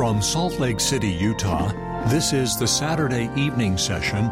[0.00, 1.74] From Salt Lake City, Utah,
[2.08, 4.30] this is the Saturday evening session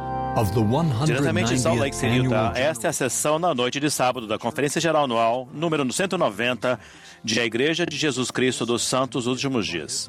[1.05, 4.27] Diretamente de Salt Lake 190th City, Utah, esta é a sessão na noite de sábado
[4.27, 6.81] da Conferência Geral Anual, número 190,
[7.23, 10.09] de A Igreja de Jesus Cristo dos Santos Últimos Dias.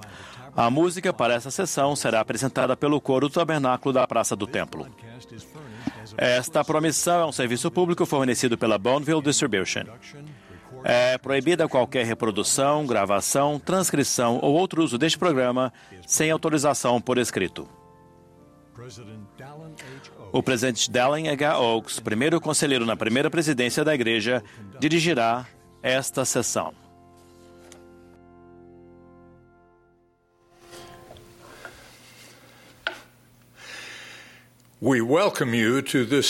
[0.55, 4.87] A música para essa sessão será apresentada pelo coro do Tabernáculo da Praça do Templo.
[6.17, 9.83] Esta promissão é um serviço público fornecido pela Bonneville Distribution.
[10.83, 15.73] É proibida qualquer reprodução, gravação, transcrição ou outro uso deste programa
[16.05, 17.67] sem autorização por escrito.
[20.31, 21.59] O presidente Dallin H.
[21.59, 24.43] Oaks, primeiro conselheiro na primeira presidência da igreja,
[24.79, 25.45] dirigirá
[25.81, 26.73] esta sessão.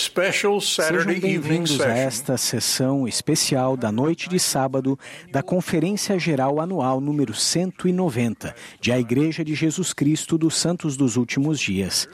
[0.02, 4.98] Sejam Saturday evening bem-vindos a esta sessão especial da noite de sábado
[5.32, 11.16] da Conferência Geral Anual número 190 de A Igreja de Jesus Cristo dos Santos dos
[11.16, 12.10] Últimos Dias,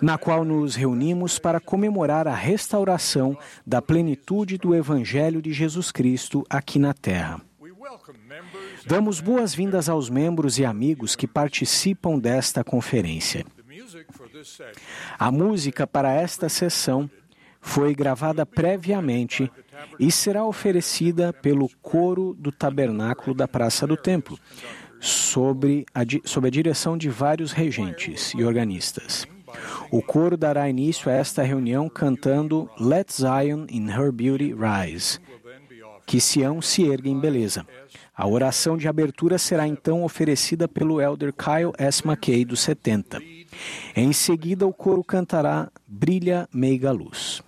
[0.00, 6.46] na qual nos reunimos para comemorar a restauração da plenitude do Evangelho de Jesus Cristo
[6.48, 7.42] aqui na Terra.
[8.86, 13.44] Damos boas-vindas aos membros e amigos que participam desta conferência.
[15.18, 17.08] A música para esta sessão
[17.60, 19.50] foi gravada previamente
[19.98, 24.38] e será oferecida pelo coro do Tabernáculo da Praça do Templo,
[25.00, 29.26] sobre a, sob a direção de vários regentes e organistas.
[29.90, 35.18] O coro dará início a esta reunião cantando Let Zion in Her Beauty Rise,
[36.06, 37.66] que Sião se ergue em beleza.
[38.16, 42.02] A oração de abertura será então oferecida pelo elder Kyle S.
[42.06, 43.20] McKay, dos 70.
[43.94, 47.42] Em seguida, o coro cantará Brilha Meiga Luz.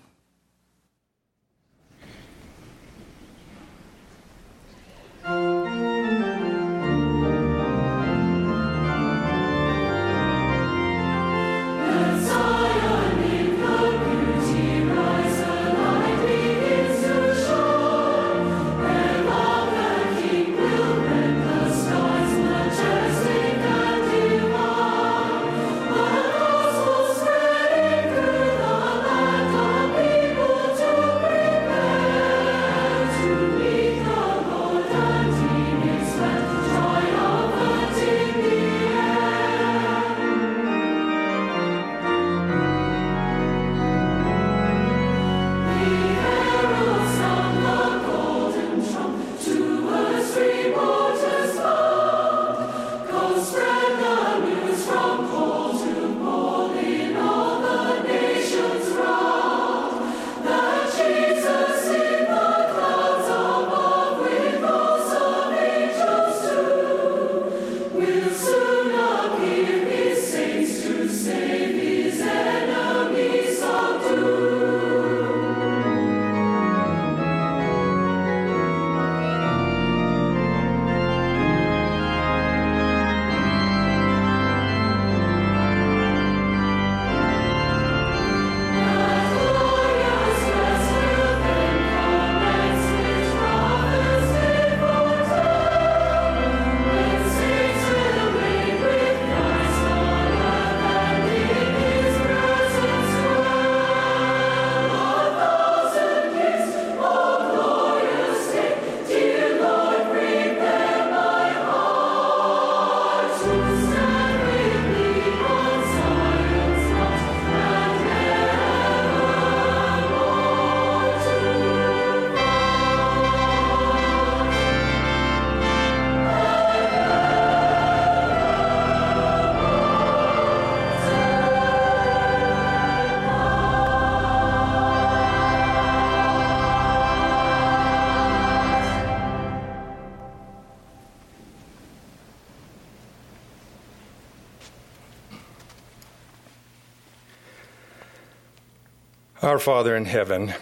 [149.47, 150.53] Our Father in heaven,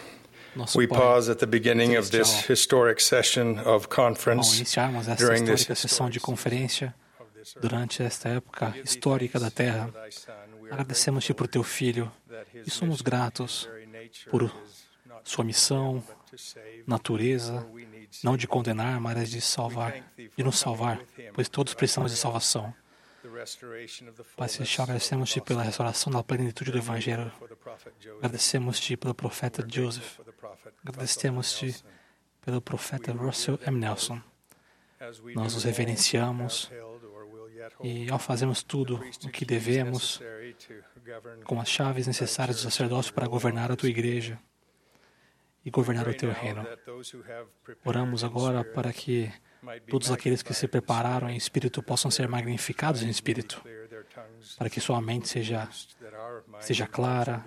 [0.55, 5.07] Nosso we Pai, pause at the beginning of this historic session of ao conference iniciarmos
[5.07, 6.93] esta during this histórica sessão de conferência
[7.59, 9.89] durante esta época histórica da Terra,
[10.69, 12.11] agradecemos-te por teu Filho
[12.53, 13.67] e somos gratos
[14.29, 14.51] por
[15.23, 16.03] sua missão,
[16.85, 17.65] natureza,
[18.23, 19.95] não de condenar, mas de salvar,
[20.37, 20.99] de nos salvar,
[21.33, 22.71] pois todos precisamos de salvação.
[24.35, 27.31] Pai Celestial, agradecemos-te pela restauração da plenitude do Evangelho.
[28.17, 30.19] Agradecemos-te pelo profeta Joseph.
[30.85, 31.83] Agradecemos-te
[32.41, 33.79] pelo profeta Russell M.
[33.79, 34.21] Nelson.
[35.33, 36.71] Nós os reverenciamos
[37.83, 40.21] E ao fazermos tudo o que devemos,
[41.43, 44.39] com as chaves necessárias do sacerdócio para governar a tua igreja
[45.63, 46.65] e governar o teu reino.
[47.83, 49.31] Oramos agora para que
[49.89, 53.63] todos aqueles que se prepararam em espírito possam ser magnificados em espírito,
[54.57, 55.67] para que sua mente seja,
[56.59, 57.45] seja clara,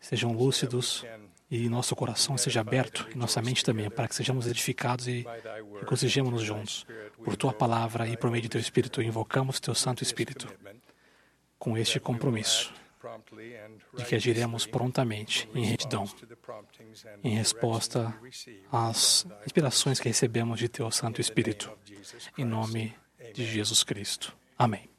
[0.00, 1.04] sejam lúcidos
[1.50, 5.24] e nosso coração seja aberto e nossa mente também, para que sejamos edificados e
[5.80, 6.86] regozijemos-nos juntos.
[7.22, 10.52] Por tua palavra e por meio de teu Espírito, invocamos teu Santo Espírito
[11.58, 12.74] com este compromisso
[13.96, 16.04] de que agiremos prontamente em retidão,
[17.22, 18.14] em resposta
[18.70, 21.70] às inspirações que recebemos de teu Santo Espírito.
[22.36, 22.94] Em nome
[23.32, 24.36] de Jesus Cristo.
[24.58, 24.93] Amém.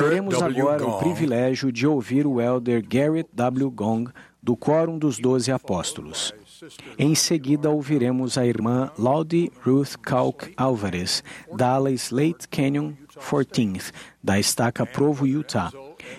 [0.00, 3.70] Teremos agora o privilégio de ouvir o elder Garrett W.
[3.70, 4.10] Gong,
[4.42, 6.34] do Quórum dos Doze Apóstolos.
[6.98, 11.22] Em seguida, ouviremos a irmã Laudy Ruth Kalk Alvarez,
[11.56, 15.70] da ala Slate Canyon 14th, da estaca Provo, Utah,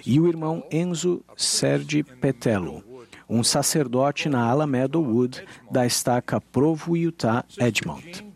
[0.05, 2.81] e o irmão Enzo Sergi Petello,
[3.27, 8.32] um sacerdote na ala Meadowwood, da estaca Provo, Utah, Edmont.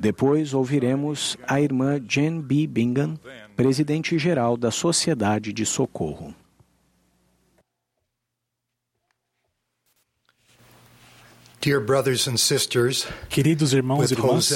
[0.00, 2.68] Depois ouviremos a irmã Jen B.
[2.68, 3.18] Bingham,
[3.56, 6.32] presidente-geral da Sociedade de Socorro.
[11.60, 14.52] Dear brothers and sisters, Queridos irmãos e irmãs,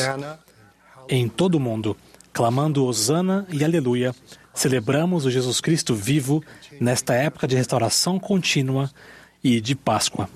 [1.09, 1.97] em todo o mundo,
[2.33, 4.15] clamando Hosana e Aleluia,
[4.55, 6.41] celebramos o Jesus Cristo vivo
[6.81, 8.89] nesta época de restauração contínua
[9.43, 10.31] e de Páscoa.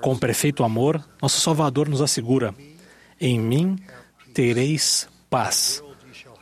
[0.00, 2.52] Com perfeito amor, nosso Salvador nos assegura:
[3.22, 3.78] em mim
[4.34, 5.82] tereis paz.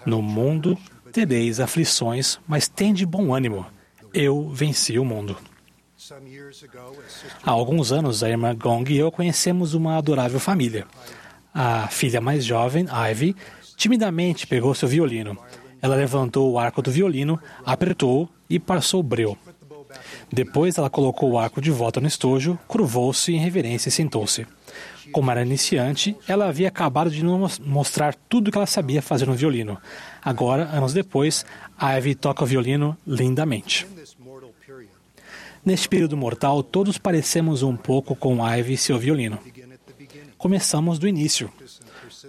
[0.07, 0.79] No mundo
[1.13, 3.67] tereis aflições, mas tende bom ânimo.
[4.15, 5.37] Eu venci o mundo.
[7.45, 10.87] Há alguns anos, a irmã Gong e eu conhecemos uma adorável família.
[11.53, 13.37] A filha mais jovem, Ivy,
[13.77, 15.37] timidamente pegou seu violino.
[15.83, 19.37] Ela levantou o arco do violino, apertou e passou o breu.
[20.33, 24.47] Depois, ela colocou o arco de volta no estojo, curvou-se em reverência e sentou-se.
[25.13, 29.27] Como era iniciante, ela havia acabado de nos mostrar tudo o que ela sabia fazer
[29.27, 29.79] no violino.
[30.23, 31.45] Agora, anos depois,
[31.81, 33.87] Ivy toca o violino lindamente.
[35.65, 39.39] Neste período mortal, todos parecemos um pouco com Ivy e seu violino.
[40.39, 41.53] Começamos do início.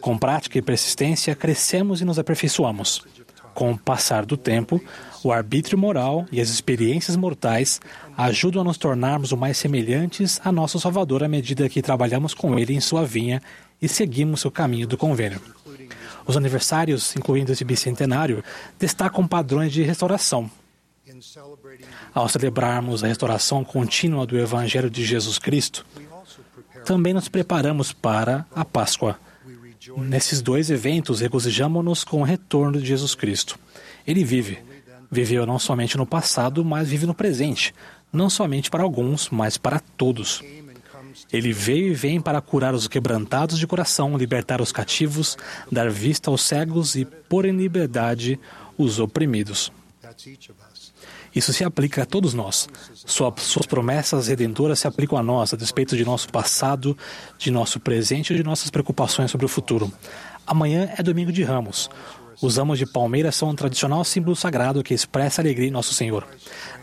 [0.01, 3.05] Com prática e persistência, crescemos e nos aperfeiçoamos.
[3.53, 4.81] Com o passar do tempo,
[5.23, 7.79] o arbítrio moral e as experiências mortais
[8.17, 12.57] ajudam a nos tornarmos o mais semelhantes a nosso Salvador à medida que trabalhamos com
[12.57, 13.41] ele em sua vinha
[13.81, 15.41] e seguimos seu caminho do convênio.
[16.25, 18.43] Os aniversários, incluindo esse bicentenário,
[18.79, 20.49] destacam padrões de restauração.
[22.13, 25.85] Ao celebrarmos a restauração contínua do Evangelho de Jesus Cristo,
[26.85, 29.19] também nos preparamos para a Páscoa.
[29.97, 33.57] Nesses dois eventos, regozijamos-nos com o retorno de Jesus Cristo.
[34.05, 34.70] Ele vive.
[35.11, 37.73] Viveu não somente no passado, mas vive no presente.
[38.13, 40.41] Não somente para alguns, mas para todos.
[41.31, 45.37] Ele veio e vem para curar os quebrantados de coração, libertar os cativos,
[45.69, 48.39] dar vista aos cegos e pôr em liberdade
[48.77, 49.71] os oprimidos.
[51.33, 52.67] Isso se aplica a todos nós.
[52.93, 56.97] Sua- suas promessas redentoras se aplicam a nós, a despeito de nosso passado,
[57.37, 59.91] de nosso presente e de nossas preocupações sobre o futuro.
[60.45, 61.89] Amanhã é domingo de Ramos.
[62.41, 65.93] Os ramos de palmeira são um tradicional símbolo sagrado que expressa a alegria em nosso
[65.93, 66.27] Senhor.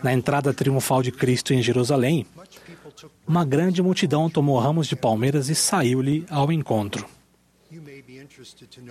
[0.03, 2.25] Na entrada triunfal de Cristo em Jerusalém,
[3.27, 7.05] uma grande multidão tomou ramos de palmeiras e saiu-lhe ao encontro.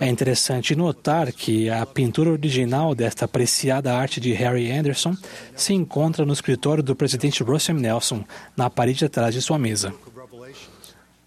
[0.00, 5.16] É interessante notar que a pintura original desta apreciada arte de Harry Anderson
[5.56, 7.76] se encontra no escritório do presidente Russell.
[7.76, 8.24] Nelson,
[8.56, 9.92] na parede atrás de sua mesa.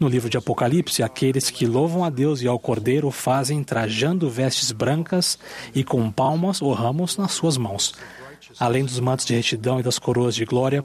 [0.02, 4.72] No livro de Apocalipse, aqueles que louvam a Deus e ao Cordeiro fazem trajando vestes
[4.72, 5.38] brancas
[5.76, 7.94] e com palmas ou ramos nas suas mãos.
[8.60, 10.84] Além dos mantos de retidão e das coroas de glória,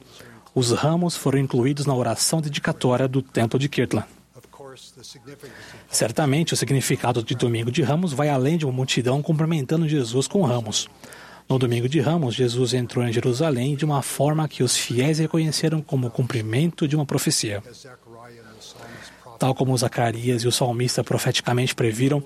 [0.55, 4.07] os ramos foram incluídos na oração dedicatória do Templo de Kirtland.
[5.89, 10.43] Certamente, o significado de Domingo de Ramos vai além de uma multidão cumprimentando Jesus com
[10.43, 10.91] ramos.
[11.49, 15.81] No Domingo de Ramos, Jesus entrou em Jerusalém de uma forma que os fiéis reconheceram
[15.81, 17.63] como cumprimento de uma profecia.
[17.67, 17.87] as
[18.27, 22.23] Zechariah and the psalmist prophet Tal como Zacarias e o salmista profeticamente previram,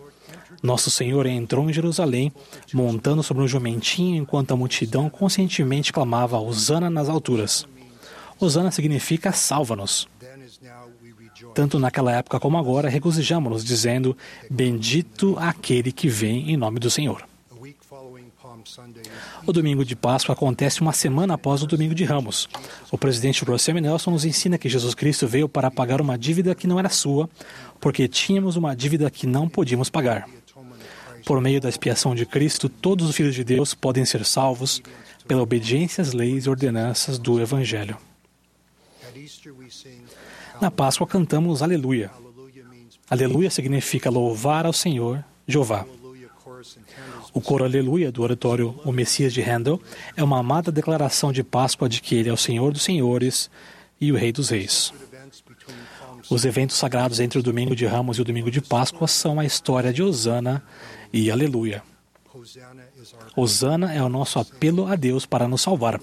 [0.63, 2.33] nosso Senhor entrou em Jerusalém
[2.73, 7.67] montando sobre um jumentinho enquanto a multidão conscientemente clamava Hosana nas alturas.
[8.39, 10.09] Hosana significa salva-nos.
[11.55, 14.17] Tanto naquela época como agora, regozijamos-nos, dizendo:
[14.51, 17.25] Bendito aquele que vem em nome do Senhor.
[19.47, 22.49] O domingo de Páscoa acontece uma semana após o domingo de Ramos.
[22.91, 23.81] O presidente Russell M.
[23.81, 27.29] Nelson nos ensina que Jesus Cristo veio para pagar uma dívida que não era sua,
[27.81, 30.29] porque tínhamos uma dívida que não podíamos pagar.
[31.25, 34.83] Por meio da expiação de Cristo, todos os filhos de Deus podem ser salvos
[35.27, 37.97] pela obediência às leis e ordenanças do Evangelho.
[40.61, 42.11] Na Páscoa cantamos Aleluia.
[43.09, 45.85] Aleluia significa louvar ao Senhor, Jeová.
[47.33, 49.81] O coro Aleluia do oratório O Messias de Handel
[50.17, 53.51] é uma amada declaração de Páscoa de que ele é o Senhor dos Senhores
[54.01, 54.93] e o Rei dos Reis.
[56.29, 59.45] Os eventos sagrados entre o domingo de Ramos e o domingo de Páscoa são a
[59.45, 60.63] história de Osana
[61.13, 61.83] e Aleluia.
[62.33, 66.01] Hosanna is our Osana é o nosso apelo a Deus para nos salvar.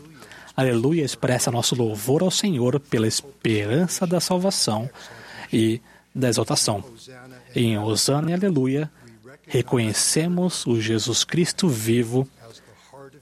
[0.55, 4.89] Aleluia expressa nosso louvor ao Senhor pela esperança da salvação
[5.51, 5.81] e
[6.13, 6.83] da exaltação.
[7.55, 8.91] Em Osana e Aleluia,
[9.47, 12.27] reconhecemos o Jesus Cristo vivo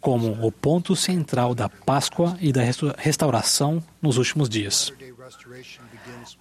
[0.02, 2.62] como o ponto central da Páscoa e da
[2.98, 4.92] restauração nos últimos dias.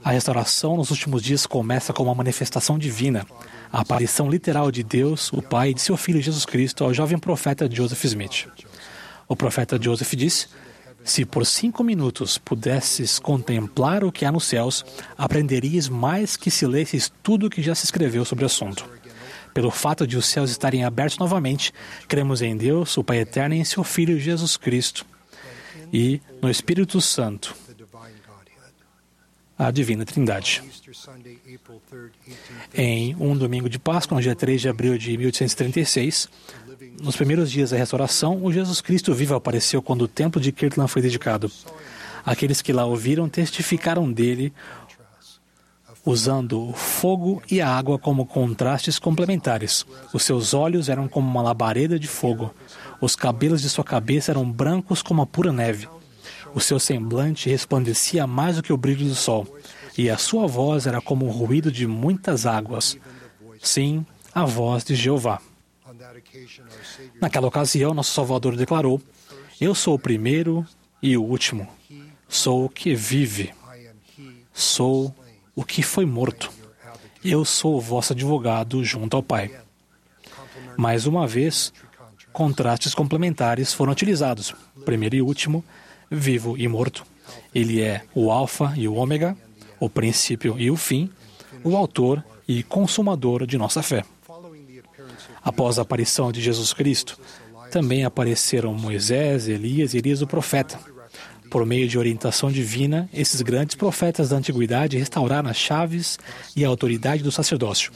[0.03, 3.27] A restauração nos últimos dias começa com uma manifestação divina,
[3.73, 7.19] a aparição literal de Deus, o Pai, e de seu Filho Jesus Cristo ao jovem
[7.19, 8.49] profeta Joseph Smith.
[9.27, 10.49] O profeta Joseph disse:
[11.03, 14.85] Se por cinco minutos pudesses contemplar o que há nos céus,
[15.17, 18.87] aprenderias mais que se lesses tudo o que já se escreveu sobre o assunto.
[19.55, 21.73] Pelo fato de os céus estarem abertos novamente,
[22.09, 25.07] cremos em Deus, o Pai Eterno, e em seu Filho Jesus Cristo
[25.93, 27.55] e no Espírito Santo,
[29.57, 30.61] a Divina Trindade.
[32.75, 36.29] Em um domingo de Páscoa, no dia 3 de abril de 1836,
[37.01, 40.91] nos primeiros dias da restauração, o Jesus Cristo vivo apareceu quando o templo de Kirtland
[40.91, 41.49] foi dedicado.
[42.27, 44.53] Aqueles que lá ouviram testificaram dele,
[46.05, 49.87] usando o fogo e a água como contrastes complementares.
[50.13, 52.55] Os seus olhos eram como uma labareda de fogo.
[53.01, 55.89] Os cabelos de sua cabeça eram brancos como a pura neve.
[56.55, 59.47] O seu semblante resplandecia mais do que o brilho do sol,
[59.99, 62.97] e a sua voz era como o ruído de muitas águas.
[63.61, 65.41] Sim, a voz de Jeová.
[67.21, 69.01] Naquela ocasião, nosso Salvador declarou:
[69.61, 70.67] Eu sou o primeiro
[71.03, 71.67] e o último.
[72.29, 73.53] Sou o que vive.
[74.53, 75.15] Sou
[75.55, 76.51] o que foi morto.
[77.25, 79.51] Eu sou o vosso advogado junto ao Pai.
[80.77, 81.73] Mais uma vez,
[82.33, 84.55] contrastes complementares foram utilizados.
[84.85, 85.65] Primeiro e último,
[86.11, 87.07] vivo e morto.
[87.55, 89.37] Ele é o Alfa e o Ômega,
[89.81, 91.11] o princípio e o fim,
[91.63, 94.05] o autor e consumador de nossa fé.
[95.43, 97.19] Após a aparição de Jesus Cristo,
[97.71, 100.79] também apareceram Moisés, Elias e Elias o profeta.
[101.55, 106.19] Por meio de orientação divina, esses grandes profetas da antiguidade restauraram as chaves
[106.57, 107.93] e a autoridade do sacerdócio.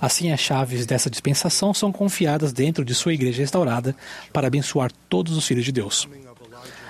[0.00, 3.94] Assim, as chaves dessa dispensação são confiadas dentro de sua igreja restaurada
[4.32, 6.08] para abençoar todos os filhos de Deus.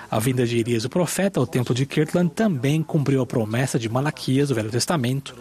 [0.09, 3.87] A vinda de Elias o profeta ao templo de Kirtland também cumpriu a promessa de
[3.87, 5.35] Malaquias do Velho Testamento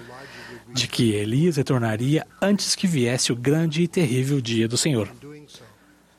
[0.75, 5.09] de que Elias retornaria antes que viesse o grande e terrível dia do Senhor.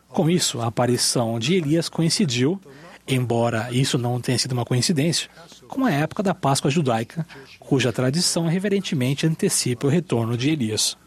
[0.09, 2.59] Com isso, a aparição de Elias coincidiu,
[3.07, 5.29] embora isso não tenha sido uma coincidência,
[5.67, 7.25] com a época da Páscoa judaica,
[7.59, 10.97] cuja tradição reverentemente antecipa o retorno de Elias.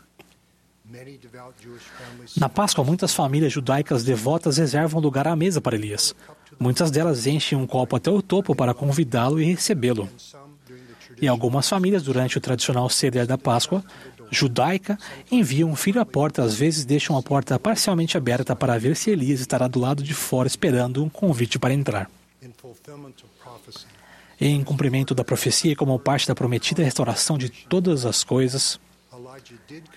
[2.37, 6.15] Na Páscoa, muitas famílias judaicas devotas reservam lugar à mesa para Elias.
[6.59, 10.09] Muitas delas enchem um copo até o topo para convidá-lo e recebê-lo.
[11.21, 13.85] E algumas famílias, durante o tradicional ceder da Páscoa
[14.31, 14.99] judaica,
[15.31, 19.11] enviam um filho à porta, às vezes deixam a porta parcialmente aberta para ver se
[19.11, 22.11] Elias estará do lado de fora esperando um convite para entrar.
[24.41, 28.81] Em cumprimento da profecia e como parte da prometida restauração de todas as coisas,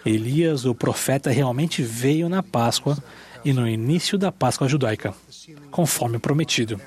[0.05, 2.97] Elias, o profeta, realmente veio na Páscoa
[3.43, 5.13] e no início da Páscoa judaica,
[5.71, 6.79] conforme prometido.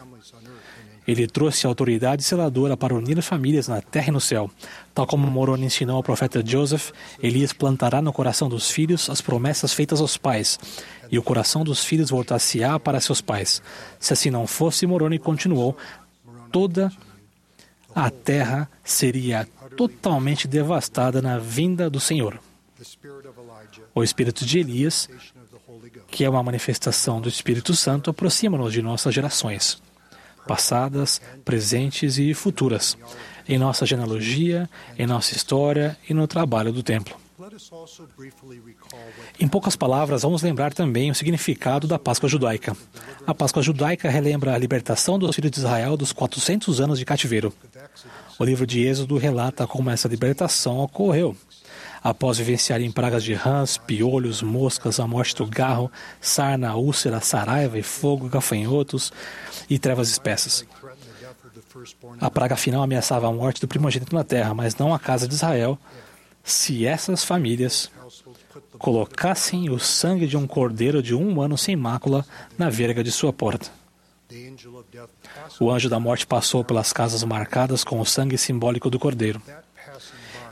[1.07, 4.51] Ele trouxe a autoridade seladora para unir famílias na terra e no céu.
[4.93, 6.91] Tal como Moroni ensinou ao profeta Joseph,
[7.23, 10.59] Elias plantará no coração dos filhos as promessas feitas aos pais,
[11.11, 13.63] e o coração dos filhos voltar-se-á para seus pais.
[14.01, 15.77] Se assim não fosse, Moroni continuou,
[16.51, 16.91] toda
[17.95, 22.41] a terra seria totalmente devastada na vinda do Senhor.
[23.95, 25.09] O espírito de Elias,
[26.09, 29.81] que é uma manifestação do Espírito Santo, aproxima-nos de nossas gerações
[30.47, 32.97] passadas, presentes e futuras,
[33.49, 37.17] em nossa genealogia, em nossa história e no trabalho do templo.
[39.39, 42.77] Em poucas palavras, vamos lembrar também o significado da Páscoa judaica.
[43.27, 47.53] A Páscoa judaica relembra a libertação dos filhos de Israel dos 400 anos de cativeiro.
[48.39, 51.37] O livro de Êxodo relata como essa libertação ocorreu
[52.09, 55.91] após vivenciarem pragas de rãs, piolhos, moscas, a morte do garro,
[56.21, 59.13] sarna, úlcera, saraiva e fogo, gafanhotos
[59.69, 60.65] e trevas espessas.
[62.21, 65.35] A praga final ameaçava a morte do primogênito na terra, mas não a casa de
[65.35, 65.77] Israel,
[66.45, 67.91] se essas famílias
[68.79, 72.25] colocassem o sangue de um cordeiro de um ano sem mácula
[72.57, 73.69] na verga de sua porta.
[75.59, 79.43] O anjo da morte passou pelas casas marcadas com o sangue simbólico do cordeiro.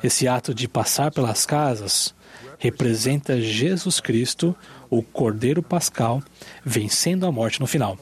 [0.04, 2.14] Esse ato de passar pelas casas
[2.58, 4.54] representa Jesus Cristo,
[4.90, 6.22] o Cordeiro Pascal,
[6.62, 7.96] vencendo a morte no final.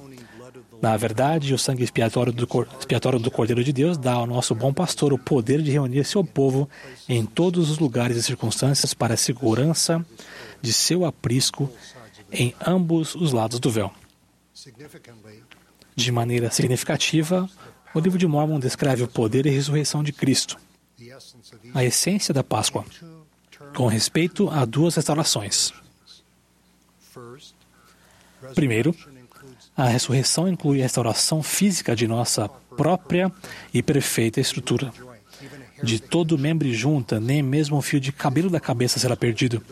[0.83, 4.75] Na verdade, o sangue expiatório do, expiatório do Cordeiro de Deus dá ao nosso bom
[4.75, 6.69] pastor o poder de reunir seu povo
[7.09, 10.05] em todos os lugares e circunstâncias para a segurança
[10.61, 11.71] de seu aprisco
[12.33, 13.93] em ambos os lados do véu.
[15.95, 17.49] De maneira significativa,
[17.95, 20.59] o livro de Mormon descreve o poder e ressurreição de Cristo
[21.75, 22.85] a essência da Páscoa,
[23.75, 25.73] com respeito a duas restaurações.
[28.55, 28.95] Primeiro,
[29.77, 33.33] a ressurreição inclui a restauração física de nossa própria
[33.73, 34.93] e perfeita estrutura.
[35.83, 39.62] De todo membro e junta, nem mesmo um fio de cabelo da cabeça será perdido.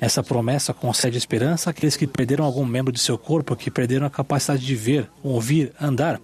[0.00, 4.10] Essa promessa concede esperança àqueles que perderam algum membro de seu corpo, que perderam a
[4.10, 6.20] capacidade de ver, ouvir, andar,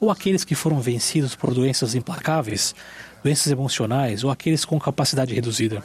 [0.00, 2.74] ou aqueles que foram vencidos por doenças implacáveis,
[3.22, 5.82] doenças emocionais ou aqueles com capacidade reduzida.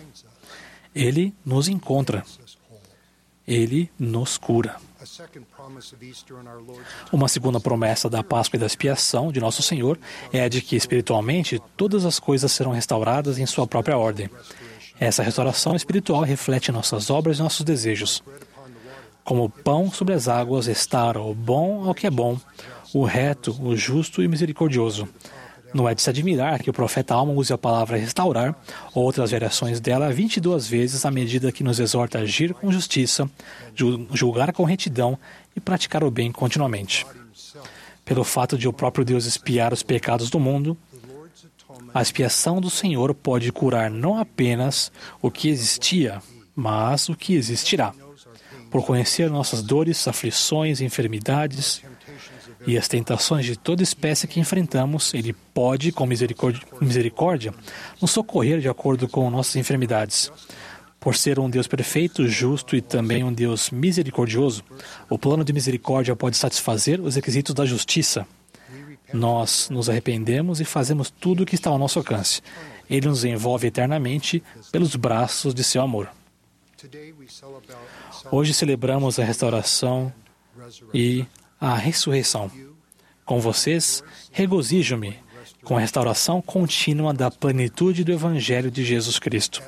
[0.93, 2.23] Ele nos encontra.
[3.47, 4.77] Ele nos cura.
[7.11, 9.99] Uma segunda promessa da Páscoa e da expiação de Nosso Senhor
[10.33, 14.29] é a de que, espiritualmente, todas as coisas serão restauradas em sua própria ordem.
[14.99, 18.23] Essa restauração espiritual reflete nossas obras e nossos desejos.
[19.23, 22.39] Como pão sobre as águas, restaura o bom ao que é bom,
[22.93, 25.07] o reto, o justo e misericordioso.
[25.75, 28.55] Não é de se admirar que o profeta Alma use a palavra restaurar,
[28.93, 33.29] ou outras variações dela, 22 vezes à medida que nos exorta a agir com justiça,
[34.13, 35.19] julgar com retidão
[35.53, 37.05] e praticar o bem continuamente.
[38.05, 40.77] Pelo fato de o próprio Deus espiar os pecados do mundo,
[41.93, 44.89] a expiação do Senhor pode curar não apenas
[45.21, 46.21] o que existia,
[46.55, 47.93] mas o que existirá.
[48.71, 51.81] Por conhecer nossas dores, aflições, enfermidades,
[52.67, 57.53] e as tentações de toda espécie que enfrentamos, Ele pode, com misericórdia,
[58.01, 60.31] nos socorrer de acordo com nossas enfermidades.
[60.99, 64.63] Por ser um Deus perfeito, justo e também um Deus misericordioso,
[65.07, 68.25] o plano de misericórdia pode satisfazer os requisitos da justiça.
[69.13, 72.41] Nós nos arrependemos e fazemos tudo o que está ao nosso alcance.
[72.89, 76.09] Ele nos envolve eternamente pelos braços de seu amor.
[78.31, 80.11] Hoje celebramos a restauração
[80.93, 81.25] e
[81.59, 82.51] a ressurreição.
[83.25, 85.17] Com vocês, regozijo-me
[85.63, 89.61] com a restauração contínua da plenitude do Evangelho de Jesus Cristo.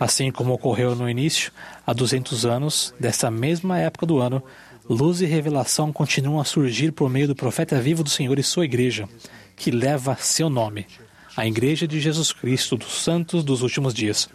[0.00, 1.52] Assim como ocorreu no início,
[1.86, 4.42] há 200 anos, dessa mesma época do ano,
[4.88, 8.64] luz e revelação continuam a surgir por meio do profeta vivo do Senhor e sua
[8.64, 9.06] igreja,
[9.54, 10.86] que leva seu nome,
[11.36, 14.28] a Igreja de Jesus Cristo dos Santos dos Últimos Dias.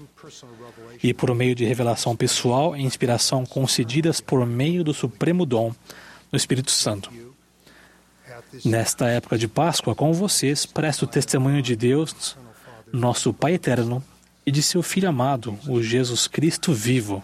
[1.02, 5.74] E por meio de revelação pessoal e inspiração concedidas por meio do supremo dom
[6.34, 7.12] no Espírito Santo.
[8.66, 12.36] Nesta época de Páscoa, com vocês, presto testemunho de Deus,
[12.92, 14.04] nosso Pai eterno,
[14.46, 17.24] e de seu Filho amado, o Jesus Cristo vivo.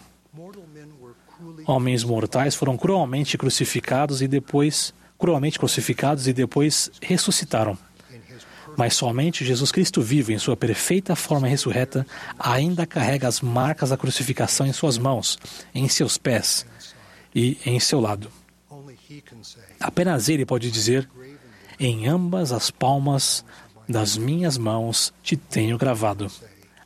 [1.66, 7.76] Homens mortais foram cruelmente crucificados e depois cruelmente crucificados e depois ressuscitaram.
[8.76, 12.06] Mas somente Jesus Cristo vivo, em sua perfeita forma ressurreta,
[12.38, 15.38] ainda carrega as marcas da crucificação em suas mãos,
[15.74, 16.64] em seus pés
[17.34, 18.30] e em seu lado.
[19.78, 21.08] Apenas ele pode dizer:
[21.78, 23.44] Em ambas as palmas
[23.88, 26.30] das minhas mãos te tenho gravado.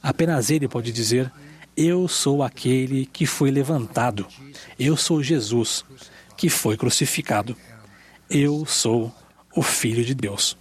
[0.03, 1.31] Apenas ele pode dizer:
[1.77, 4.27] Eu sou aquele que foi levantado.
[4.79, 5.85] Eu sou Jesus,
[6.37, 7.57] que foi crucificado.
[8.31, 9.13] Eu sou
[9.55, 10.57] o Filho de Deus.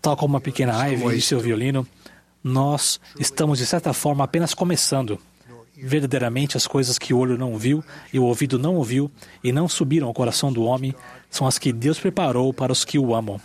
[0.00, 1.86] Tal como a pequena Ivy e seu violino,
[2.42, 5.18] nós estamos, de certa forma, apenas começando.
[5.76, 7.82] Verdadeiramente, as coisas que o olho não viu
[8.12, 9.10] e o ouvido não ouviu
[9.42, 10.94] e não subiram ao coração do homem
[11.28, 13.40] são as que Deus preparou para os que o amam.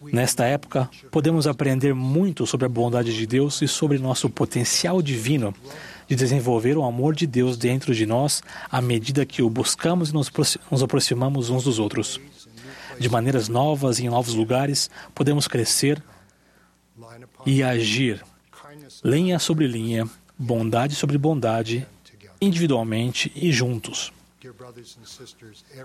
[0.00, 5.52] Nesta época, podemos aprender muito sobre a bondade de Deus e sobre nosso potencial divino
[6.06, 10.14] de desenvolver o amor de Deus dentro de nós à medida que o buscamos e
[10.14, 12.20] nos aproximamos uns dos outros.
[12.98, 16.02] De maneiras novas e em novos lugares, podemos crescer
[17.44, 18.24] e agir
[19.04, 20.08] linha sobre linha,
[20.38, 21.86] bondade sobre bondade,
[22.40, 24.12] individualmente e juntos.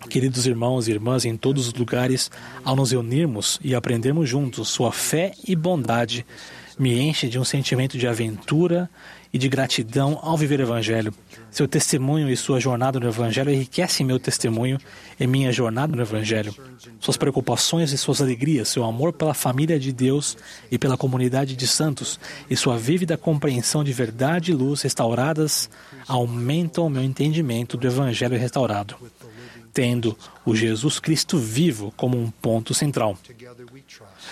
[0.09, 2.29] Queridos irmãos e irmãs em todos os lugares,
[2.63, 6.25] ao nos reunirmos e aprendermos juntos sua fé e bondade,
[6.77, 8.89] me enche de um sentimento de aventura
[9.33, 11.11] e de gratidão ao viver o Evangelho.
[11.49, 14.77] Seu testemunho e sua jornada no Evangelho enriquecem meu testemunho
[15.19, 16.53] e minha jornada no Evangelho.
[16.99, 20.37] Suas preocupações e suas alegrias, seu amor pela família de Deus
[20.69, 25.67] e pela comunidade de santos e sua vívida compreensão de verdade e luz restauradas
[26.07, 28.95] aumentam o meu entendimento do Evangelho restaurado,
[29.73, 30.15] tendo
[30.45, 33.17] o Jesus Cristo vivo como um ponto central.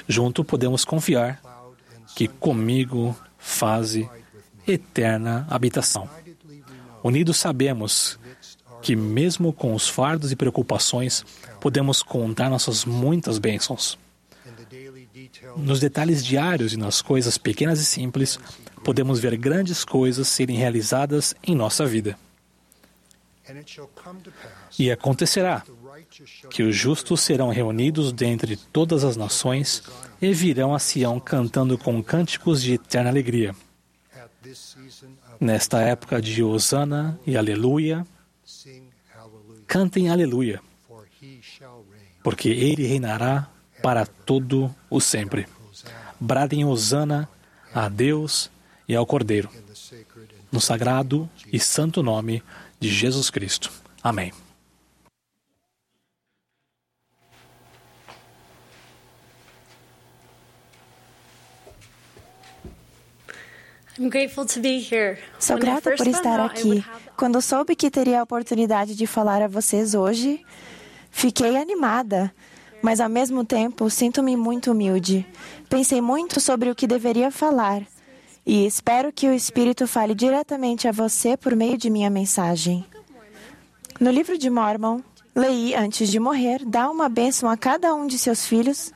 [0.08, 1.42] Junto podemos confiar
[2.16, 4.08] que comigo faze
[4.68, 6.10] eterna habitação.
[7.04, 8.20] Unidos sabemos
[8.82, 11.24] que, mesmo com os fardos e preocupações,
[11.60, 13.98] podemos contar nossas muitas bênçãos.
[15.58, 18.40] Nos detalhes diários e nas coisas pequenas e simples,
[18.84, 22.18] podemos ver grandes coisas serem realizadas em nossa vida.
[24.78, 25.64] E acontecerá
[26.50, 29.84] que os justos serão reunidos dentre todas as nações
[30.22, 33.56] e virão a Sião cantando com cânticos de eterna alegria.
[35.42, 38.06] Nesta época de Hosana e Aleluia,
[39.66, 40.62] cantem Aleluia,
[42.24, 43.50] porque ele reinará
[43.82, 45.48] para todo o sempre.
[46.20, 47.28] Bradem Hosana
[47.74, 48.52] a Deus
[48.88, 49.50] e ao Cordeiro,
[50.52, 52.44] no sagrado e santo nome
[52.80, 53.72] de Jesus Cristo.
[54.04, 54.32] Amém.
[63.91, 63.91] I'm grateful to be here.
[65.40, 66.84] Sou grata por estar aqui.
[67.16, 70.44] Quando soube que teria a oportunidade de falar a vocês hoje,
[71.12, 72.34] fiquei animada,
[72.82, 75.26] mas ao mesmo tempo sinto-me muito humilde.
[75.70, 77.84] Pensei muito sobre o que deveria falar
[78.46, 82.86] e espero que o Espírito fale diretamente a você por meio de minha mensagem.
[84.00, 85.02] No livro de Mormon,
[85.36, 88.92] Lei, antes de morrer, dá uma bênção a cada um de seus filhos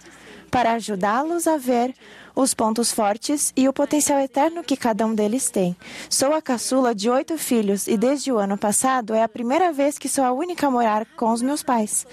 [0.51, 1.93] para ajudá-los a ver
[2.35, 5.75] os pontos fortes e o potencial eterno que cada um deles tem.
[6.09, 9.97] Sou a caçula de oito filhos e desde o ano passado é a primeira vez
[9.97, 12.05] que sou a única a morar com os meus pais.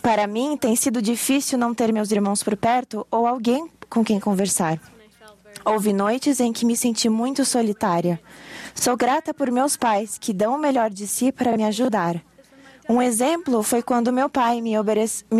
[0.00, 4.18] Para mim, tem sido difícil não ter meus irmãos por perto ou alguém com quem
[4.18, 4.80] conversar.
[5.64, 8.20] Houve noites em que me senti muito solitária.
[8.74, 12.22] Sou grata por meus pais, que dão o melhor de si para me ajudar.
[12.88, 14.74] Um exemplo foi quando meu pai me,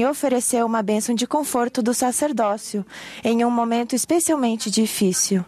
[0.07, 2.85] ofereceu uma bênção de conforto do sacerdócio
[3.25, 5.43] em um momento especialmente difícil.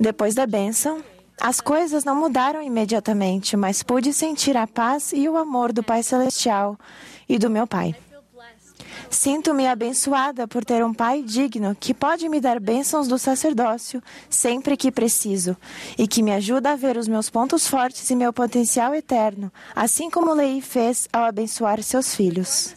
[0.00, 1.00] Depois da bênção,
[1.40, 6.02] as coisas não mudaram imediatamente, mas pude sentir a paz e o amor do Pai
[6.02, 6.76] Celestial
[7.28, 7.94] e do meu Pai.
[9.10, 14.76] Sinto-me abençoada por ter um pai digno que pode me dar bênçãos do sacerdócio sempre
[14.76, 15.56] que preciso
[15.96, 20.10] e que me ajuda a ver os meus pontos fortes e meu potencial eterno, assim
[20.10, 22.76] como Lei fez ao abençoar seus filhos.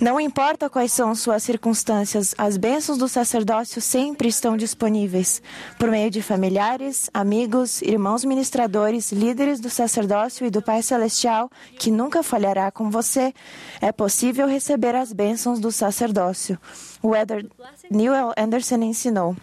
[0.00, 5.40] Não importa quais são suas circunstâncias, as bênçãos do sacerdócio sempre estão disponíveis
[5.78, 11.90] por meio de familiares, amigos, irmãos ministradores, líderes do sacerdócio e do Pai Celestial, que
[11.90, 13.32] nunca falhará com você.
[13.80, 16.58] É possível receber as bênçãos do sacerdócio.
[17.02, 17.46] O Eder
[17.90, 19.36] Newell Anderson ensinou.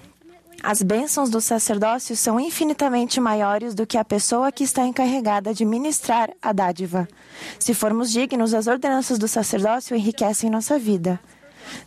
[0.62, 5.64] As bênçãos do sacerdócio são infinitamente maiores do que a pessoa que está encarregada de
[5.64, 7.08] ministrar a dádiva.
[7.58, 11.20] Se formos dignos, as ordenanças do sacerdócio enriquecem nossa vida.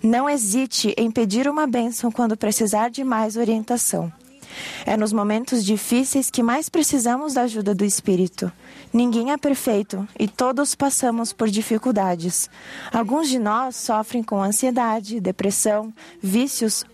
[0.03, 4.11] Não hesite em pedir uma bênção quando precisar de mais orientação.
[4.87, 8.51] É nos momentos difíceis que mais precisamos da ajuda do Espírito.
[8.93, 12.51] Ninguém é perfeito e todos passamos por dificuldades.
[12.93, 16.85] Alguns de nós sofrem com ansiedade, depressão, vícios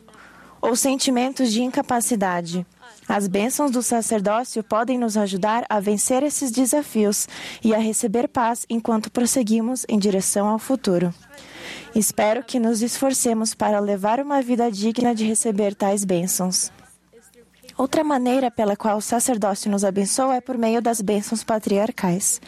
[0.60, 2.64] ou sentimentos de incapacidade.
[3.08, 7.26] As bênçãos do sacerdócio podem nos ajudar a vencer esses desafios
[7.64, 11.12] e a receber paz enquanto prosseguimos em direção ao futuro.
[11.94, 16.70] Espero que nos esforcemos para levar uma vida digna de receber tais bênçãos.
[17.78, 22.40] Outra maneira pela qual o sacerdócio nos abençoa é por meio das bênçãos patriarcais.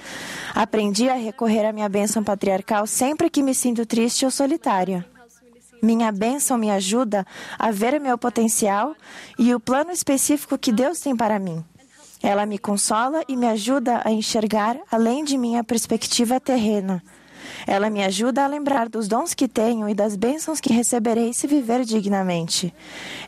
[0.53, 5.07] Aprendi a recorrer à minha bênção patriarcal sempre que me sinto triste ou solitária.
[5.81, 7.25] Minha bênção me ajuda
[7.57, 8.97] a ver meu potencial
[9.39, 11.65] e o plano específico que Deus tem para mim.
[12.21, 17.01] Ela me consola e me ajuda a enxergar além de minha perspectiva terrena.
[17.69, 21.47] Ela me ajuda a lembrar dos dons que tenho e das bênçãos que receberei se
[21.47, 22.75] viver dignamente.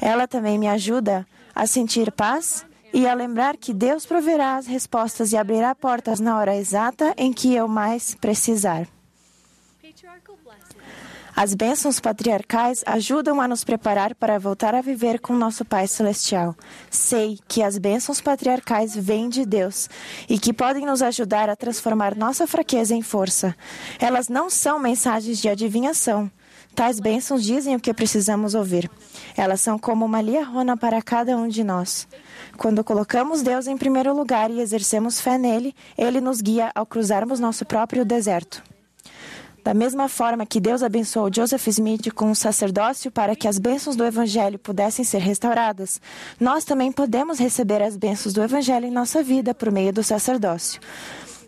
[0.01, 5.33] Ela também me ajuda a sentir paz e a lembrar que Deus proverá as respostas
[5.33, 8.87] e abrirá portas na hora exata em que eu mais precisar.
[11.35, 16.55] As bênçãos patriarcais ajudam a nos preparar para voltar a viver com nosso Pai Celestial.
[16.91, 19.89] Sei que as bênçãos patriarcais vêm de Deus
[20.29, 23.57] e que podem nos ajudar a transformar nossa fraqueza em força.
[23.99, 26.31] Elas não são mensagens de adivinhação.
[26.75, 28.91] Tais bênçãos dizem o que precisamos ouvir.
[29.37, 32.09] Elas são como uma liarrona para cada um de nós.
[32.57, 37.39] Quando colocamos Deus em primeiro lugar e exercemos fé nele, ele nos guia ao cruzarmos
[37.39, 38.63] nosso próprio deserto.
[39.63, 43.95] Da mesma forma que Deus abençoou Joseph Smith com o sacerdócio para que as bênçãos
[43.95, 46.01] do Evangelho pudessem ser restauradas,
[46.41, 50.81] nós também podemos receber as bênçãos do Evangelho em nossa vida por meio do sacerdócio.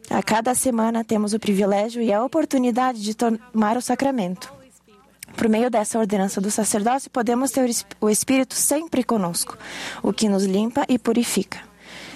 [0.09, 4.64] A cada semana temos o privilégio e a oportunidade de tomar o sacramento.
[5.37, 7.69] Por meio dessa ordenança do sacerdócio, podemos ter
[8.01, 9.59] o Espírito sempre conosco,
[10.03, 11.59] o que nos limpa e purifica.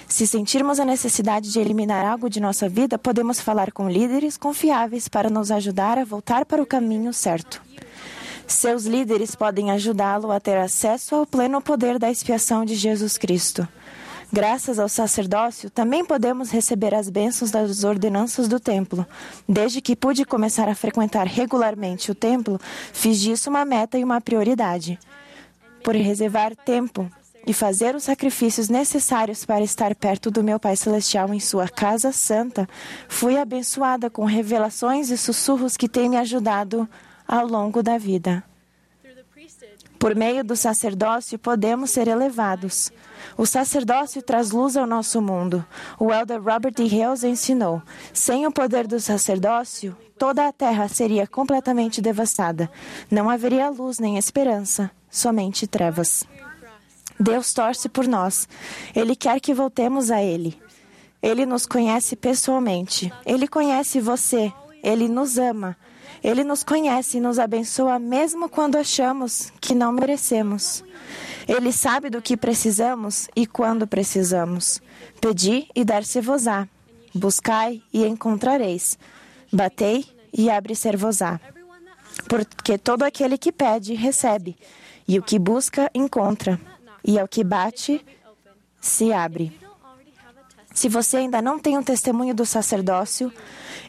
[0.07, 5.07] Se sentirmos a necessidade de eliminar algo de nossa vida, podemos falar com líderes confiáveis
[5.07, 7.61] para nos ajudar a voltar para o caminho certo.
[8.47, 13.67] Seus líderes podem ajudá-lo a ter acesso ao pleno poder da expiação de Jesus Cristo.
[14.31, 19.05] Graças ao sacerdócio, também podemos receber as bênçãos das ordenanças do templo.
[19.47, 22.59] Desde que pude começar a frequentar regularmente o templo,
[22.93, 24.99] fiz disso uma meta e uma prioridade.
[25.83, 27.09] Por reservar tempo
[27.47, 32.11] e fazer os sacrifícios necessários para estar perto do meu Pai Celestial em sua casa
[32.11, 32.69] santa,
[33.07, 36.87] fui abençoada com revelações e sussurros que têm me ajudado
[37.27, 38.43] ao longo da vida.
[39.99, 42.89] Por meio do sacerdócio, podemos ser elevados.
[43.37, 45.63] O sacerdócio traz luz ao nosso mundo.
[45.99, 46.83] O elder Robert D.
[46.83, 47.81] Hales ensinou:
[48.13, 52.71] sem o poder do sacerdócio, toda a terra seria completamente devastada.
[53.11, 56.23] Não haveria luz nem esperança, somente trevas.
[57.19, 58.47] Deus torce por nós.
[58.95, 60.57] Ele quer que voltemos a Ele.
[61.21, 63.11] Ele nos conhece pessoalmente.
[63.25, 64.53] Ele conhece você.
[64.81, 65.75] Ele nos ama.
[66.23, 70.83] Ele nos conhece e nos abençoa mesmo quando achamos que não merecemos.
[71.47, 74.81] Ele sabe do que precisamos e quando precisamos.
[75.19, 76.67] Pedi e dar-se-vos-á.
[77.13, 78.97] Buscai e encontrareis.
[79.51, 81.39] Batei e abre-se-vos-á.
[82.27, 84.57] Porque todo aquele que pede, recebe.
[85.07, 86.59] E o que busca, encontra.
[87.03, 88.05] E ao que bate,
[88.79, 89.57] se abre.
[90.73, 93.33] Se você ainda não tem um testemunho do sacerdócio,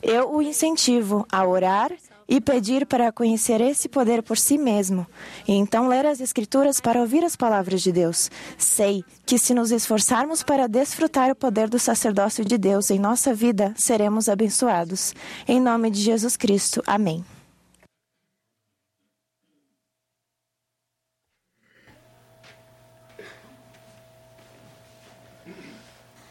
[0.02, 1.92] eu o incentivo a orar
[2.30, 5.04] e pedir para conhecer esse poder por si mesmo,
[5.48, 8.30] e então ler as Escrituras para ouvir as palavras de Deus.
[8.56, 13.34] Sei que se nos esforçarmos para desfrutar o poder do sacerdócio de Deus em nossa
[13.34, 15.12] vida, seremos abençoados.
[15.48, 16.82] Em nome de Jesus Cristo.
[16.86, 17.24] Amém.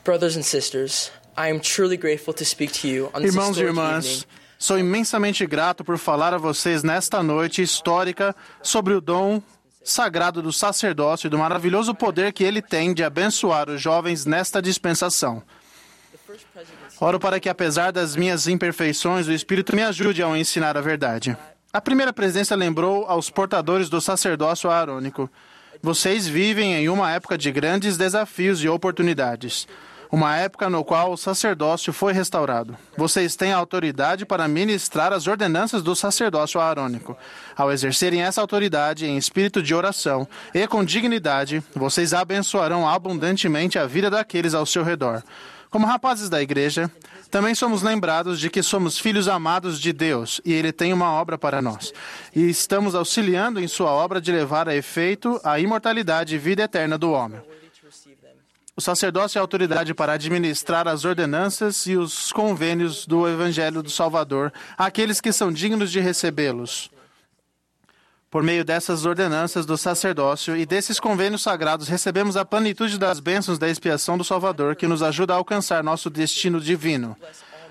[0.05, 3.61] Brothers and sisters, I am truly grateful to speak to you on this Irmãos e
[3.61, 4.38] irmãs, evening.
[4.59, 9.41] Sou imensamente grato por falar a vocês nesta noite histórica sobre o dom
[9.81, 14.61] sagrado do sacerdócio e do maravilhoso poder que ele tem de abençoar os jovens nesta
[14.61, 15.41] dispensação.
[16.99, 21.37] Oro para que, apesar das minhas imperfeições, o Espírito me ajude a ensinar a verdade.
[21.71, 25.31] A primeira presidência lembrou aos portadores do sacerdócio aarônico:
[25.81, 29.65] Vocês vivem em uma época de grandes desafios e oportunidades.
[30.11, 32.75] Uma época no qual o sacerdócio foi restaurado.
[32.97, 37.15] Vocês têm autoridade para ministrar as ordenanças do sacerdócio aarônico.
[37.55, 43.85] Ao exercerem essa autoridade em espírito de oração e com dignidade, vocês abençoarão abundantemente a
[43.85, 45.21] vida daqueles ao seu redor.
[45.69, 46.89] Como rapazes da igreja,
[47.29, 51.37] também somos lembrados de que somos filhos amados de Deus e Ele tem uma obra
[51.37, 51.93] para nós.
[52.35, 56.97] E estamos auxiliando em Sua obra de levar a efeito a imortalidade e vida eterna
[56.97, 57.39] do homem.
[58.79, 63.89] O sacerdócio é a autoridade para administrar as ordenanças e os convênios do Evangelho do
[63.89, 66.89] Salvador àqueles que são dignos de recebê-los.
[68.31, 73.59] Por meio dessas ordenanças do sacerdócio e desses convênios sagrados, recebemos a plenitude das bênçãos
[73.59, 77.17] da expiação do Salvador, que nos ajuda a alcançar nosso destino divino.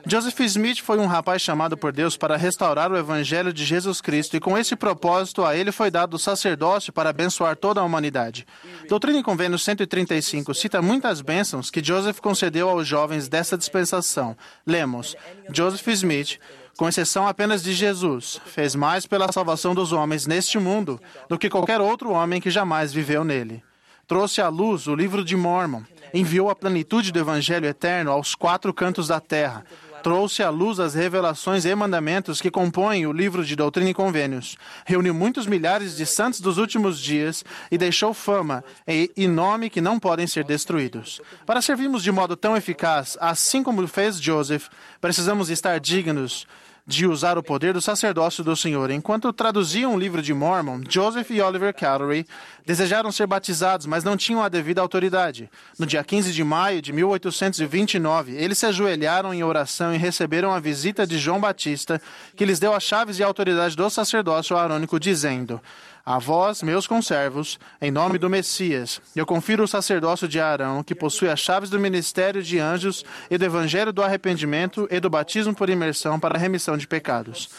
[0.07, 4.37] Joseph Smith foi um rapaz chamado por Deus para restaurar o Evangelho de Jesus Cristo,
[4.37, 8.47] e com esse propósito a ele foi dado o sacerdócio para abençoar toda a humanidade.
[8.89, 14.37] Doutrina e Convênio 135 cita muitas bênçãos que Joseph concedeu aos jovens dessa dispensação.
[14.67, 15.17] Lemos:
[15.53, 16.39] Joseph Smith
[16.79, 21.51] com exceção apenas de Jesus, fez mais pela salvação dos homens neste mundo do que
[21.51, 23.65] qualquer outro homem que jamais viveu nele.
[24.07, 25.83] Trouxe à luz o livro de Mormon,
[26.15, 29.65] enviou a plenitude do Evangelho eterno aos quatro cantos da terra,
[30.03, 34.57] trouxe à luz as revelações e mandamentos que compõem o livro de Doutrina e Convênios,
[34.85, 39.99] reuniu muitos milhares de santos dos últimos dias e deixou fama e, nome que não
[39.99, 41.21] podem ser destruídos.
[41.45, 44.69] Para servirmos de modo tão eficaz, assim como fez Joseph,
[45.01, 46.47] precisamos estar dignos
[46.89, 48.91] de usar o poder do sacerdócio do Senhor.
[48.91, 52.27] Enquanto traduziam o livro de Mormon, Joseph e Oliver Cowdery
[52.65, 55.51] desejaram ser batizados, mas não tinham a devida autoridade.
[55.79, 60.61] No dia 15 de maio de 1829, eles se ajoelharam em oração e receberam a
[60.61, 62.01] visita de João Batista,
[62.35, 65.61] que lhes deu as chaves e a autoridade do sacerdócio arônico, dizendo:
[66.09, 70.95] a vós, meus conservos, em nome do Messias, eu confiro o sacerdócio de Arão, que
[70.95, 75.55] possui as chaves do ministério de anjos e do evangelho do arrependimento e do batismo
[75.55, 77.51] por imersão para a remissão de pecados.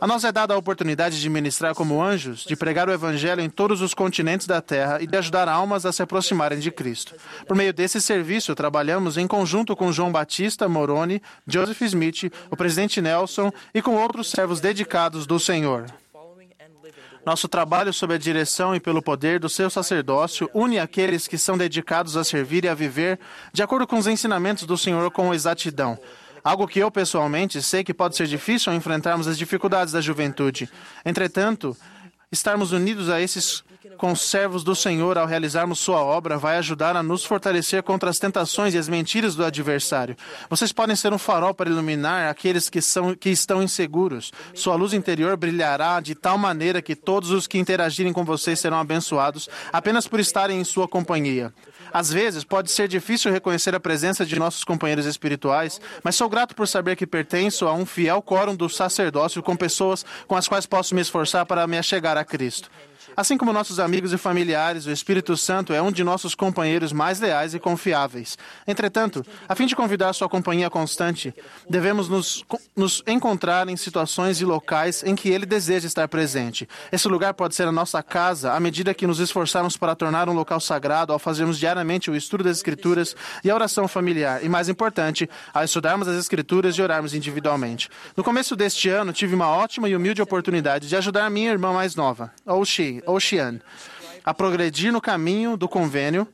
[0.00, 3.50] A nós é dada a oportunidade de ministrar como anjos, de pregar o evangelho em
[3.50, 7.16] todos os continentes da terra e de ajudar almas a se aproximarem de Cristo.
[7.44, 13.02] Por meio desse serviço, trabalhamos em conjunto com João Batista Moroni, Joseph Smith, o presidente
[13.02, 15.86] Nelson e com outros servos dedicados do Senhor.
[17.26, 21.58] Nosso trabalho sob a direção e pelo poder do seu sacerdócio une aqueles que são
[21.58, 23.18] dedicados a servir e a viver
[23.52, 25.98] de acordo com os ensinamentos do Senhor com exatidão.
[26.44, 30.70] Algo que eu pessoalmente sei que pode ser difícil ao enfrentarmos as dificuldades da juventude.
[31.04, 31.76] Entretanto,
[32.32, 33.62] estarmos unidos a esses
[33.96, 38.74] conservos do Senhor ao realizarmos sua obra vai ajudar a nos fortalecer contra as tentações
[38.74, 40.16] e as mentiras do adversário.
[40.50, 44.32] Vocês podem ser um farol para iluminar aqueles que, são, que estão inseguros.
[44.54, 48.78] Sua luz interior brilhará de tal maneira que todos os que interagirem com vocês serão
[48.78, 51.54] abençoados apenas por estarem em sua companhia.
[51.96, 56.54] Às vezes, pode ser difícil reconhecer a presença de nossos companheiros espirituais, mas sou grato
[56.54, 60.66] por saber que pertenço a um fiel quórum do sacerdócio com pessoas com as quais
[60.66, 62.70] posso me esforçar para me achegar a Cristo.
[63.16, 67.18] Assim como nossos amigos e familiares, o Espírito Santo é um de nossos companheiros mais
[67.18, 68.36] leais e confiáveis.
[68.66, 71.34] Entretanto, a fim de convidar sua companhia constante,
[71.66, 72.44] devemos nos,
[72.76, 76.68] nos encontrar em situações e locais em que ele deseja estar presente.
[76.92, 80.34] Esse lugar pode ser a nossa casa, à medida que nos esforçarmos para tornar um
[80.34, 84.44] local sagrado ao fazermos diariamente o estudo das Escrituras e a oração familiar.
[84.44, 87.88] E mais importante, ao estudarmos as Escrituras e orarmos individualmente.
[88.14, 91.96] No começo deste ano, tive uma ótima e humilde oportunidade de ajudar minha irmã mais
[91.96, 93.60] nova, Oshi, Ocean,
[94.24, 96.26] a progredir no caminho do convênio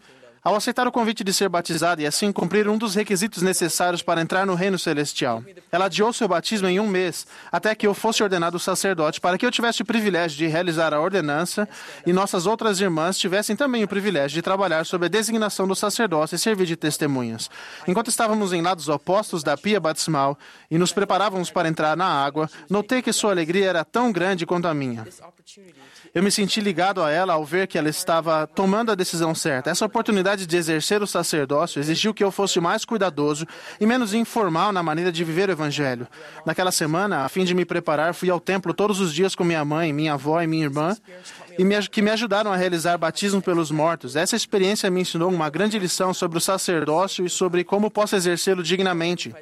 [0.42, 4.20] ao aceitar o convite de ser batizada e assim cumprir um dos requisitos necessários para
[4.20, 5.44] entrar no reino celestial.
[5.70, 9.46] Ela adiou seu batismo em um mês, até que eu fosse ordenado sacerdote, para que
[9.46, 11.68] eu tivesse o privilégio de realizar a ordenança
[12.04, 16.34] e nossas outras irmãs tivessem também o privilégio de trabalhar sob a designação do sacerdócio
[16.34, 17.48] e servir de testemunhas.
[17.86, 20.36] Enquanto estávamos em lados opostos da pia batismal
[20.70, 24.66] e nos preparávamos para entrar na água, notei que sua alegria era tão grande quanto
[24.66, 25.06] a minha.
[26.14, 29.70] Eu me senti ligado a ela ao ver que ela estava tomando a decisão certa.
[29.70, 33.46] Essa oportunidade de exercer o sacerdócio exigiu que eu fosse mais cuidadoso
[33.80, 36.06] e menos informal na maneira de viver o evangelho.
[36.44, 39.64] Naquela semana, a fim de me preparar, fui ao templo todos os dias com minha
[39.64, 40.96] mãe, minha avó e minha irmã,
[41.58, 44.16] e me, que me ajudaram a realizar batismo pelos mortos.
[44.16, 48.62] Essa experiência me ensinou uma grande lição sobre o sacerdócio e sobre como posso exercê-lo
[48.62, 49.34] dignamente.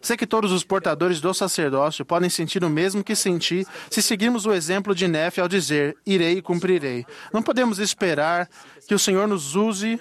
[0.00, 4.44] Sei que todos os portadores do sacerdócio podem sentir o mesmo que senti se seguirmos
[4.44, 7.06] o exemplo de Nefe ao dizer: Irei e cumprirei.
[7.32, 8.48] Não podemos esperar
[8.86, 9.98] que o Senhor nos use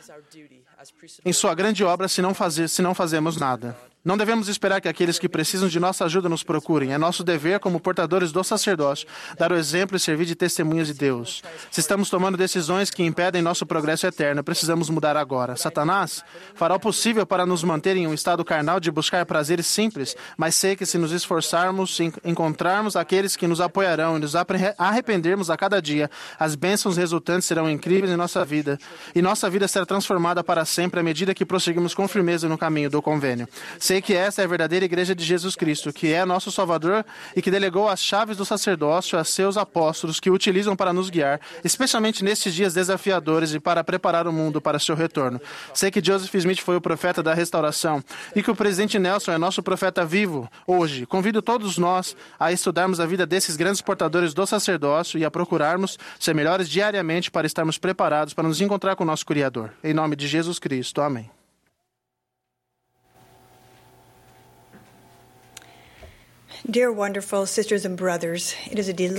[1.25, 3.75] em sua grande obra se não, fazer, se não fazemos nada.
[4.05, 6.91] Não devemos esperar que aqueles que precisam de nossa ajuda nos procurem.
[6.91, 10.93] É nosso dever, como portadores do sacerdócio, dar o exemplo e servir de testemunhas de
[10.93, 11.41] Deus.
[11.71, 15.55] Se estamos tomando decisões que impedem nosso progresso eterno, precisamos mudar agora.
[15.55, 16.21] Satanás
[16.53, 20.53] fará o possível para nos manter em um estado carnal de buscar prazeres simples, mas
[20.53, 25.55] sei que se nos esforçarmos, se encontrarmos aqueles que nos apoiarão e nos arrependermos a
[25.55, 28.77] cada dia, as bênçãos resultantes serão incríveis em nossa vida
[29.15, 32.89] e nossa vida será transformada para sempre à medida que prosseguimos com firmeza no caminho
[32.89, 33.47] do convênio.
[33.93, 37.43] Sei que essa é a verdadeira igreja de Jesus Cristo, que é nosso Salvador e
[37.43, 42.23] que delegou as chaves do sacerdócio a seus apóstolos, que utilizam para nos guiar, especialmente
[42.23, 45.39] nestes dias desafiadores e para preparar o mundo para seu retorno.
[45.75, 48.03] Sei que Joseph Smith foi o profeta da restauração
[48.35, 51.05] e que o presidente Nelson é nosso profeta vivo hoje.
[51.05, 55.99] Convido todos nós a estudarmos a vida desses grandes portadores do sacerdócio e a procurarmos
[56.19, 59.71] ser melhores diariamente para estarmos preparados para nos encontrar com o nosso Criador.
[59.83, 60.99] Em nome de Jesus Cristo.
[60.99, 61.29] Amém.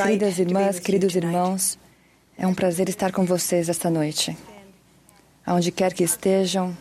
[0.07, 1.79] Queridas irmãs, queridos irmãos,
[2.39, 4.37] é um prazer estar com vocês esta noite.
[5.45, 6.75] Aonde quer que estejam,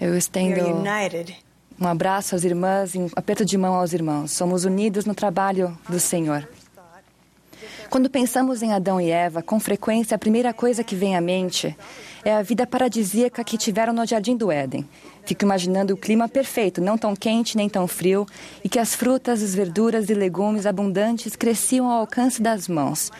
[0.00, 0.82] eu estendo
[1.78, 4.30] um abraço às irmãs e um aperto de mão aos irmãos.
[4.30, 6.48] Somos unidos no trabalho do Senhor.
[7.90, 11.76] Quando pensamos em Adão e Eva, com frequência a primeira coisa que vem à mente
[12.24, 14.88] é a vida paradisíaca que tiveram no Jardim do Éden.
[15.24, 18.26] Fico imaginando o clima perfeito, não tão quente nem tão frio,
[18.62, 23.10] e que as frutas, as verduras e legumes abundantes cresciam ao alcance das mãos.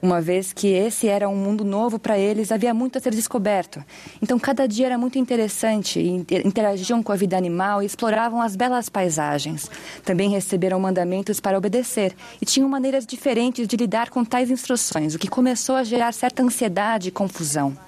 [0.00, 3.82] Uma vez que esse era um mundo novo para eles, havia muito a ser descoberto.
[4.20, 8.90] Então, cada dia era muito interessante interagiam com a vida animal e exploravam as belas
[8.90, 9.70] paisagens.
[10.04, 15.18] Também receberam mandamentos para obedecer e tinham maneiras diferentes de lidar com tais instruções, o
[15.18, 17.85] que começou a gerar certa ansiedade e confusão.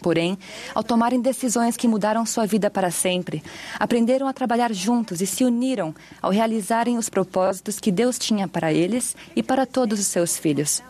[0.00, 0.38] Porém,
[0.74, 3.42] ao tomarem decisões que mudaram sua vida para sempre,
[3.78, 8.72] aprenderam a trabalhar juntos e se uniram ao realizarem os propósitos que Deus tinha para
[8.72, 10.82] eles e para todos os seus filhos.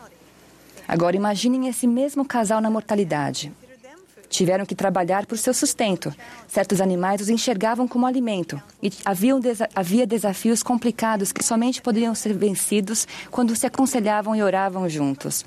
[0.87, 3.51] Agora imaginem esse mesmo casal na mortalidade.
[4.29, 6.13] Tiveram que trabalhar por seu sustento.
[6.47, 8.91] Certos animais os enxergavam como alimento e
[9.73, 15.43] havia desafios complicados que somente poderiam ser vencidos quando se aconselhavam e oravam juntos.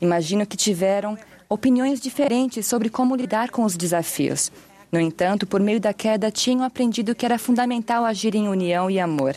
[0.00, 1.18] Imagino que tiveram
[1.48, 4.52] opiniões diferentes sobre como lidar com os desafios.
[4.92, 9.00] No entanto, por meio da queda, tinham aprendido que era fundamental agir em união e
[9.00, 9.36] amor.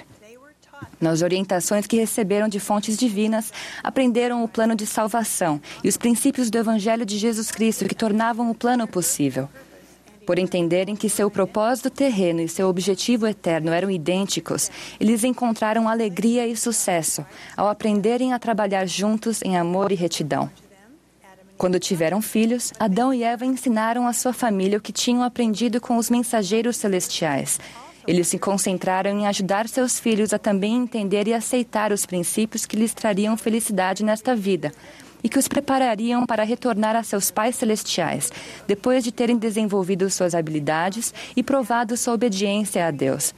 [0.99, 3.51] Nas orientações que receberam de fontes divinas,
[3.83, 8.49] aprenderam o plano de salvação e os princípios do Evangelho de Jesus Cristo que tornavam
[8.51, 9.49] o plano possível.
[10.25, 16.45] Por entenderem que seu propósito terreno e seu objetivo eterno eram idênticos, eles encontraram alegria
[16.45, 17.25] e sucesso
[17.57, 20.49] ao aprenderem a trabalhar juntos em amor e retidão.
[21.61, 25.95] Quando tiveram filhos, Adão e Eva ensinaram à sua família o que tinham aprendido com
[25.95, 27.59] os mensageiros celestiais.
[28.07, 32.75] Eles se concentraram em ajudar seus filhos a também entender e aceitar os princípios que
[32.75, 34.71] lhes trariam felicidade nesta vida
[35.23, 38.31] e que os preparariam para retornar a seus pais celestiais,
[38.65, 43.35] depois de terem desenvolvido suas habilidades e provado sua obediência a Deus.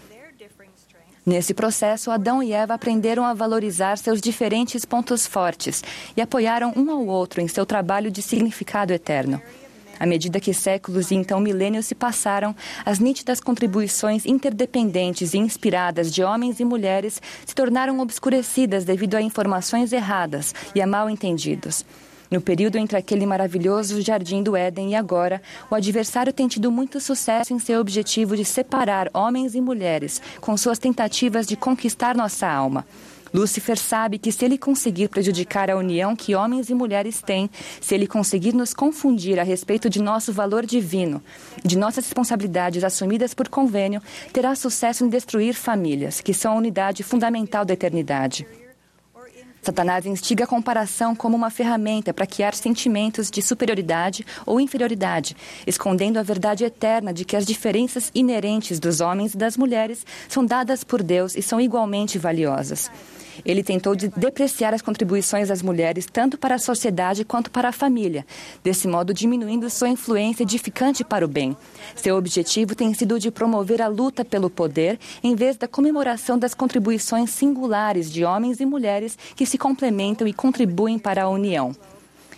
[1.25, 5.81] Nesse processo, Adão e Eva aprenderam a valorizar seus diferentes pontos fortes
[6.17, 9.41] e apoiaram um ao outro em seu trabalho de significado eterno.
[9.97, 12.53] À medida que séculos e então milênios se passaram,
[12.85, 19.21] as nítidas contribuições interdependentes e inspiradas de homens e mulheres se tornaram obscurecidas devido a
[19.21, 21.85] informações erradas e a mal entendidos.
[22.33, 26.99] No período entre aquele maravilhoso jardim do Éden e agora, o adversário tem tido muito
[26.99, 32.47] sucesso em seu objetivo de separar homens e mulheres com suas tentativas de conquistar nossa
[32.47, 32.87] alma.
[33.31, 37.47] Lúcifer sabe que se ele conseguir prejudicar a união que homens e mulheres têm,
[37.79, 41.21] se ele conseguir nos confundir a respeito de nosso valor divino,
[41.63, 47.03] de nossas responsabilidades assumidas por convênio, terá sucesso em destruir famílias, que são a unidade
[47.03, 48.47] fundamental da eternidade.
[49.63, 56.19] Satanás instiga a comparação como uma ferramenta para criar sentimentos de superioridade ou inferioridade, escondendo
[56.19, 60.83] a verdade eterna de que as diferenças inerentes dos homens e das mulheres são dadas
[60.83, 62.91] por Deus e são igualmente valiosas.
[63.45, 67.71] Ele tentou de depreciar as contribuições das mulheres tanto para a sociedade quanto para a
[67.71, 68.25] família,
[68.63, 71.55] desse modo diminuindo sua influência edificante para o bem.
[71.95, 76.53] Seu objetivo tem sido de promover a luta pelo poder em vez da comemoração das
[76.53, 81.75] contribuições singulares de homens e mulheres que se complementam e contribuem para a união.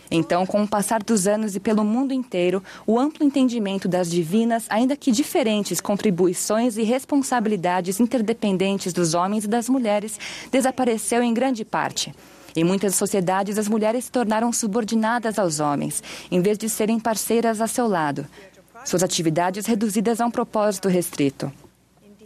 [0.09, 4.65] Então, com o passar dos anos e pelo mundo inteiro, o amplo entendimento das divinas,
[4.69, 10.19] ainda que diferentes contribuições e responsabilidades interdependentes dos homens e das mulheres,
[10.51, 12.13] desapareceu em grande parte.
[12.55, 16.01] Em muitas sociedades, as mulheres se tornaram subordinadas aos homens,
[16.31, 18.25] em vez de serem parceiras a seu lado.
[18.85, 21.51] Suas atividades reduzidas a um propósito restrito.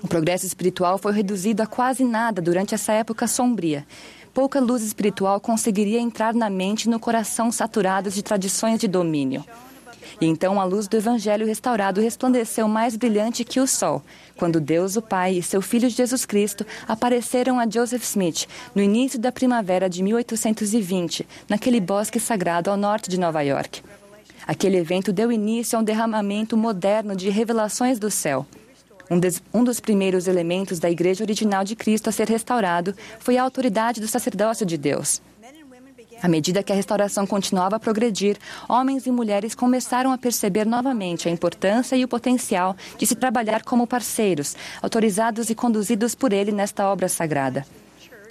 [0.03, 3.85] O progresso espiritual foi reduzido a quase nada durante essa época sombria
[4.39, 9.43] pouca luz espiritual conseguiria entrar na mente e no coração saturados de tradições de domínio.
[10.21, 14.01] E então a luz do Evangelho restaurado resplandeceu mais brilhante que o sol,
[14.37, 19.19] quando Deus, o Pai e seu Filho Jesus Cristo apareceram a Joseph Smith no início
[19.19, 23.83] da primavera de 1820, naquele bosque sagrado ao norte de Nova York.
[24.47, 28.45] Aquele evento deu início a um derramamento moderno de revelações do céu.
[29.09, 33.37] Um, des, um, dos primeiros elementos da Igreja original de Cristo a ser restaurado foi
[33.37, 35.21] a autoridade do sacerdócio de Deus.
[36.21, 38.37] À medida que a restauração continuava a progredir,
[38.67, 43.63] homens e mulheres começaram a perceber novamente a importância e o potencial de se trabalhar
[43.63, 47.65] como parceiros, autorizados e conduzidos por ele nesta obra sagrada.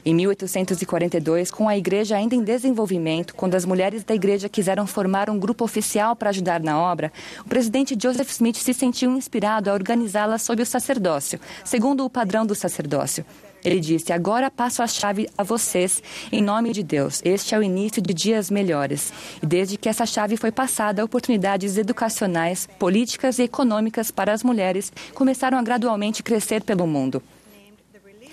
[0.09, 5.29] Em 1842, com a igreja ainda em desenvolvimento, quando as mulheres da igreja quiseram formar
[5.29, 7.13] um grupo oficial para ajudar na obra,
[7.45, 12.47] o presidente Joseph Smith se sentiu inspirado a organizá-la sob o sacerdócio, segundo o padrão
[12.47, 13.23] do sacerdócio.
[13.63, 16.03] Ele disse: Agora passo a chave a vocês,
[16.33, 17.21] em nome de Deus.
[17.23, 19.13] Este é o início de dias melhores.
[19.43, 24.91] E desde que essa chave foi passada, oportunidades educacionais, políticas e econômicas para as mulheres
[25.13, 27.23] começaram a gradualmente crescer pelo mundo.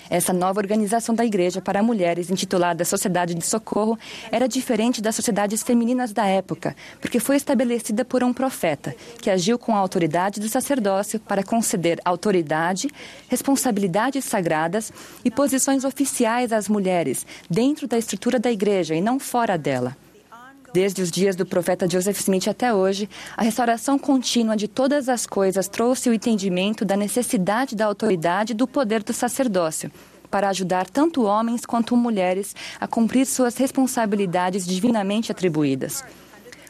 [0.09, 3.97] Essa nova organização da igreja para mulheres, intitulada Sociedade de Socorro,
[4.31, 9.57] era diferente das sociedades femininas da época, porque foi estabelecida por um profeta, que agiu
[9.57, 12.89] com a autoridade do sacerdócio para conceder autoridade,
[13.27, 14.91] responsabilidades sagradas
[15.23, 19.97] e posições oficiais às mulheres, dentro da estrutura da igreja e não fora dela.
[20.75, 25.25] Desde os dias do profeta Joseph Smith até hoje, a restauração contínua de todas as
[25.25, 29.89] coisas trouxe o entendimento da necessidade da autoridade e do poder do sacerdócio,
[30.29, 36.03] para ajudar tanto homens quanto mulheres a cumprir suas responsabilidades divinamente atribuídas.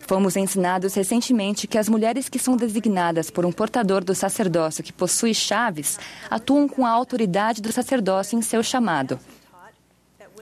[0.02, 4.94] Fomos ensinados recentemente que as mulheres que são designadas por um portador do sacerdócio que
[4.94, 5.98] possui chaves
[6.30, 9.20] atuam com a autoridade do sacerdócio em seu chamado.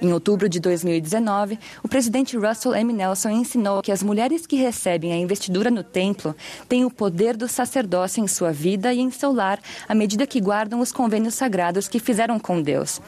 [0.04, 2.92] Em outubro de 2019, o presidente Russell M.
[2.92, 6.36] Nelson ensinou que as mulheres que recebem a investidura no templo
[6.68, 10.42] têm o poder do sacerdócio em sua vida e em seu lar à medida que
[10.42, 13.00] guardam os convênios sagrados que fizeram com Deus.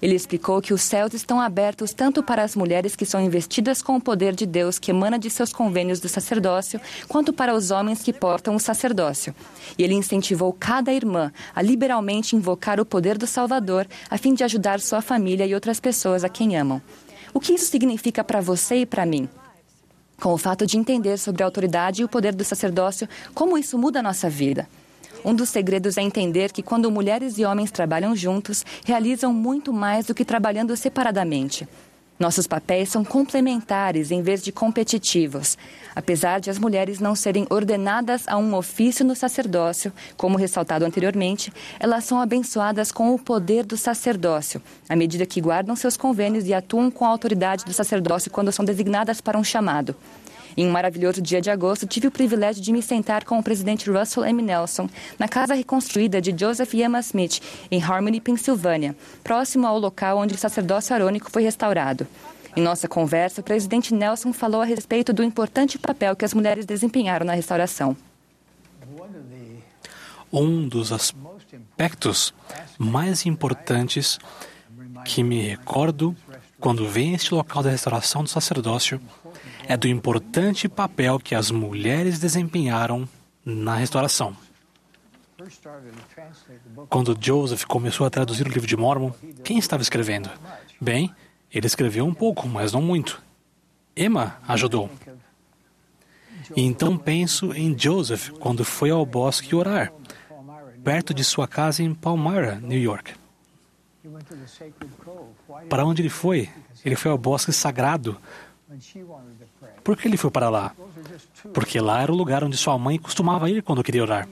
[0.00, 3.96] Ele explicou que os céus estão abertos tanto para as mulheres que são investidas com
[3.96, 8.02] o poder de Deus que emana de seus convênios do sacerdócio, quanto para os homens
[8.02, 9.34] que portam o sacerdócio.
[9.76, 14.44] E ele incentivou cada irmã a liberalmente invocar o poder do Salvador a fim de
[14.44, 16.80] ajudar sua família e outras pessoas a quem amam.
[17.34, 19.28] O que isso significa para você e para mim?
[20.20, 23.78] Com o fato de entender sobre a autoridade e o poder do sacerdócio, como isso
[23.78, 24.68] muda a nossa vida?
[25.24, 30.06] Um dos segredos é entender que quando mulheres e homens trabalham juntos, realizam muito mais
[30.06, 31.68] do que trabalhando separadamente.
[32.18, 35.56] Nossos papéis são complementares em vez de competitivos.
[35.94, 41.52] Apesar de as mulheres não serem ordenadas a um ofício no sacerdócio, como ressaltado anteriormente,
[41.78, 46.54] elas são abençoadas com o poder do sacerdócio, à medida que guardam seus convênios e
[46.54, 49.94] atuam com a autoridade do sacerdócio quando são designadas para um chamado.
[50.58, 53.88] Em um maravilhoso dia de agosto, tive o privilégio de me sentar com o presidente
[53.88, 54.42] Russell M.
[54.42, 57.40] Nelson na casa reconstruída de Joseph Emma Smith,
[57.70, 62.08] em Harmony, Pensilvânia, próximo ao local onde o sacerdócio arônico foi restaurado.
[62.56, 66.66] Em nossa conversa, o presidente Nelson falou a respeito do importante papel que as mulheres
[66.66, 67.96] desempenharam na restauração.
[70.32, 72.34] Um dos aspectos
[72.76, 74.18] mais importantes
[75.04, 76.16] que me recordo
[76.58, 79.00] quando venho a este local da restauração do sacerdócio
[79.68, 83.06] é do importante papel que as mulheres desempenharam
[83.44, 84.34] na restauração.
[86.88, 89.12] Quando Joseph começou a traduzir o livro de Mormon,
[89.44, 90.30] quem estava escrevendo?
[90.80, 91.14] Bem,
[91.52, 93.22] ele escreveu um pouco, mas não muito.
[93.94, 94.90] Emma ajudou.
[96.56, 99.92] E então penso em Joseph quando foi ao bosque orar,
[100.82, 103.12] perto de sua casa em Palmyra, New York.
[105.68, 106.48] Para onde ele foi?
[106.82, 108.18] Ele foi ao bosque sagrado
[109.82, 110.74] por que ele foi para lá?
[111.54, 114.28] Porque lá era o lugar onde sua mãe costumava ir quando queria orar.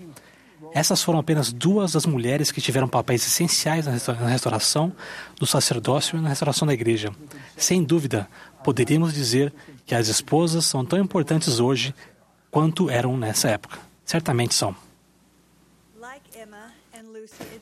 [0.73, 4.93] Essas foram apenas duas das mulheres que tiveram papéis essenciais na restauração
[5.39, 7.11] do sacerdócio e na restauração da igreja.
[7.57, 8.29] Sem dúvida,
[8.63, 9.53] poderíamos dizer
[9.87, 11.95] que as esposas são tão importantes hoje
[12.51, 13.79] quanto eram nessa época.
[14.05, 14.75] Certamente são.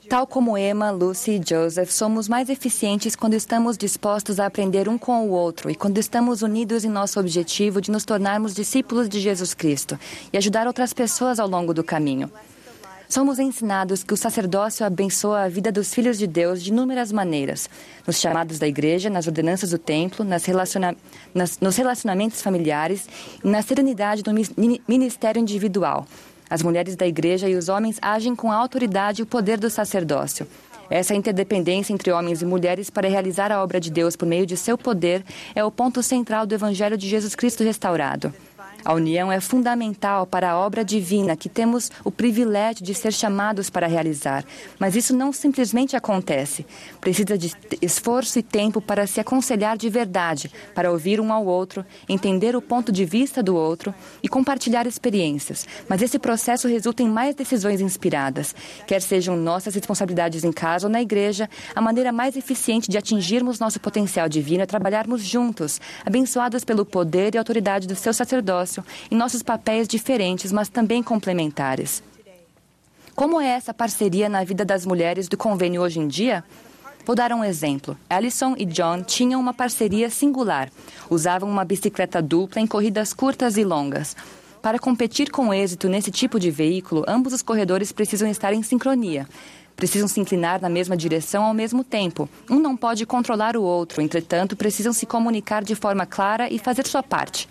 [0.08, 4.98] Tal como Emma, Lucy e Joseph, somos mais eficientes quando estamos dispostos a aprender um
[4.98, 9.20] com o outro e quando estamos unidos em nosso objetivo de nos tornarmos discípulos de
[9.20, 9.98] Jesus Cristo
[10.32, 12.30] e ajudar outras pessoas ao longo do caminho.
[13.08, 17.68] Somos ensinados que o sacerdócio abençoa a vida dos filhos de Deus de inúmeras maneiras,
[18.06, 20.96] nos chamados da igreja, nas ordenanças do templo, nas relaciona
[21.34, 23.06] nas, nos relacionamentos familiares
[23.44, 24.30] e na serenidade do
[24.88, 26.06] ministério individual.
[26.54, 29.68] As mulheres da igreja e os homens agem com a autoridade e o poder do
[29.68, 30.46] sacerdócio.
[30.88, 34.56] Essa interdependência entre homens e mulheres para realizar a obra de Deus por meio de
[34.56, 38.32] seu poder é o ponto central do Evangelho de Jesus Cristo restaurado.
[38.84, 43.70] A união é fundamental para a obra divina que temos o privilégio de ser chamados
[43.70, 44.44] para realizar.
[44.78, 46.66] Mas isso não simplesmente acontece.
[47.00, 51.84] Precisa de esforço e tempo para se aconselhar de verdade, para ouvir um ao outro,
[52.06, 55.66] entender o ponto de vista do outro e compartilhar experiências.
[55.88, 58.54] Mas esse processo resulta em mais decisões inspiradas.
[58.86, 63.58] Quer sejam nossas responsabilidades em casa ou na igreja, a maneira mais eficiente de atingirmos
[63.58, 68.73] nosso potencial divino é trabalharmos juntos, abençoados pelo poder e autoridade do seu sacerdócio
[69.10, 72.02] em nossos papéis diferentes, mas também complementares.
[73.14, 76.42] Como é essa parceria na vida das mulheres do convênio hoje em dia?
[77.06, 77.96] Vou dar um exemplo.
[78.08, 80.70] Alison e John tinham uma parceria singular.
[81.10, 84.16] Usavam uma bicicleta dupla em corridas curtas e longas.
[84.62, 89.28] Para competir com êxito nesse tipo de veículo, ambos os corredores precisam estar em sincronia.
[89.76, 92.28] Precisam se inclinar na mesma direção ao mesmo tempo.
[92.48, 96.86] Um não pode controlar o outro, entretanto, precisam se comunicar de forma clara e fazer
[96.86, 97.46] sua parte.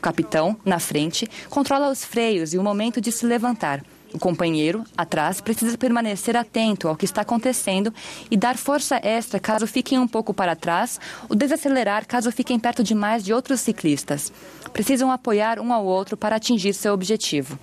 [0.00, 3.84] O capitão, na frente, controla os freios e o momento de se levantar.
[4.14, 7.92] O companheiro, atrás, precisa permanecer atento ao que está acontecendo
[8.30, 10.98] e dar força extra caso fiquem um pouco para trás
[11.28, 14.32] ou desacelerar caso fiquem perto demais de outros ciclistas.
[14.72, 17.58] Precisam apoiar um ao outro para atingir seu objetivo.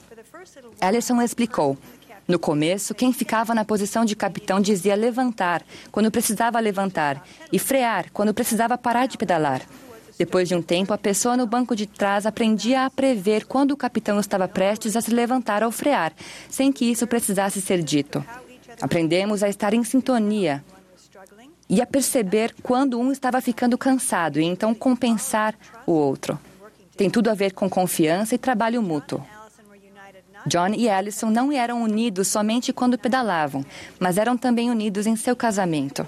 [0.79, 1.75] Ellison explicou.
[2.27, 8.11] No começo, quem ficava na posição de capitão dizia levantar quando precisava levantar e frear
[8.13, 9.63] quando precisava parar de pedalar.
[10.17, 13.77] Depois de um tempo, a pessoa no banco de trás aprendia a prever quando o
[13.77, 16.11] capitão estava prestes a se levantar ou frear,
[16.49, 18.25] sem que isso precisasse ser dito.
[18.81, 20.63] Aprendemos a estar em sintonia
[21.69, 25.53] e a perceber quando um estava ficando cansado e então compensar
[25.85, 26.39] o outro.
[26.95, 29.23] Tem tudo a ver com confiança e trabalho mútuo.
[30.47, 33.63] John e Allison não eram unidos somente quando pedalavam,
[33.99, 36.07] mas eram também unidos em seu casamento.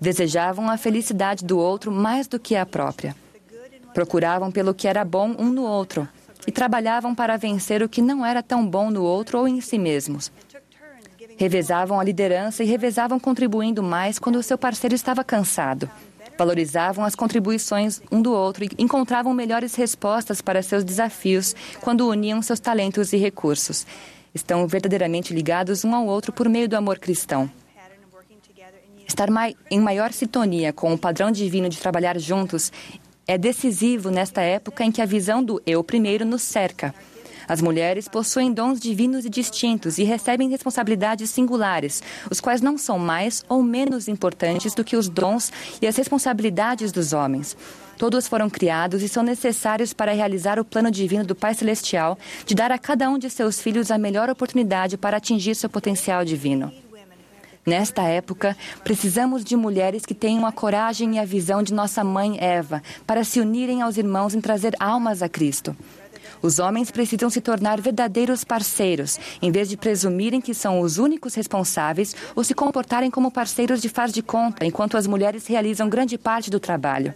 [0.00, 3.14] Desejavam a felicidade do outro mais do que a própria.
[3.94, 6.08] Procuravam pelo que era bom um no outro
[6.46, 9.78] e trabalhavam para vencer o que não era tão bom no outro ou em si
[9.78, 10.32] mesmos.
[11.36, 15.90] Revezavam a liderança e revezavam contribuindo mais quando o seu parceiro estava cansado.
[16.38, 22.40] Valorizavam as contribuições um do outro e encontravam melhores respostas para seus desafios quando uniam
[22.40, 23.86] seus talentos e recursos.
[24.34, 27.50] Estão verdadeiramente ligados um ao outro por meio do amor cristão.
[29.06, 29.28] Estar
[29.70, 32.70] em maior sintonia com o padrão divino de trabalhar juntos
[33.30, 36.92] é decisivo nesta época em que a visão do eu primeiro nos cerca.
[37.46, 42.98] As mulheres possuem dons divinos e distintos e recebem responsabilidades singulares, os quais não são
[42.98, 47.56] mais ou menos importantes do que os dons e as responsabilidades dos homens.
[47.96, 52.56] Todos foram criados e são necessários para realizar o plano divino do Pai Celestial de
[52.56, 56.72] dar a cada um de seus filhos a melhor oportunidade para atingir seu potencial divino.
[57.64, 62.38] Nesta época, precisamos de mulheres que tenham a coragem e a visão de nossa mãe
[62.40, 65.76] Eva para se unirem aos irmãos em trazer almas a Cristo.
[66.42, 71.34] Os homens precisam se tornar verdadeiros parceiros, em vez de presumirem que são os únicos
[71.34, 76.16] responsáveis ou se comportarem como parceiros de faz de conta, enquanto as mulheres realizam grande
[76.16, 77.14] parte do trabalho.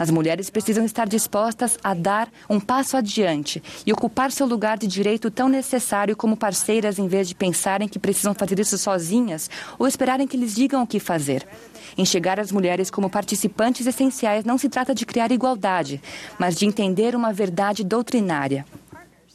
[0.00, 4.86] As mulheres precisam estar dispostas a dar um passo adiante e ocupar seu lugar de
[4.86, 9.86] direito tão necessário como parceiras, em vez de pensarem que precisam fazer isso sozinhas ou
[9.86, 11.46] esperarem que lhes digam o que fazer.
[11.98, 16.00] Enxergar as mulheres como participantes essenciais não se trata de criar igualdade,
[16.38, 18.64] mas de entender uma verdade doutrinária.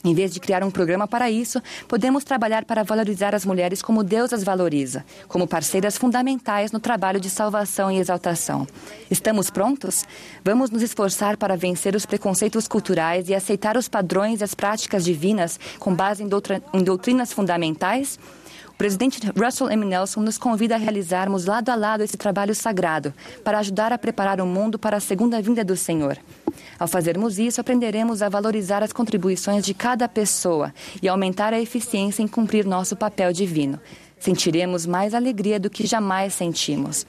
[0.06, 4.04] Em vez de criar um programa para isso, podemos trabalhar para valorizar as mulheres como
[4.04, 8.68] Deus as valoriza, como parceiras fundamentais no trabalho de salvação e exaltação.
[9.10, 10.06] Estamos prontos?
[10.44, 15.04] Vamos nos esforçar para vencer os preconceitos culturais e aceitar os padrões e as práticas
[15.04, 16.30] divinas com base em,
[16.84, 18.20] doutrinas fundamentais?
[18.76, 19.86] O presidente Russell M.
[19.86, 24.42] Nelson nos convida a realizarmos lado a lado esse trabalho sagrado para ajudar a preparar
[24.42, 26.18] o mundo para a segunda vinda do Senhor.
[26.78, 32.22] Ao fazermos isso, aprenderemos a valorizar as contribuições de cada pessoa e aumentar a eficiência
[32.22, 33.80] em cumprir nosso papel divino.
[34.20, 37.08] Sentiremos mais alegria do que jamais sentimos.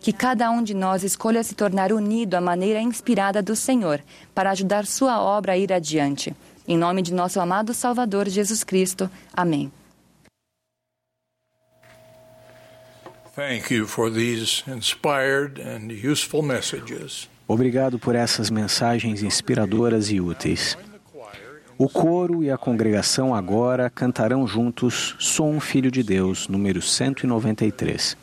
[0.00, 4.02] Que cada um de nós escolha se tornar unido à maneira inspirada do Senhor
[4.34, 6.36] para ajudar sua obra a ir adiante.
[6.68, 9.10] Em nome de nosso amado Salvador Jesus Cristo.
[9.32, 9.72] Amém.
[13.36, 17.28] Thank you for these inspired and useful messages.
[17.46, 20.74] Obrigado por essas mensagens inspiradoras e úteis.
[21.76, 28.16] O coro e a congregação agora cantarão juntos Sou um Filho de Deus, número 193.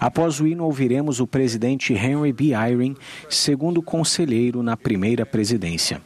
[0.00, 2.54] Após o hino, ouviremos o presidente Henry B.
[2.54, 2.96] Eyring,
[3.28, 6.00] segundo conselheiro na primeira presidência.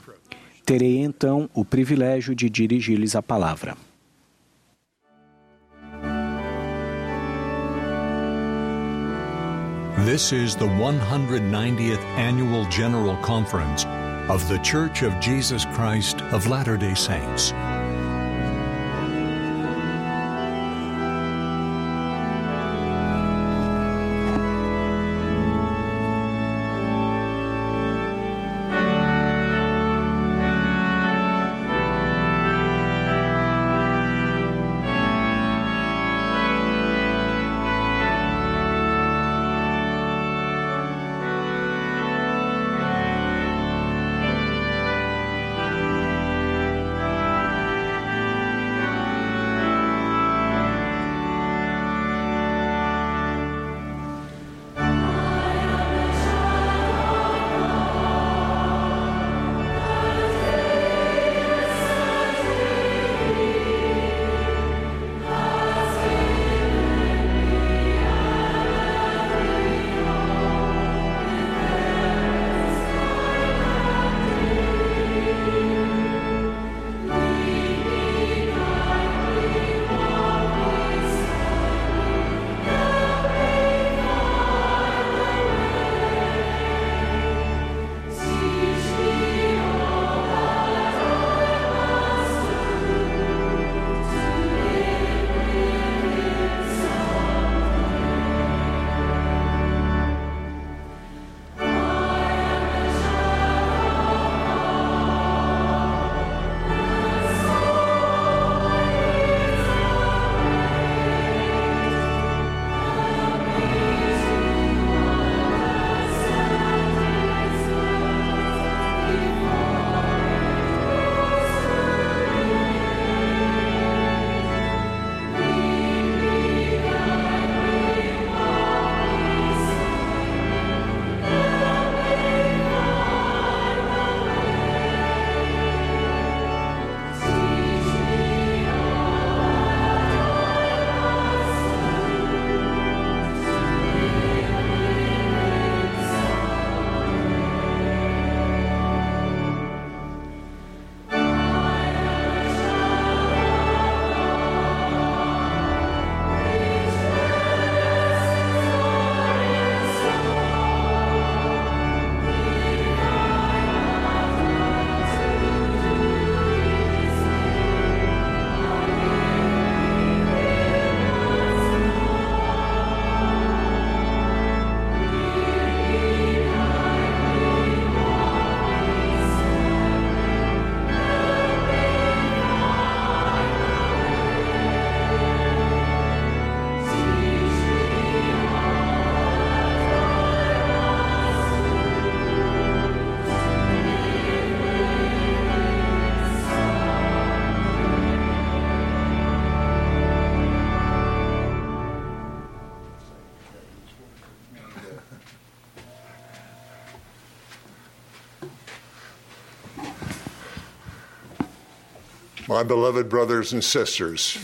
[0.67, 3.77] Terei então o privilégio de dirigir-lhes a palavra.
[10.05, 13.85] This is the 190th Annual General Conference
[14.31, 17.51] of The Church of Jesus Christ of Latter day Saints.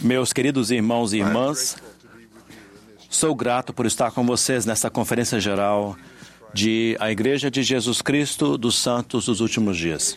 [0.02, 1.76] Meus queridos irmãos e irmãs,
[3.10, 5.96] sou grato por estar com vocês nesta conferência geral
[6.52, 10.16] de A Igreja de Jesus Cristo dos Santos dos Últimos Dias.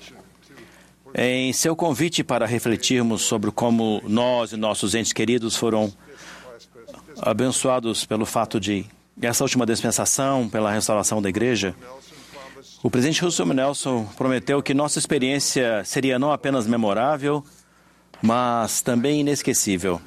[1.15, 5.91] Em seu convite para refletirmos sobre como nós e nossos entes queridos foram
[7.19, 8.85] abençoados pelo fato de
[9.19, 11.75] essa última dispensação, pela restauração da igreja,
[12.83, 17.43] o presidente Russell Nelson prometeu que nossa experiência seria não apenas memorável,
[18.21, 20.01] mas também inesquecível.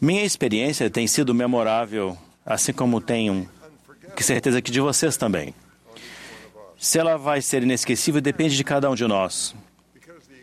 [0.00, 3.48] Minha experiência tem sido memorável, assim como tenho
[4.16, 5.54] que certeza que de vocês também.
[6.78, 9.54] Se ela vai ser inesquecível depende de cada um de nós.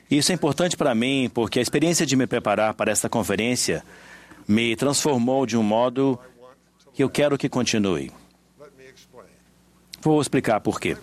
[0.09, 3.83] Isso é importante para mim porque a experiência de me preparar para esta conferência
[4.47, 6.19] me transformou de um modo
[6.93, 8.11] que eu quero que continue.
[10.01, 10.95] Vou explicar por quê.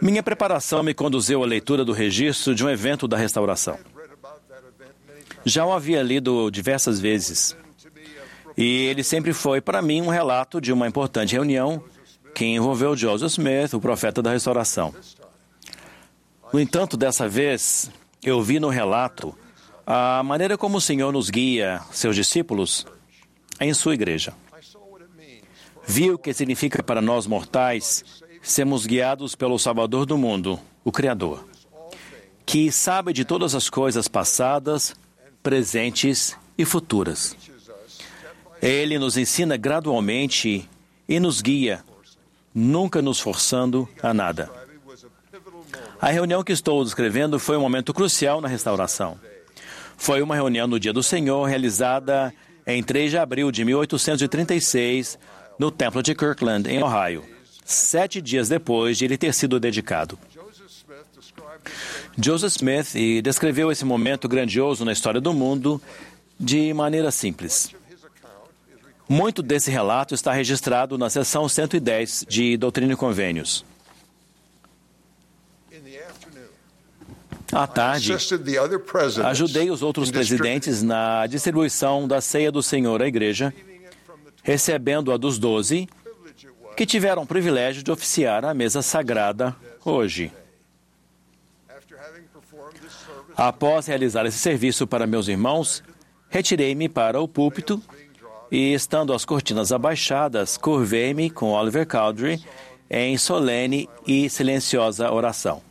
[0.00, 3.78] Minha preparação me conduziu à leitura do registro de um evento da restauração.
[5.44, 7.56] Já o havia lido diversas vezes.
[8.56, 11.82] E ele sempre foi, para mim, um relato de uma importante reunião
[12.34, 14.94] que envolveu Joseph Smith, o profeta da restauração.
[16.52, 17.90] No entanto, dessa vez,
[18.22, 19.34] eu vi no relato
[19.86, 22.86] a maneira como o Senhor nos guia, seus discípulos,
[23.60, 24.34] em sua igreja.
[25.86, 28.04] Vi o que significa para nós mortais
[28.46, 31.44] sermos guiados pelo Salvador do mundo, o Criador,
[32.46, 34.94] que sabe de todas as coisas passadas,
[35.42, 37.36] presentes e futuras.
[38.62, 40.68] Ele nos ensina gradualmente
[41.08, 41.84] e nos guia,
[42.54, 44.48] nunca nos forçando a nada.
[46.00, 49.18] A reunião que estou descrevendo foi um momento crucial na restauração.
[49.96, 52.32] Foi uma reunião no Dia do Senhor, realizada
[52.64, 55.18] em 3 de abril de 1836,
[55.58, 57.35] no Templo de Kirkland, em Ohio,
[57.66, 60.18] sete dias depois de ele ter sido dedicado.
[62.16, 65.82] Joseph Smith descreveu esse momento grandioso na história do mundo
[66.38, 67.74] de maneira simples.
[69.08, 73.64] Muito desse relato está registrado na seção 110 de Doutrina e Convênios.
[77.52, 78.12] À tarde,
[79.24, 83.54] ajudei os outros presidentes na distribuição da ceia do Senhor à igreja,
[84.42, 85.88] recebendo-a dos doze,
[86.76, 90.30] que tiveram o privilégio de oficiar a mesa sagrada hoje.
[93.34, 95.82] Após realizar esse serviço para meus irmãos,
[96.28, 97.82] retirei-me para o púlpito
[98.50, 102.44] e, estando as cortinas abaixadas, curvei-me com Oliver Cowdery
[102.90, 105.62] em solene e silenciosa oração.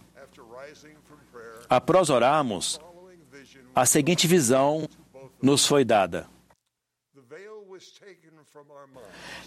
[1.70, 2.80] Após orarmos,
[3.74, 4.88] a seguinte visão
[5.42, 6.28] nos foi dada.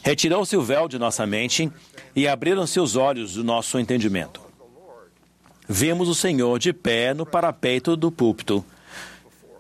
[0.03, 1.71] Retirou-se o véu de nossa mente
[2.15, 4.41] e abriram-se os olhos do nosso entendimento.
[5.69, 8.65] Vimos o Senhor de pé no parapeito do púlpito,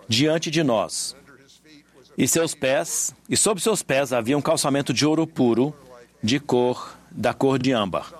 [0.09, 1.14] diante de nós.
[2.16, 5.74] E seus pés, e sob seus pés havia um calçamento de ouro puro,
[6.22, 8.12] de cor, da cor de âmbar.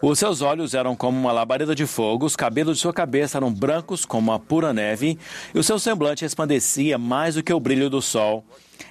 [0.00, 3.52] Os seus olhos eram como uma labareda de fogo, os cabelos de sua cabeça eram
[3.52, 5.18] brancos como a pura neve,
[5.54, 8.42] e o seu semblante resplandecia mais do que o brilho do sol,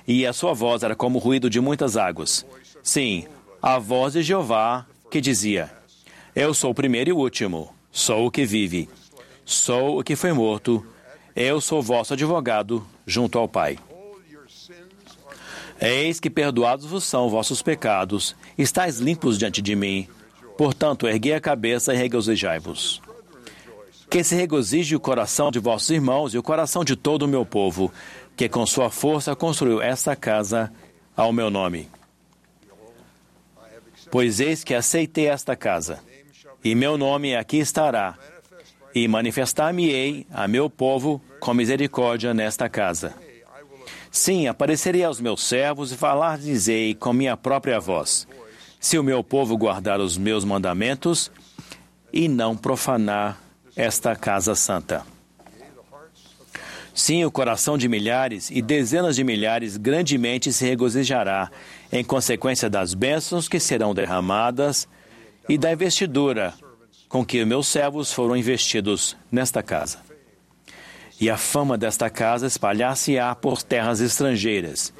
[0.10, 2.44] e a sua voz era como o ruído de muitas águas.
[2.82, 3.28] Sim,
[3.62, 5.72] a voz de Jeová que dizia:
[6.36, 8.90] Eu sou o primeiro e o último, sou o que vive,
[9.46, 10.84] sou o que foi morto,
[11.36, 13.78] eu sou vosso advogado junto ao Pai.
[15.80, 20.08] Eis que perdoados vos são vossos pecados, estáis limpos diante de mim.
[20.58, 23.00] Portanto, erguei a cabeça e regozijai-vos.
[24.10, 27.46] Que se regozije o coração de vossos irmãos e o coração de todo o meu
[27.46, 27.94] povo,
[28.40, 30.72] que com sua força construiu esta casa
[31.14, 31.90] ao meu nome.
[34.10, 36.00] Pois eis que aceitei esta casa,
[36.64, 38.18] e meu nome aqui estará,
[38.96, 43.14] e manifestar-me-ei a meu povo com misericórdia nesta casa.
[44.10, 48.26] Sim, aparecerei aos meus servos e falar-lhes-ei com minha própria voz
[48.80, 51.30] se o meu povo guardar os meus mandamentos
[52.14, 53.38] e não profanar
[53.76, 55.04] esta casa santa.
[57.00, 61.50] Sim, o coração de milhares e dezenas de milhares grandemente se regozijará
[61.94, 64.86] em consequência das bênçãos que serão derramadas
[65.48, 66.54] e da investidura
[67.08, 70.00] com que meus servos foram investidos nesta casa.
[71.22, 74.94] E a fama desta casa espalhar-se-á por terras estrangeiras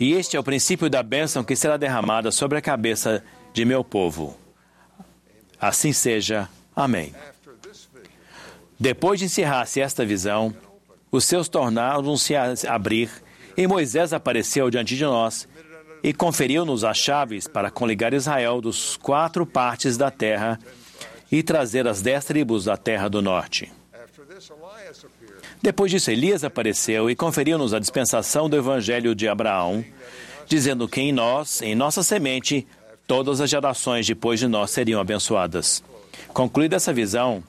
[0.00, 3.22] e este é o princípio da bênção que será derramada sobre a cabeça
[3.52, 4.34] de meu povo.
[5.60, 6.48] Assim seja.
[6.74, 7.14] Amém.
[8.80, 10.56] Depois de encerrar-se esta visão,
[11.16, 13.08] os seus tornaram-se a abrir,
[13.56, 15.46] e Moisés apareceu diante de nós
[16.02, 20.58] e conferiu-nos as chaves para coligar Israel dos quatro partes da terra
[21.30, 23.72] e trazer as dez tribos da terra do norte.
[25.62, 29.84] Depois disso, Elias apareceu e conferiu-nos a dispensação do evangelho de Abraão,
[30.48, 32.66] dizendo que em nós, em nossa semente,
[33.06, 35.80] todas as gerações depois de nós seriam abençoadas.
[36.32, 37.42] Concluída essa visão,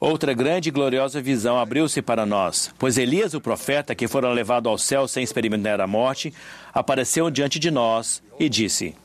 [0.00, 4.68] outra grande e gloriosa visão abriu-se para nós, pois Elias, o profeta, que fora levado
[4.68, 6.32] ao céu sem experimentar a morte,
[6.72, 8.96] apareceu diante de nós e disse: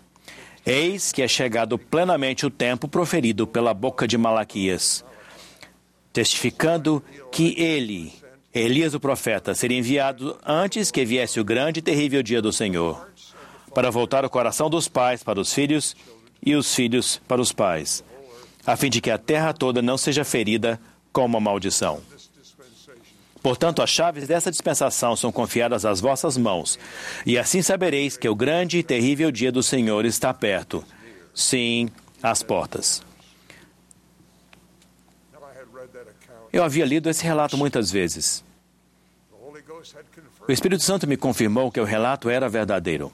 [0.65, 5.03] Eis que é chegado plenamente o tempo proferido pela boca de Malaquias,
[6.13, 8.13] testificando que ele,
[8.53, 13.09] Elias o profeta, seria enviado antes que viesse o grande e terrível dia do Senhor,
[13.73, 15.93] para voltar o coração dos pais para os filhos
[16.43, 18.01] e os filhos para os pais,
[18.65, 20.79] a fim de que a terra toda não seja ferida
[21.11, 22.01] com uma maldição.
[23.41, 26.79] Portanto, as chaves dessa dispensação são confiadas às vossas mãos,
[27.25, 30.83] e assim sabereis que o grande e terrível dia do Senhor está perto.
[31.33, 31.89] Sim,
[32.23, 33.03] às portas.
[36.51, 38.43] Eu havia lido esse relato muitas vezes.
[40.47, 43.11] O Espírito Santo me confirmou que o relato era verdadeiro.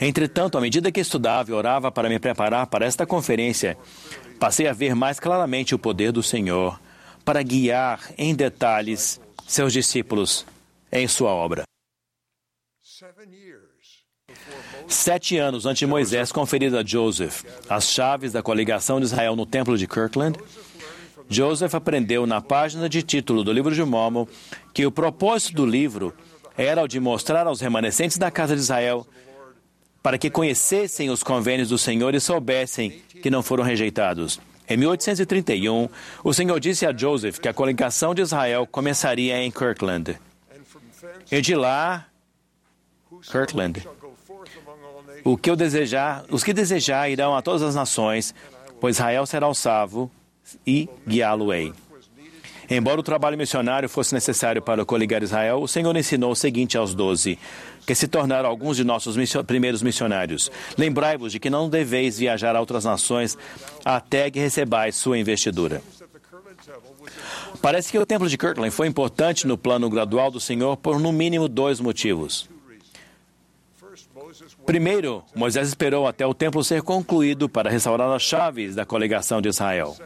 [0.00, 3.76] Entretanto, à medida que estudava e orava para me preparar para esta conferência,
[4.38, 6.80] passei a ver mais claramente o poder do Senhor
[7.24, 10.46] para guiar em detalhes seus discípulos
[10.90, 11.64] em sua obra.
[14.86, 19.46] Sete anos antes de Moisés conferir a Joseph as chaves da coligação de Israel no
[19.46, 20.38] templo de Kirkland,
[21.28, 24.26] Joseph aprendeu na página de título do livro de Mormon
[24.72, 26.14] que o propósito do livro
[26.56, 29.06] era o de mostrar aos remanescentes da casa de Israel
[30.04, 32.90] para que conhecessem os convênios do Senhor e soubessem
[33.22, 34.38] que não foram rejeitados.
[34.68, 35.88] Em 1831,
[36.22, 40.20] o Senhor disse a Joseph que a coligação de Israel começaria em Kirkland.
[41.32, 42.06] E de lá,
[43.32, 43.82] Kirkland,
[45.24, 48.34] o que eu desejar, os que desejar irão a todas as nações,
[48.78, 50.10] pois Israel será o salvo
[50.66, 51.72] e guiá-lo-ei.
[52.68, 56.94] Embora o trabalho missionário fosse necessário para coligar Israel, o Senhor ensinou o seguinte aos
[56.94, 57.38] doze,
[57.86, 59.16] que se tornaram alguns de nossos
[59.46, 60.50] primeiros missionários.
[60.76, 63.36] Lembrai-vos de que não deveis viajar a outras nações
[63.84, 65.82] até que recebais sua investidura.
[67.60, 71.12] Parece que o templo de Kirtland foi importante no plano gradual do Senhor por no
[71.12, 72.48] mínimo dois motivos.
[74.66, 79.48] Primeiro, Moisés esperou até o templo ser concluído para restaurar as chaves da coligação de
[79.48, 79.96] Israel.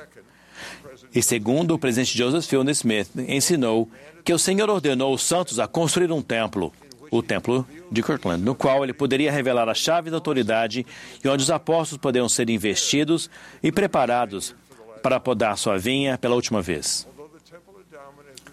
[1.14, 3.89] E segundo, o presidente Joseph Fielding Smith ensinou
[4.24, 6.72] que o Senhor ordenou os santos a construir um templo,
[7.11, 10.84] o templo de Kirkland, no qual ele poderia revelar a chave da autoridade
[11.24, 13.30] e onde os apóstolos poderiam ser investidos
[13.62, 14.54] e preparados
[15.02, 17.06] para podar sua vinha pela última vez.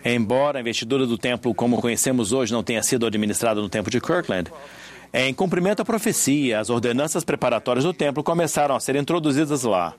[0.04, 4.00] Embora a investidura do templo, como conhecemos hoje, não tenha sido administrada no templo de
[4.00, 4.52] Kirkland,
[5.12, 9.96] em cumprimento à profecia, as ordenanças preparatórias do templo começaram a ser introduzidas lá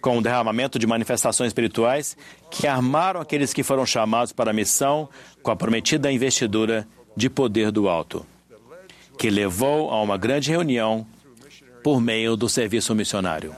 [0.00, 2.16] com o derramamento de manifestações espirituais
[2.50, 5.08] que armaram aqueles que foram chamados para a missão
[5.42, 6.86] com a prometida investidura
[7.20, 8.26] de poder do alto,
[9.18, 11.06] que levou a uma grande reunião
[11.84, 13.54] por meio do serviço missionário.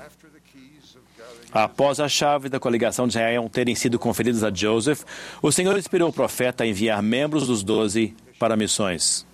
[1.53, 5.05] Após a chave da coligação de Israel terem sido conferidas a Joseph,
[5.41, 9.25] o Senhor inspirou o profeta a enviar membros dos doze para missões.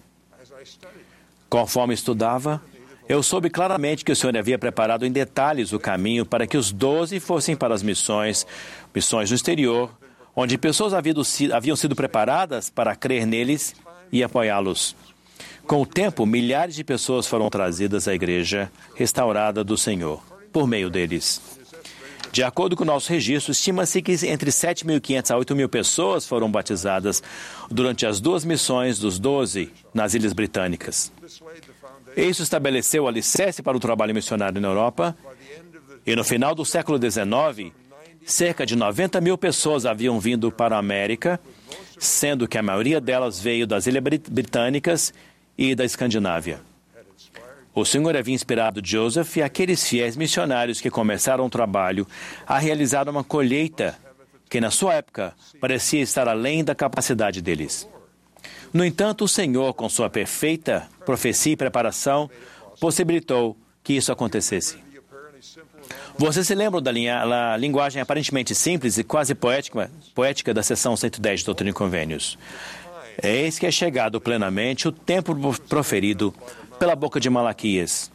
[1.49, 2.61] Conforme estudava,
[3.09, 6.71] eu soube claramente que o Senhor havia preparado em detalhes o caminho para que os
[6.71, 8.47] doze fossem para as missões,
[8.95, 9.91] missões no exterior,
[10.37, 13.75] onde pessoas haviam sido preparadas para crer neles
[14.13, 14.97] e apoiá-los.
[15.67, 20.89] Com o tempo, milhares de pessoas foram trazidas à igreja restaurada do Senhor, por meio
[20.89, 21.59] deles.
[22.33, 27.23] De acordo com o nosso registro, estima-se que entre 7.500 a 8.000 pessoas foram batizadas
[27.71, 31.11] durante as duas missões dos doze nas Ilhas Britânicas.
[32.17, 35.17] Isso estabeleceu o alicerce para o trabalho missionário na Europa,
[36.07, 37.73] e no final do século XIX,
[38.25, 41.41] cerca de 90 mil pessoas haviam vindo para a América,
[41.99, 45.13] sendo que a maioria delas veio das Ilhas Britânicas
[45.57, 46.61] e da Escandinávia.
[47.75, 52.07] O Senhor havia inspirado Joseph e aqueles fiéis missionários que começaram o trabalho
[52.47, 53.97] a realizar uma colheita
[54.49, 57.89] que, na sua época, parecia estar além da capacidade deles.
[58.73, 62.31] No entanto, o Senhor, com sua perfeita profecia e preparação,
[62.81, 64.79] possibilitou que isso acontecesse.
[66.21, 67.25] Vocês se lembram da linha,
[67.57, 72.37] linguagem aparentemente simples e quase poética, poética da seção 110 de Doutrina e Convênios?
[73.23, 75.33] Eis que é chegado plenamente o tempo
[75.69, 76.35] proferido
[76.77, 78.11] pela boca de Malaquias,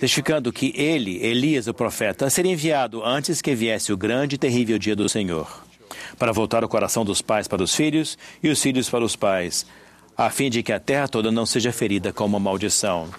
[0.00, 4.78] testificando que ele, Elias, o profeta, seria enviado antes que viesse o grande e terrível
[4.78, 5.64] dia do Senhor
[6.18, 9.66] para voltar o coração dos pais para os filhos e os filhos para os pais,
[10.16, 13.10] a fim de que a terra toda não seja ferida com uma maldição.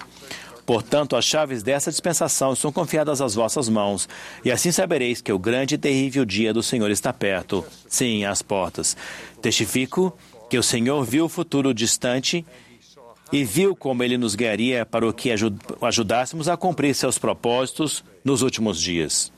[0.67, 4.09] Portanto, as chaves dessa dispensação são confiadas às vossas mãos,
[4.43, 7.65] e assim sabereis que o grande e terrível dia do Senhor está perto.
[7.87, 8.97] Sim, às portas.
[9.41, 10.15] Testifico
[10.49, 12.45] que o Senhor viu o futuro distante
[13.31, 18.03] e viu como ele nos guiaria para o que ajud ajudássemos a cumprir seus propósitos
[18.21, 19.31] nos últimos dias.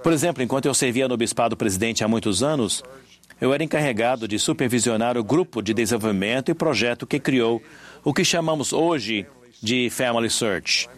[0.00, 2.84] Por exemplo, enquanto eu servia no Bispado Presidente há muitos anos,
[3.40, 7.60] eu era encarregado de supervisionar o grupo de desenvolvimento e projeto que criou
[8.04, 9.26] o que chamamos hoje
[9.62, 10.88] de Family Search.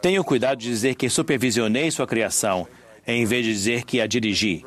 [0.00, 2.66] Tenho cuidado de dizer que supervisionei sua criação,
[3.06, 4.64] em vez de dizer que a dirigi.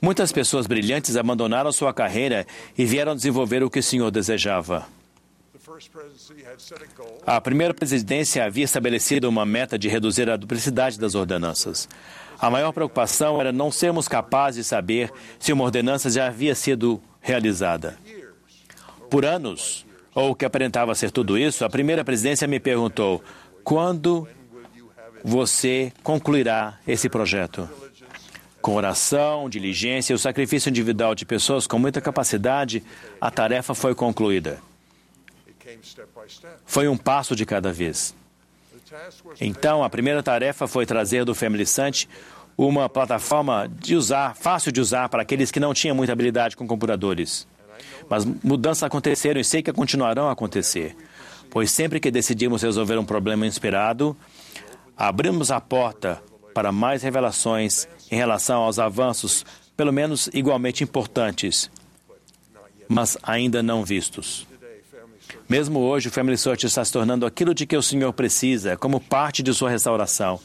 [0.00, 2.46] Muitas pessoas brilhantes abandonaram sua carreira
[2.76, 4.86] e vieram desenvolver o que o Senhor desejava.
[7.26, 11.88] A primeira presidência havia estabelecido uma meta de reduzir a duplicidade das ordenanças.
[12.38, 17.00] A maior preocupação era não sermos capazes de saber se uma ordenança já havia sido
[17.20, 17.98] realizada.
[19.10, 19.85] Por anos,
[20.16, 23.22] ou que aparentava ser tudo isso, a primeira presidência me perguntou:
[23.62, 24.26] quando
[25.22, 27.68] você concluirá esse projeto?
[28.62, 32.82] Com oração, diligência e o sacrifício individual de pessoas com muita capacidade,
[33.20, 34.58] a tarefa foi concluída.
[36.64, 38.14] Foi um passo de cada vez.
[39.40, 41.64] Então, a primeira tarefa foi trazer do Family
[42.56, 46.66] uma plataforma de usar, fácil de usar para aqueles que não tinham muita habilidade com
[46.66, 47.46] computadores.
[48.08, 50.96] Mas mudanças aconteceram e sei que continuarão a acontecer,
[51.50, 54.16] pois sempre que decidimos resolver um problema inspirado,
[54.96, 56.22] abrimos a porta
[56.54, 59.44] para mais revelações em relação aos avanços,
[59.76, 61.70] pelo menos igualmente importantes,
[62.88, 64.46] mas ainda não vistos.
[65.48, 69.00] Mesmo hoje, o Family Search está se tornando aquilo de que o Senhor precisa, como
[69.00, 70.40] parte de sua restauração,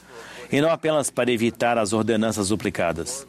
[0.52, 3.26] e não apenas para evitar as ordenanças duplicadas.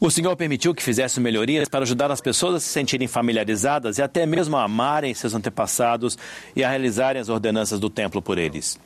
[0.00, 4.02] O Senhor permitiu que fizesse melhorias para ajudar as pessoas a se sentirem familiarizadas e
[4.02, 6.16] até mesmo a amarem seus antepassados
[6.54, 8.78] e a realizarem as ordenanças do templo por eles.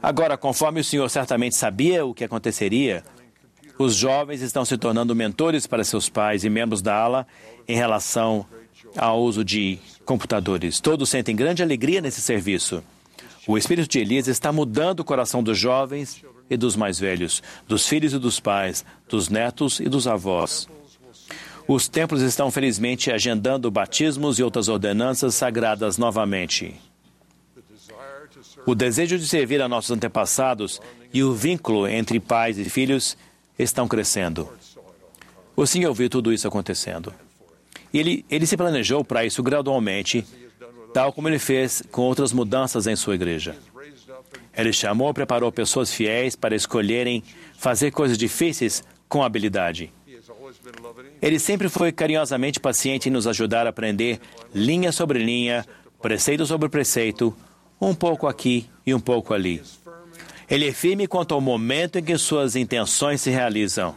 [0.00, 3.02] Agora, conforme o Senhor certamente sabia o que aconteceria,
[3.76, 7.26] os jovens estão se tornando mentores para seus pais e membros da ala
[7.66, 8.46] em relação
[8.96, 10.78] ao uso de computadores.
[10.78, 12.80] Todos sentem grande alegria nesse serviço.
[13.44, 17.88] O espírito de Elias está mudando o coração dos jovens e dos mais velhos, dos
[17.88, 20.68] filhos e dos pais, dos netos e dos avós.
[21.68, 26.76] Os templos estão felizmente agendando batismos e outras ordenanças sagradas novamente.
[28.64, 30.80] O desejo de servir a nossos antepassados
[31.12, 33.16] e o vínculo entre pais e filhos
[33.58, 34.48] estão crescendo.
[35.56, 37.12] O Senhor viu tudo isso acontecendo.
[37.92, 40.26] Ele, ele se planejou para isso gradualmente,
[40.92, 43.56] tal como ele fez com outras mudanças em sua igreja.
[44.56, 47.22] Ele chamou e preparou pessoas fiéis para escolherem
[47.58, 49.92] fazer coisas difíceis com habilidade.
[51.20, 54.20] Ele sempre foi carinhosamente paciente em nos ajudar a aprender
[54.54, 55.64] linha sobre linha,
[56.00, 57.36] preceito sobre preceito,
[57.80, 59.62] um pouco aqui e um pouco ali.
[60.48, 63.94] Ele é firme quanto ao momento em que suas intenções se realizam.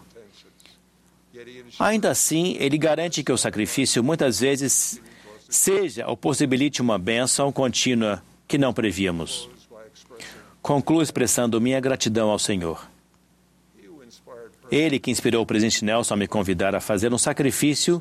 [1.77, 4.99] Ainda assim, ele garante que o sacrifício muitas vezes
[5.47, 9.49] seja ou possibilite uma bênção contínua que não prevíamos.
[10.69, 12.87] Concluo expressando minha gratidão ao Senhor.
[14.69, 17.99] Ele que inspirou o presidente Nelson a me convidar a fazer um sacrifício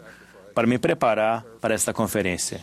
[0.55, 2.63] para me preparar para esta conferência.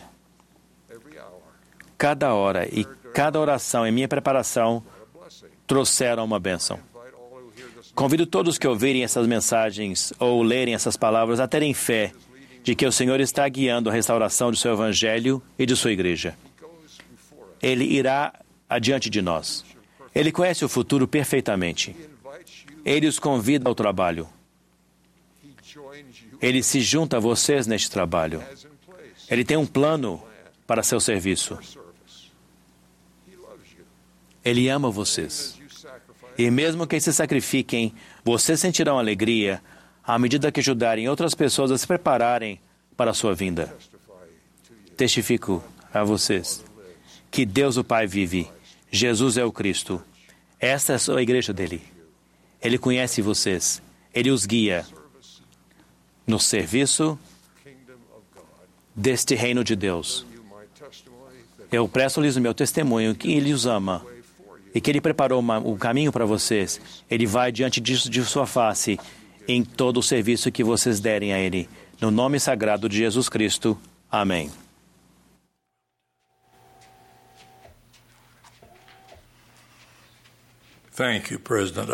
[1.98, 4.80] Cada hora e cada oração em minha preparação
[5.66, 6.78] trouxeram uma bênção.
[7.92, 12.12] Convido todos que ouvirem essas mensagens ou lerem essas palavras a terem fé
[12.62, 16.38] de que o Senhor está guiando a restauração do seu evangelho e de sua igreja.
[17.60, 18.32] Ele irá
[18.68, 19.66] adiante de nós.
[20.16, 21.94] Ele conhece o futuro perfeitamente.
[22.82, 24.26] Ele os convida ao trabalho.
[26.40, 28.42] Ele se junta a vocês neste trabalho.
[29.28, 30.22] Ele tem um plano
[30.66, 31.58] para seu serviço.
[34.42, 35.60] Ele ama vocês.
[36.38, 37.94] E mesmo que se sacrifiquem,
[38.24, 39.62] vocês sentirão alegria
[40.02, 42.58] à medida que ajudarem outras pessoas a se prepararem
[42.96, 43.76] para a sua vinda.
[44.96, 45.62] Testifico
[45.92, 46.64] a vocês
[47.30, 48.55] que Deus o Pai vive.
[48.90, 50.02] Jesus é o Cristo.
[50.58, 51.82] Esta é a igreja dele.
[52.62, 53.82] Ele conhece vocês.
[54.14, 54.86] Ele os guia
[56.26, 57.18] no serviço
[58.94, 60.26] deste reino de Deus.
[61.70, 64.04] Eu presto-lhes o meu testemunho que ele os ama
[64.74, 66.80] e que ele preparou uma, o caminho para vocês.
[67.10, 68.98] Ele vai diante disso de sua face
[69.48, 71.68] em todo o serviço que vocês derem a ele.
[72.00, 73.78] No nome sagrado de Jesus Cristo.
[74.10, 74.50] Amém.
[80.96, 81.90] Thank you, President.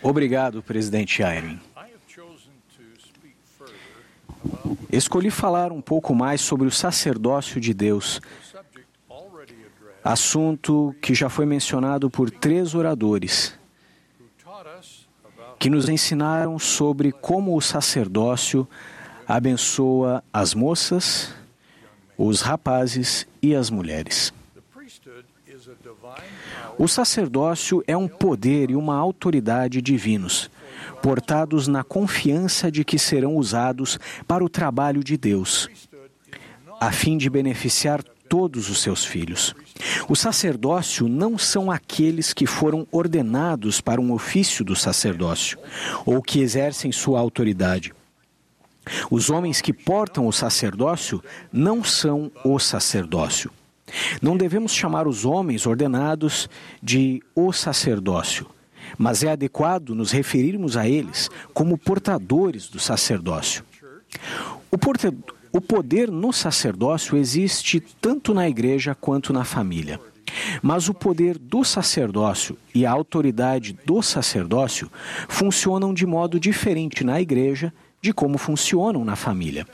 [0.00, 1.60] Obrigado, presidente Eyring.
[4.92, 8.20] Escolhi falar um pouco mais sobre o sacerdócio de Deus,
[10.04, 13.58] assunto que já foi mencionado por três oradores,
[15.58, 18.66] que nos ensinaram sobre como o sacerdócio
[19.26, 21.34] abençoa as moças,
[22.16, 24.32] os rapazes e as mulheres.
[26.80, 30.50] O sacerdócio é um poder e uma autoridade divinos,
[31.02, 35.68] portados na confiança de que serão usados para o trabalho de Deus,
[36.80, 39.54] a fim de beneficiar todos os seus filhos.
[40.08, 45.58] O sacerdócio não são aqueles que foram ordenados para um ofício do sacerdócio
[46.06, 47.92] ou que exercem sua autoridade.
[49.10, 53.50] Os homens que portam o sacerdócio não são o sacerdócio.
[54.20, 56.48] Não devemos chamar os homens ordenados
[56.82, 58.46] de o sacerdócio,
[58.98, 63.64] mas é adequado nos referirmos a eles como portadores do sacerdócio.
[64.70, 65.12] O, porta...
[65.52, 70.00] o poder no sacerdócio existe tanto na igreja quanto na família.
[70.62, 74.90] Mas o poder do sacerdócio e a autoridade do sacerdócio
[75.28, 79.66] funcionam de modo diferente na igreja de como funcionam na família.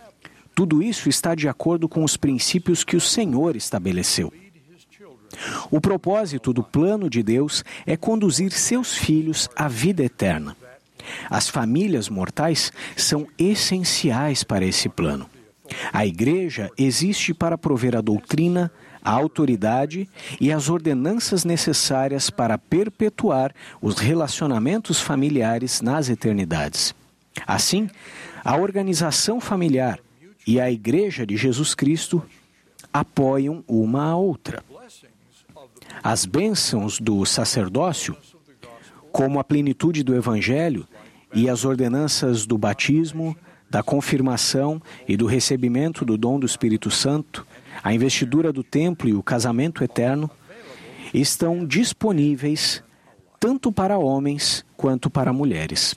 [0.57, 4.33] Tudo isso está de acordo com os princípios que o Senhor estabeleceu.
[5.71, 10.57] O propósito do plano de Deus é conduzir seus filhos à vida eterna.
[11.29, 15.29] As famílias mortais são essenciais para esse plano.
[15.93, 18.73] A igreja existe para prover a doutrina,
[19.05, 20.09] a autoridade
[20.41, 26.95] e as ordenanças necessárias para perpetuar os relacionamentos familiares nas eternidades.
[27.47, 27.91] Assim,
[28.43, 30.01] a organização familiar
[30.47, 32.23] e a Igreja de Jesus Cristo
[32.93, 34.63] apoiam uma a outra.
[36.03, 38.17] As bênçãos do sacerdócio,
[39.11, 40.87] como a plenitude do Evangelho
[41.35, 43.37] e as ordenanças do batismo,
[43.69, 47.45] da confirmação e do recebimento do dom do Espírito Santo,
[47.83, 50.31] a investidura do templo e o casamento eterno,
[51.13, 52.83] estão disponíveis
[53.41, 55.95] tanto para homens quanto para mulheres.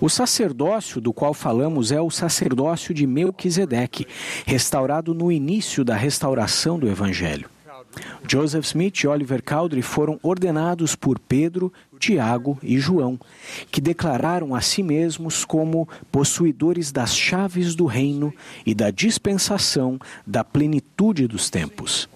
[0.00, 4.06] O sacerdócio do qual falamos é o sacerdócio de Melquisedeque,
[4.44, 7.48] restaurado no início da restauração do Evangelho.
[8.28, 13.18] Joseph Smith e Oliver Cowdery foram ordenados por Pedro, Tiago e João,
[13.70, 18.34] que declararam a si mesmos como possuidores das chaves do reino
[18.66, 22.08] e da dispensação da plenitude dos tempos.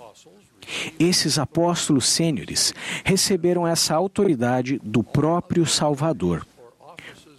[0.99, 2.75] Esses apóstolos sêniores
[3.05, 6.45] receberam essa autoridade do próprio Salvador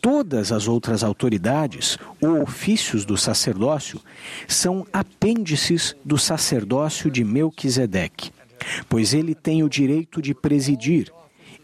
[0.01, 4.01] todas as outras autoridades ou ofícios do sacerdócio
[4.47, 8.31] são apêndices do sacerdócio de Melquisedeque,
[8.88, 11.11] pois ele tem o direito de presidir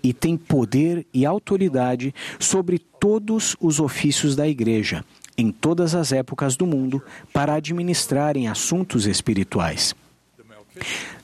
[0.03, 5.03] e tem poder e autoridade sobre todos os ofícios da igreja,
[5.37, 7.01] em todas as épocas do mundo,
[7.33, 9.95] para administrarem assuntos espirituais.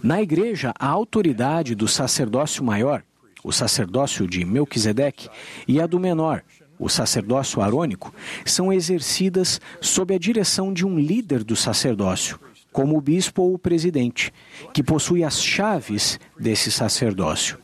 [0.01, 3.03] Na igreja, a autoridade do sacerdócio maior,
[3.43, 5.29] o sacerdócio de Melquisedeque,
[5.67, 6.43] e a do menor,
[6.81, 8.13] o sacerdócio arônico,
[8.43, 12.39] são exercidas sob a direção de um líder do sacerdócio,
[12.73, 14.33] como o bispo ou o presidente,
[14.73, 17.59] que possui as chaves desse sacerdócio.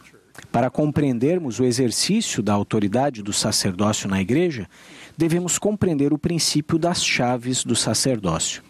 [0.52, 4.69] Para compreendermos o exercício da autoridade do sacerdócio na igreja,
[5.18, 8.61] devemos compreender o princípio das chaves do sacerdócio.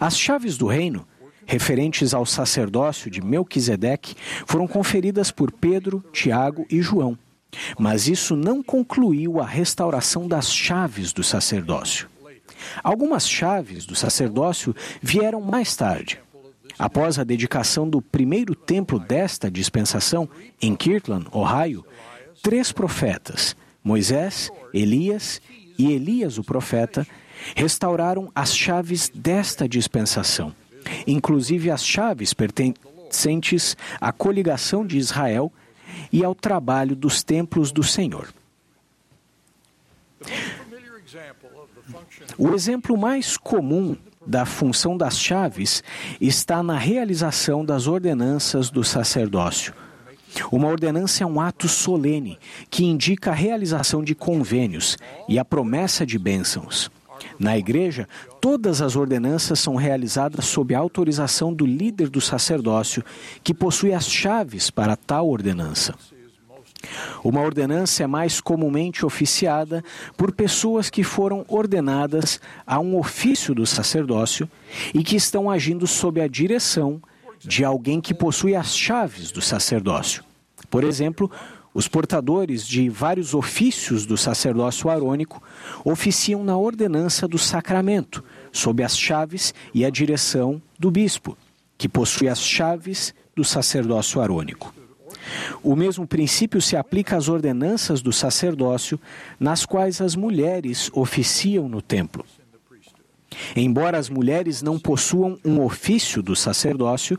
[0.00, 1.06] As chaves do reino,
[1.44, 4.14] referentes ao sacerdócio de Melquisedeque,
[4.46, 7.18] foram conferidas por Pedro, Tiago e João
[7.78, 12.08] mas isso não concluiu a restauração das chaves do sacerdócio.
[12.82, 16.20] Algumas chaves do sacerdócio vieram mais tarde.
[16.78, 20.28] Após a dedicação do primeiro templo desta dispensação,
[20.62, 21.84] em Kirtland, Ohio,
[22.42, 25.40] três profetas, Moisés, Elias
[25.78, 27.06] e Elias o profeta,
[27.54, 30.54] restauraram as chaves desta dispensação,
[31.06, 35.52] inclusive as chaves pertencentes à coligação de Israel
[36.12, 38.28] e ao trabalho dos templos do Senhor.
[42.38, 43.96] O exemplo mais comum
[44.26, 45.82] da função das chaves
[46.20, 49.74] está na realização das ordenanças do sacerdócio.
[50.52, 52.38] Uma ordenança é um ato solene
[52.68, 54.96] que indica a realização de convênios
[55.28, 56.90] e a promessa de bênçãos.
[57.38, 58.08] Na igreja,
[58.40, 63.04] todas as ordenanças são realizadas sob a autorização do líder do sacerdócio,
[63.42, 65.94] que possui as chaves para tal ordenança.
[67.22, 69.84] Uma ordenança é mais comumente oficiada
[70.16, 74.48] por pessoas que foram ordenadas a um ofício do sacerdócio
[74.94, 77.00] e que estão agindo sob a direção
[77.38, 80.24] de alguém que possui as chaves do sacerdócio.
[80.70, 81.30] Por exemplo,
[81.72, 85.42] os portadores de vários ofícios do sacerdócio arônico
[85.84, 91.38] oficiam na ordenança do sacramento, sob as chaves e a direção do bispo,
[91.78, 94.74] que possui as chaves do sacerdócio arônico.
[95.62, 98.98] O mesmo princípio se aplica às ordenanças do sacerdócio,
[99.38, 102.24] nas quais as mulheres oficiam no templo.
[103.54, 107.18] Embora as mulheres não possuam um ofício do sacerdócio,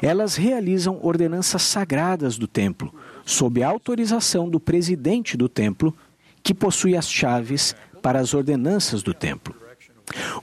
[0.00, 2.92] elas realizam ordenanças sagradas do templo,
[3.24, 5.94] sob a autorização do presidente do templo,
[6.42, 9.54] que possui as chaves para as ordenanças do templo.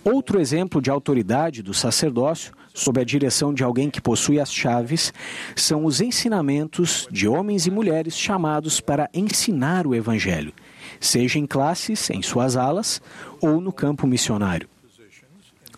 [0.03, 5.13] Outro exemplo de autoridade do sacerdócio, sob a direção de alguém que possui as chaves,
[5.55, 10.53] são os ensinamentos de homens e mulheres chamados para ensinar o Evangelho,
[10.99, 13.01] seja em classes, em suas alas
[13.41, 14.67] ou no campo missionário.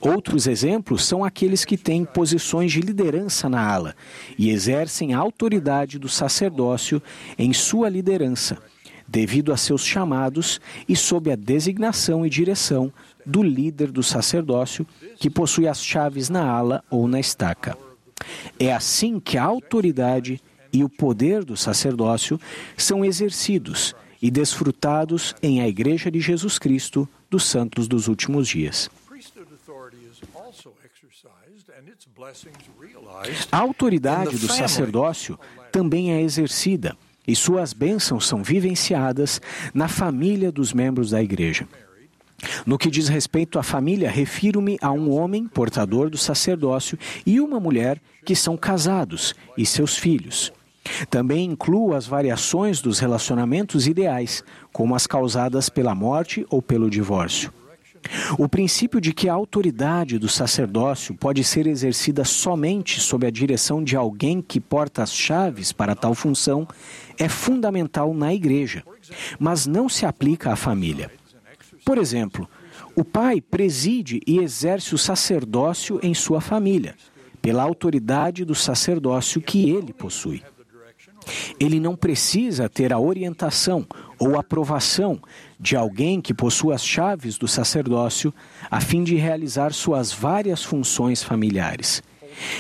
[0.02, 3.96] Outros exemplos são aqueles que têm posições de liderança na ala
[4.36, 7.00] e exercem a autoridade do sacerdócio
[7.38, 8.58] em sua liderança,
[9.08, 10.60] devido a seus chamados
[10.90, 12.92] e sob a designação e direção
[13.24, 14.88] do líder do sacerdócio,
[15.18, 17.78] que possui as chaves na ala ou na estaca.
[18.58, 20.42] É assim que a autoridade
[20.74, 22.40] e o poder do sacerdócio
[22.76, 28.90] são exercidos e desfrutados em a Igreja de Jesus Cristo dos Santos dos Últimos Dias.
[33.52, 35.40] A autoridade do sacerdócio
[35.72, 36.96] também é exercida
[37.28, 39.42] e suas bênçãos são vivenciadas
[39.74, 41.68] na família dos membros da igreja.
[42.66, 47.60] No que diz respeito à família, refiro-me a um homem portador do sacerdócio e uma
[47.60, 50.52] mulher que são casados e seus filhos.
[51.10, 54.44] Também incluo as variações dos relacionamentos ideais,
[54.74, 57.54] como as causadas pela morte ou pelo divórcio.
[58.38, 63.84] O princípio de que a autoridade do sacerdócio pode ser exercida somente sob a direção
[63.84, 66.68] de alguém que porta as chaves para tal função
[67.18, 68.84] é fundamental na igreja,
[69.40, 71.12] mas não se aplica à família.
[71.86, 72.50] Por exemplo,
[72.96, 76.96] o pai preside e exerce o sacerdócio em sua família,
[77.42, 80.44] pela autoridade do sacerdócio que ele possui.
[81.60, 83.86] Ele não precisa ter a orientação
[84.20, 85.20] ou aprovação
[85.60, 88.34] de alguém que possua as chaves do sacerdócio
[88.70, 92.02] a fim de realizar suas várias funções familiares.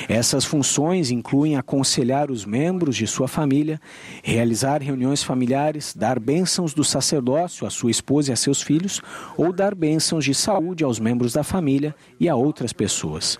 [0.07, 3.79] Essas funções incluem aconselhar os membros de sua família,
[4.21, 9.01] realizar reuniões familiares, dar bênçãos do sacerdócio à sua esposa e a seus filhos,
[9.38, 13.39] ou dar bênçãos de saúde aos membros da família e a outras pessoas.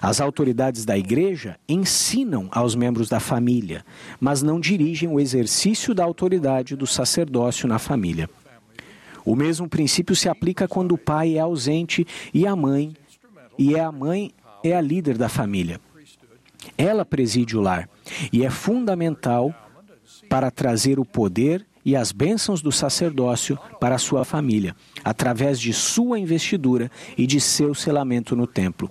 [0.00, 3.84] As autoridades da igreja ensinam aos membros da família,
[4.18, 8.28] mas não dirigem o exercício da autoridade do sacerdócio na família.
[9.24, 12.94] O mesmo princípio se aplica quando o pai é ausente e a mãe,
[13.58, 14.32] e é a mãe
[14.64, 15.80] é a líder da família.
[16.76, 17.88] Ela preside o lar
[18.32, 19.54] e é fundamental
[20.28, 25.72] para trazer o poder e as bênçãos do sacerdócio para a sua família, através de
[25.72, 28.90] sua investidura e de seu selamento no templo.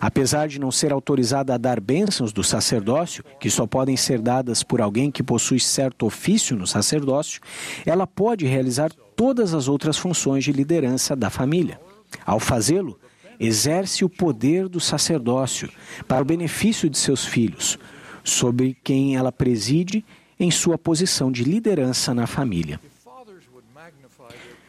[0.00, 4.62] Apesar de não ser autorizada a dar bênçãos do sacerdócio, que só podem ser dadas
[4.62, 7.40] por alguém que possui certo ofício no sacerdócio,
[7.86, 11.80] ela pode realizar todas as outras funções de liderança da família.
[12.24, 12.98] Ao fazê-lo,
[13.38, 15.70] exerce o poder do sacerdócio
[16.06, 17.78] para o benefício de seus filhos,
[18.22, 20.04] sobre quem ela preside
[20.38, 22.80] em sua posição de liderança na família.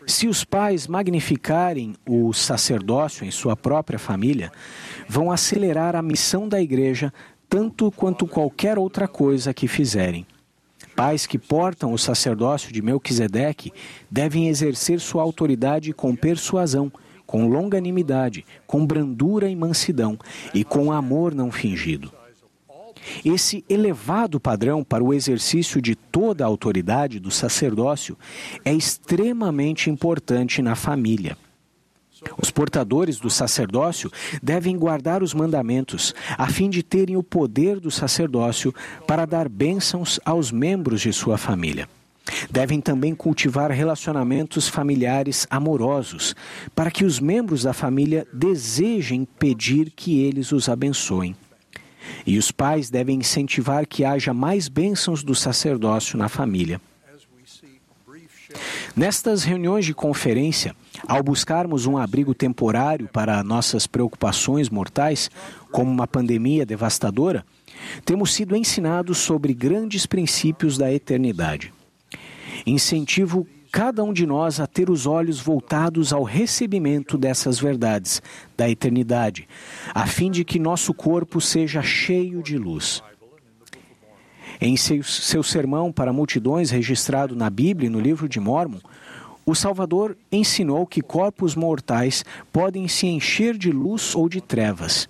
[0.07, 4.51] Se os pais magnificarem o sacerdócio em sua própria família,
[5.07, 7.13] vão acelerar a missão da igreja
[7.47, 10.25] tanto quanto qualquer outra coisa que fizerem.
[10.95, 13.71] Pais que portam o sacerdócio de Melquisedeque
[14.09, 16.91] devem exercer sua autoridade com persuasão,
[17.25, 20.17] com longanimidade, com brandura e mansidão
[20.53, 22.20] e com amor não fingido.
[23.25, 28.17] Esse elevado padrão para o exercício de toda a autoridade do sacerdócio
[28.63, 31.37] é extremamente importante na família.
[32.37, 34.11] Os portadores do sacerdócio
[34.43, 38.73] devem guardar os mandamentos, a fim de terem o poder do sacerdócio
[39.07, 41.89] para dar bênçãos aos membros de sua família.
[42.49, 46.35] Devem também cultivar relacionamentos familiares amorosos,
[46.75, 51.35] para que os membros da família desejem pedir que eles os abençoem.
[52.25, 56.79] E os pais devem incentivar que haja mais bênçãos do sacerdócio na família.
[58.95, 60.75] Nestas reuniões de conferência,
[61.07, 65.31] ao buscarmos um abrigo temporário para nossas preocupações mortais,
[65.71, 67.45] como uma pandemia devastadora,
[68.03, 71.73] temos sido ensinados sobre grandes princípios da eternidade.
[72.65, 78.21] Incentivo cada um de nós a ter os olhos voltados ao recebimento dessas verdades
[78.57, 79.47] da eternidade,
[79.93, 83.01] a fim de que nosso corpo seja cheio de luz.
[84.59, 88.79] Em seu, seu sermão para multidões registrado na Bíblia e no livro de Mormon,
[89.45, 95.09] o Salvador ensinou que corpos mortais podem se encher de luz ou de trevas.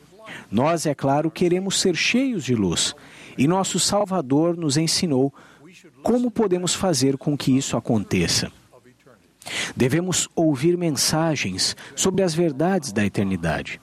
[0.49, 2.95] Nós, é claro, queremos ser cheios de luz,
[3.37, 5.33] e nosso Salvador nos ensinou
[6.03, 8.51] como podemos fazer com que isso aconteça.
[9.75, 13.79] Devemos ouvir mensagens sobre as verdades da eternidade.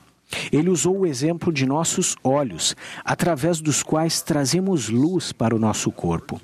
[0.53, 5.91] Ele usou o exemplo de nossos olhos, através dos quais trazemos luz para o nosso
[5.91, 6.41] corpo.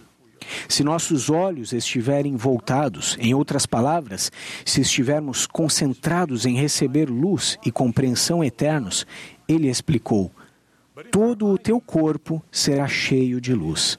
[0.69, 4.31] Se nossos olhos estiverem voltados, em outras palavras,
[4.65, 9.07] se estivermos concentrados em receber luz e compreensão eternos,
[9.49, 10.31] ele explicou:
[11.11, 13.99] todo o teu corpo será cheio de luz.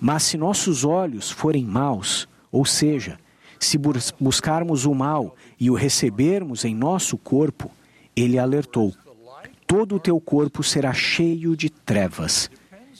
[0.00, 3.18] Mas se nossos olhos forem maus, ou seja,
[3.58, 3.78] se
[4.18, 7.70] buscarmos o mal e o recebermos em nosso corpo,
[8.16, 8.94] ele alertou:
[9.66, 12.50] todo o teu corpo será cheio de trevas.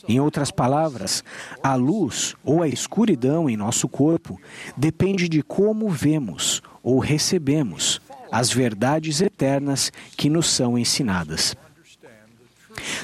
[0.08, 1.22] Em outras palavras,
[1.62, 4.40] a luz ou a escuridão em nosso corpo
[4.76, 11.54] depende de como vemos ou recebemos as verdades eternas que nos são ensinadas.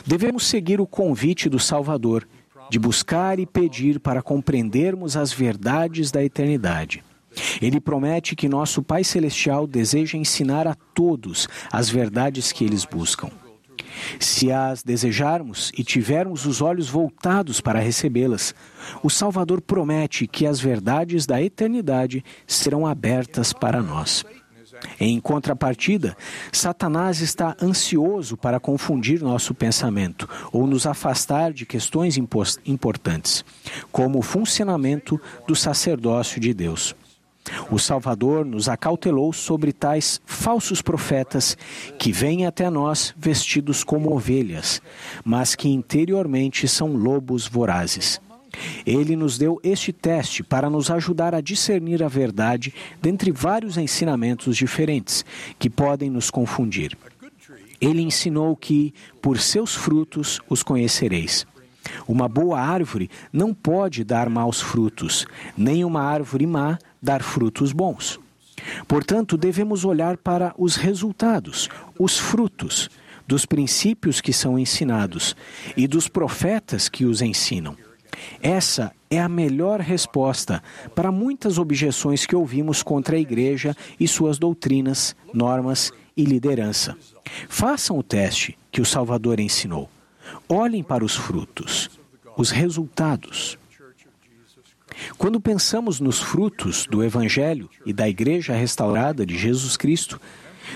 [0.06, 2.26] Devemos seguir o convite do Salvador
[2.70, 7.02] de buscar e pedir para compreendermos as verdades da eternidade.
[7.60, 13.30] Ele promete que nosso Pai Celestial deseja ensinar a todos as verdades que eles buscam.
[14.18, 18.54] Se as desejarmos e tivermos os olhos voltados para recebê-las,
[19.02, 24.24] o Salvador promete que as verdades da eternidade serão abertas para nós.
[24.98, 26.16] Em contrapartida,
[26.52, 32.16] Satanás está ansioso para confundir nosso pensamento ou nos afastar de questões
[32.64, 33.44] importantes,
[33.92, 36.94] como o funcionamento do sacerdócio de Deus.
[37.70, 41.56] O Salvador nos acautelou sobre tais falsos profetas
[41.98, 44.82] que vêm até nós vestidos como ovelhas,
[45.24, 48.20] mas que interiormente são lobos vorazes.
[48.84, 54.56] Ele nos deu este teste para nos ajudar a discernir a verdade dentre vários ensinamentos
[54.56, 55.24] diferentes
[55.58, 56.96] que podem nos confundir.
[57.80, 61.46] Ele ensinou que, por seus frutos, os conhecereis.
[62.06, 65.26] Uma boa árvore não pode dar maus frutos,
[65.56, 68.18] nem uma árvore má dar frutos bons.
[68.88, 71.68] Portanto, devemos olhar para os resultados,
[71.98, 72.90] os frutos,
[73.26, 75.34] dos princípios que são ensinados
[75.76, 77.76] e dos profetas que os ensinam.
[78.42, 80.62] Essa é a melhor resposta
[80.94, 86.96] para muitas objeções que ouvimos contra a Igreja e suas doutrinas, normas e liderança.
[87.48, 89.88] Façam o teste que o Salvador ensinou.
[90.48, 91.90] Olhem para os frutos,
[92.36, 93.58] os resultados.
[95.18, 100.20] Quando pensamos nos frutos do Evangelho e da Igreja restaurada de Jesus Cristo,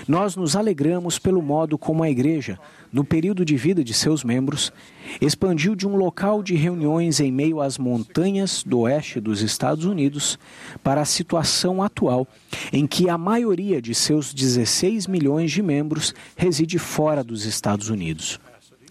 [0.07, 2.59] nós nos alegramos pelo modo como a Igreja,
[2.91, 4.71] no período de vida de seus membros,
[5.19, 10.37] expandiu de um local de reuniões em meio às montanhas do oeste dos Estados Unidos
[10.83, 12.27] para a situação atual,
[12.71, 18.39] em que a maioria de seus 16 milhões de membros reside fora dos Estados Unidos.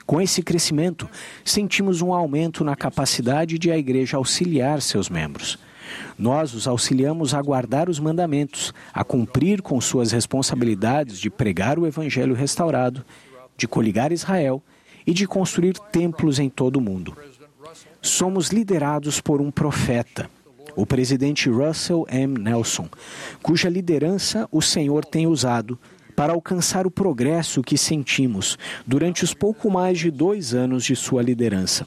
[0.07, 1.09] Com esse crescimento,
[1.45, 5.57] sentimos um aumento na capacidade de a igreja auxiliar seus membros.
[6.19, 11.87] Nós os auxiliamos a guardar os mandamentos, a cumprir com suas responsabilidades de pregar o
[11.87, 13.05] evangelho restaurado,
[13.61, 14.63] de coligar Israel
[15.07, 17.15] e de construir templos em todo o mundo.
[18.01, 20.31] Somos liderados por um profeta,
[20.75, 22.39] o presidente Russell M.
[22.39, 22.89] Nelson,
[23.43, 25.79] cuja liderança o Senhor tem usado
[26.17, 31.23] para alcançar o progresso que sentimos durante os pouco mais de dois anos de sua
[31.23, 31.87] liderança.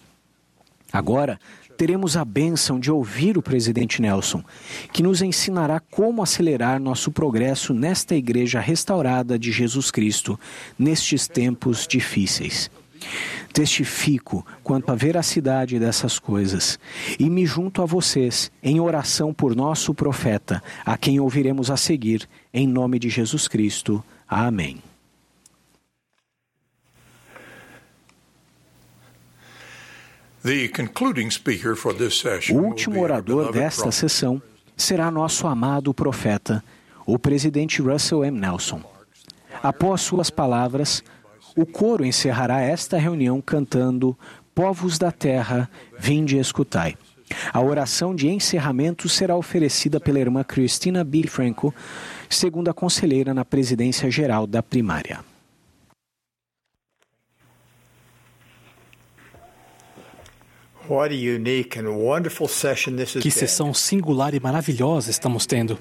[0.91, 1.39] Agora,
[1.77, 4.43] teremos a bênção de ouvir o presidente Nelson,
[4.91, 10.39] que nos ensinará como acelerar nosso progresso nesta igreja restaurada de Jesus Cristo
[10.77, 12.69] nestes tempos difíceis.
[13.51, 16.79] Testifico quanto à veracidade dessas coisas
[17.19, 22.27] e me junto a vocês em oração por nosso profeta, a quem ouviremos a seguir,
[22.53, 24.03] em nome de Jesus Cristo.
[24.27, 24.92] Amém.
[32.51, 34.41] O último orador desta sessão
[34.75, 36.61] será nosso amado profeta,
[37.05, 38.39] o presidente Russell M.
[38.39, 38.81] Nelson.
[39.61, 41.01] Após suas palavras,
[41.55, 44.17] o coro encerrará esta reunião cantando
[44.53, 46.97] Povos da Terra, vinde escutai.
[47.53, 51.23] A oração de encerramento será oferecida pela irmã Cristina B.
[51.25, 51.73] Franco,
[52.29, 55.21] segunda conselheira na presidência geral da primária.
[63.21, 65.79] Que sessão singular e maravilhosa estamos tendo.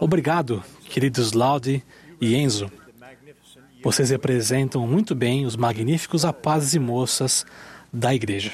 [0.00, 1.82] Obrigado, queridos Laude
[2.20, 2.70] e Enzo.
[3.82, 7.44] Vocês representam muito bem os magníficos rapazes e moças
[7.92, 8.52] da igreja.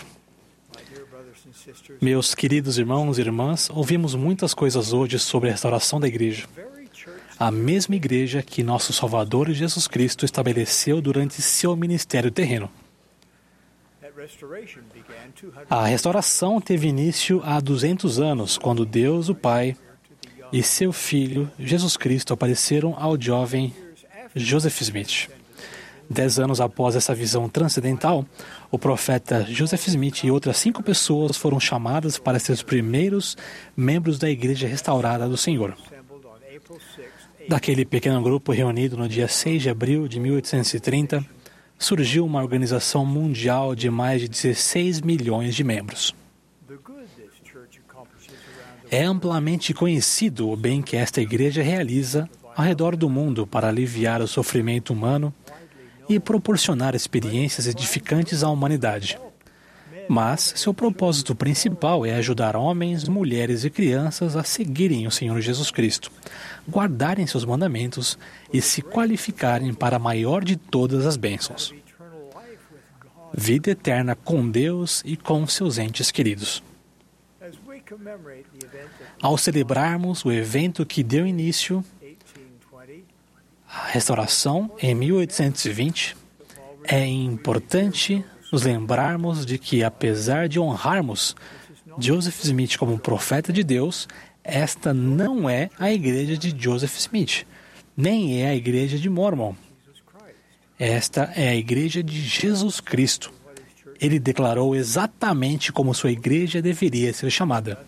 [2.01, 6.47] Meus queridos irmãos e irmãs, ouvimos muitas coisas hoje sobre a restauração da igreja.
[7.39, 12.71] A mesma igreja que nosso Salvador Jesus Cristo estabeleceu durante seu ministério terreno.
[15.69, 19.77] A restauração teve início há 200 anos, quando Deus, o Pai,
[20.53, 23.75] e seu filho, Jesus Cristo, apareceram ao jovem
[24.35, 25.29] Joseph Smith.
[26.09, 28.25] Dez anos após essa visão transcendental,
[28.71, 33.37] o profeta Joseph Smith e outras cinco pessoas foram chamadas para ser os primeiros
[33.77, 35.77] membros da Igreja Restaurada do Senhor.
[37.49, 41.25] Daquele pequeno grupo reunido no dia 6 de abril de 1830,
[41.79, 46.15] surgiu uma organização mundial de mais de 16 milhões de membros.
[48.91, 54.21] É amplamente conhecido o bem que esta igreja realiza ao redor do mundo para aliviar
[54.21, 55.35] o sofrimento humano
[56.09, 59.19] e proporcionar experiências edificantes à humanidade.
[60.09, 65.71] Mas seu propósito principal é ajudar homens, mulheres e crianças a seguirem o Senhor Jesus
[65.71, 66.13] Cristo,
[66.69, 68.19] guardarem seus mandamentos
[68.53, 71.75] e se qualificarem para a maior de todas as bênçãos
[73.37, 76.63] vida eterna com Deus e com seus entes queridos.
[79.21, 81.85] Ao celebrarmos o evento que deu início
[83.69, 86.17] à restauração em 1820,
[86.85, 91.35] é importante nos lembrarmos de que, apesar de honrarmos
[91.99, 94.09] Joseph Smith como profeta de Deus,
[94.45, 97.47] esta não é a igreja de Joseph Smith,
[97.97, 99.55] nem é a igreja de Mormon.
[100.79, 103.33] Esta é a igreja de Jesus Cristo.
[104.01, 107.79] Ele declarou exatamente como sua igreja deveria ser chamada.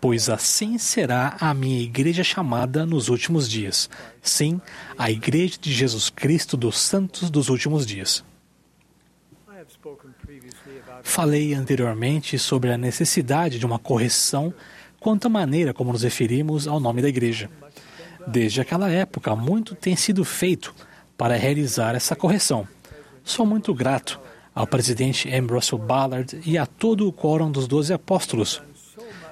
[0.00, 3.90] Pois assim será a minha igreja chamada nos últimos dias.
[4.20, 4.60] Sim,
[4.96, 8.24] a igreja de Jesus Cristo dos santos dos últimos dias.
[11.02, 14.52] Falei anteriormente sobre a necessidade de uma correção
[15.02, 17.50] quanto à maneira como nos referimos ao nome da igreja.
[18.26, 20.72] Desde aquela época, muito tem sido feito
[21.18, 22.66] para realizar essa correção.
[23.24, 24.20] Sou muito grato
[24.54, 25.48] ao presidente M.
[25.48, 28.62] Russell Ballard e a todo o quórum dos doze apóstolos,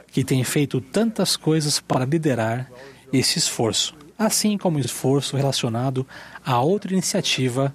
[0.08, 2.68] que tem feito tantas coisas para liderar
[3.12, 6.04] esse esforço, assim como o esforço relacionado
[6.44, 7.72] a outra iniciativa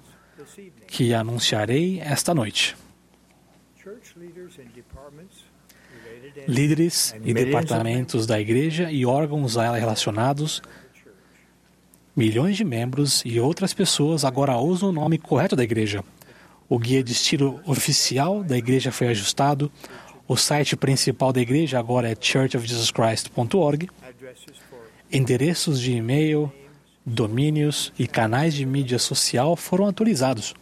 [0.86, 2.76] que anunciarei esta noite.
[6.46, 10.62] Líderes e departamentos da igreja e órgãos a ela relacionados,
[12.14, 16.04] milhões de membros e outras pessoas agora usam o nome correto da igreja.
[16.68, 19.70] O guia de estilo oficial da igreja foi ajustado.
[20.26, 23.88] O site principal da igreja agora é churchofjesuschrist.org.
[25.12, 26.52] Endereços de e-mail,
[27.04, 30.54] domínios e canais de mídia social foram atualizados.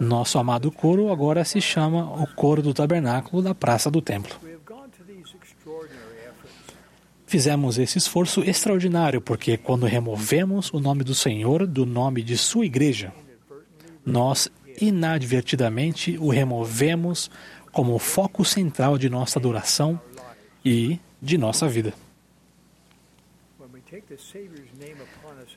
[0.00, 4.36] Nosso amado coro agora se chama o Coro do Tabernáculo da Praça do Templo.
[7.26, 12.64] Fizemos esse esforço extraordinário porque, quando removemos o nome do Senhor do nome de sua
[12.64, 13.12] igreja,
[14.06, 14.48] nós
[14.80, 17.30] inadvertidamente o removemos
[17.72, 20.00] como o foco central de nossa adoração
[20.64, 21.92] e de nossa vida.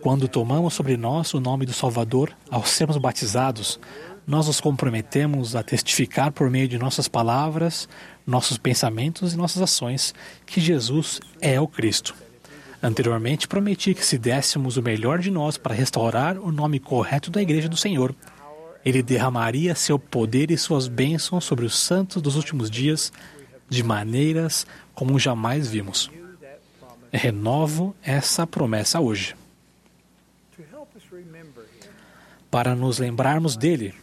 [0.02, 3.80] Quando tomamos sobre nós o nome do Salvador ao sermos batizados,
[4.26, 7.90] nós nos comprometemos a testificar por meio de nossas palavras,
[8.26, 10.14] nossos pensamentos e nossas ações
[10.46, 12.16] que Jesus é o Cristo.
[12.84, 17.42] Anteriormente, prometi que se dessemos o melhor de nós para restaurar o nome correto da
[17.42, 18.16] Igreja do Senhor,
[18.84, 23.14] ele derramaria seu poder e suas bênçãos sobre os santos dos últimos dias
[23.70, 24.66] de maneiras
[24.96, 26.10] como jamais vimos.
[27.14, 29.36] Renovo essa promessa hoje.
[32.50, 33.94] Para nos lembrarmos dele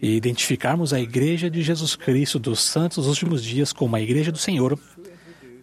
[0.00, 4.30] e identificarmos a Igreja de Jesus Cristo dos Santos dos últimos dias como a Igreja
[4.30, 4.78] do Senhor,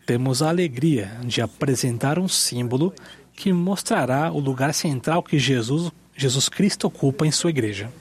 [0.05, 2.93] temos a alegria de apresentar um símbolo
[3.33, 7.91] que mostrará o lugar central que Jesus, Jesus Cristo ocupa em sua igreja.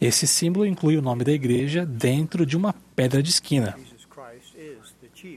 [0.00, 3.76] Esse símbolo inclui o nome da igreja dentro de uma pedra de esquina.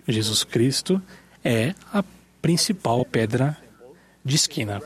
[0.07, 1.01] Jesus Cristo
[1.43, 2.03] é a
[2.41, 3.57] principal pedra
[4.23, 4.81] de esquina.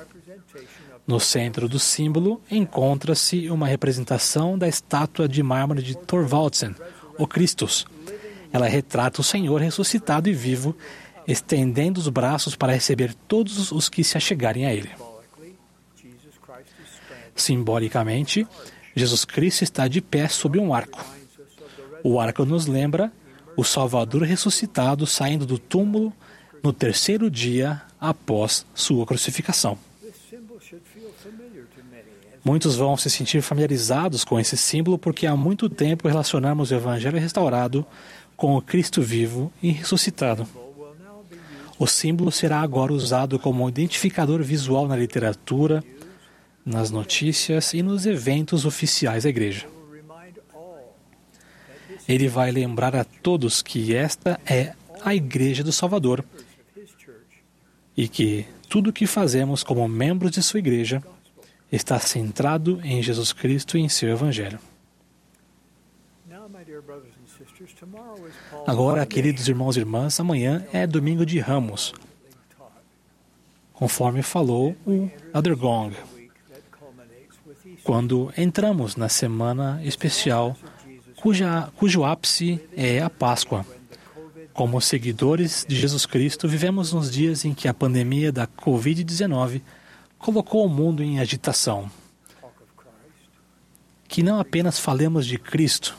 [1.09, 6.75] No centro do símbolo encontra-se uma representação da estátua de mármore de Thorvaldsen,
[7.17, 7.87] o Christus.
[8.53, 10.77] Ela retrata o Senhor ressuscitado e vivo,
[11.27, 14.91] estendendo os braços para receber todos os que se achegarem a Ele.
[17.35, 18.45] Simbolicamente,
[18.95, 21.03] Jesus Cristo está de pé sob um arco.
[22.03, 23.11] O arco nos lembra
[23.57, 26.13] o Salvador ressuscitado saindo do túmulo
[26.63, 29.88] no terceiro dia após sua crucificação.
[32.49, 37.19] Muitos vão se sentir familiarizados com esse símbolo porque há muito tempo relacionamos o Evangelho
[37.19, 37.85] restaurado
[38.35, 40.47] com o Cristo vivo e ressuscitado.
[41.77, 45.83] O símbolo será agora usado como identificador visual na literatura,
[46.65, 49.67] nas notícias e nos eventos oficiais da igreja.
[52.07, 54.73] Ele vai lembrar a todos que esta é
[55.03, 56.25] a Igreja do Salvador
[57.95, 61.03] e que tudo o que fazemos como membros de sua igreja
[61.71, 64.59] está centrado em Jesus Cristo e em seu Evangelho.
[68.65, 71.93] Agora, queridos irmãos e irmãs, amanhã é domingo de Ramos,
[73.73, 75.95] conforme falou o Elder Gong,
[77.83, 80.55] quando entramos na semana especial
[81.15, 83.65] cuja, cujo ápice é a Páscoa.
[84.53, 89.61] Como seguidores de Jesus Cristo, vivemos nos dias em que a pandemia da Covid-19
[90.19, 91.89] colocou o mundo em agitação.
[94.07, 95.97] Que não apenas falemos de Cristo,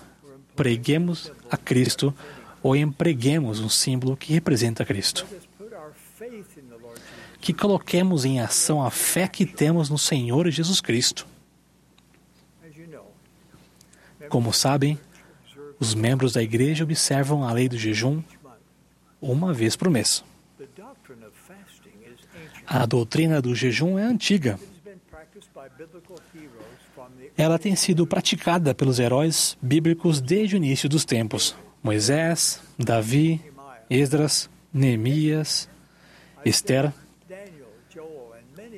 [0.54, 2.14] preguemos a Cristo
[2.62, 5.26] ou empreguemos um símbolo que representa Cristo.
[7.40, 11.26] Que coloquemos em ação a fé que temos no Senhor Jesus Cristo.
[14.28, 14.98] Como sabem,
[15.78, 18.22] os membros da igreja observam a lei do jejum
[19.20, 20.22] uma vez por mês.
[22.72, 24.56] A doutrina do jejum é antiga.
[27.36, 33.40] Ela tem sido praticada pelos heróis bíblicos desde o início dos tempos: Moisés, Davi,
[33.90, 35.68] Esdras, Neemias,
[36.44, 36.92] Esther,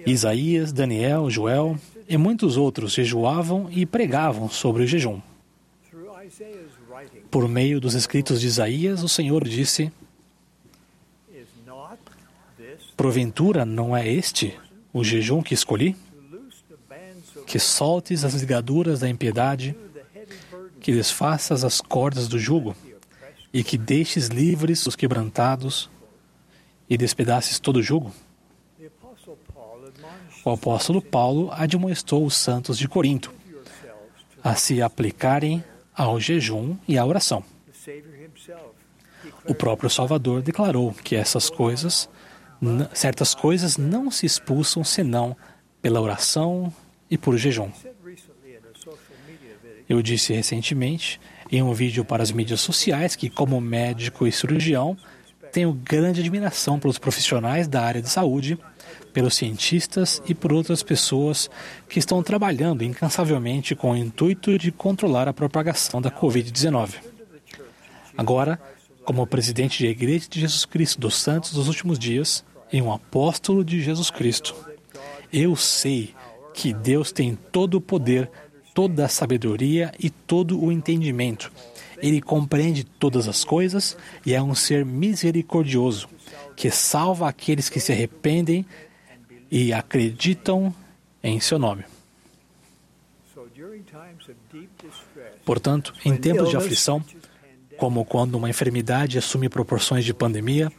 [0.07, 1.79] Isaías, Daniel, Joel
[2.09, 5.21] e muitos outros jejuavam e pregavam sobre o jejum.
[7.31, 9.93] Por meio dos escritos de Isaías, o Senhor disse:
[12.97, 14.59] Porventura não é este
[14.93, 15.97] o jejum que escolhi?
[17.47, 19.77] Que soltes as ligaduras da impiedade,
[20.81, 22.77] que desfaças as cordas do jugo,
[23.53, 25.91] e que deixes livres os quebrantados,
[26.89, 28.13] e despedaces todo o jugo?
[30.45, 33.33] O apóstolo Paulo admoestou os santos de Corinto
[34.43, 35.65] a se aplicarem
[35.95, 37.45] ao jejum e à oração.
[39.47, 42.09] O próprio Salvador declarou que essas coisas,
[42.95, 45.37] certas coisas não se expulsam senão
[45.81, 46.73] pela oração
[47.11, 47.71] e por jejum.
[49.89, 51.21] Eu disse recentemente
[51.51, 54.97] em um vídeo para as mídias sociais que, como médico e cirurgião,
[55.53, 58.59] tenho grande admiração pelos profissionais da área de saúde,
[59.13, 61.51] pelos cientistas e por outras pessoas
[61.89, 66.95] que estão trabalhando incansavelmente com o intuito de controlar a propagação da Covid-19.
[68.17, 68.59] Agora,
[69.05, 73.65] como presidente da Igreja de Jesus Cristo dos Santos dos Últimos Dias e um apóstolo
[73.65, 74.55] de Jesus Cristo,
[75.33, 76.15] eu sei
[76.55, 78.31] que Deus tem todo o poder,
[78.75, 81.53] toda a sabedoria e todo o entendimento.
[81.99, 86.09] Ele compreende todas as coisas e é um ser misericordioso,
[86.57, 88.67] que salva aqueles que se arrependem
[89.51, 90.75] e acreditam
[91.23, 91.85] em seu nome.
[95.45, 97.05] Portanto, em tempos de aflição,
[97.77, 100.71] como quando uma enfermidade assume proporções de pandemia,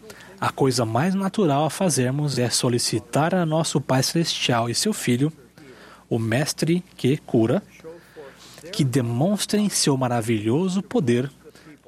[0.44, 5.32] a coisa mais natural a fazermos é solicitar a nosso Pai Celestial e seu Filho,
[6.10, 7.64] o Mestre que cura,
[8.70, 11.32] que demonstrem seu maravilhoso poder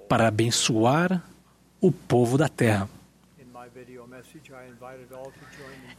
[0.07, 1.22] para abençoar
[1.82, 2.88] o povo da terra.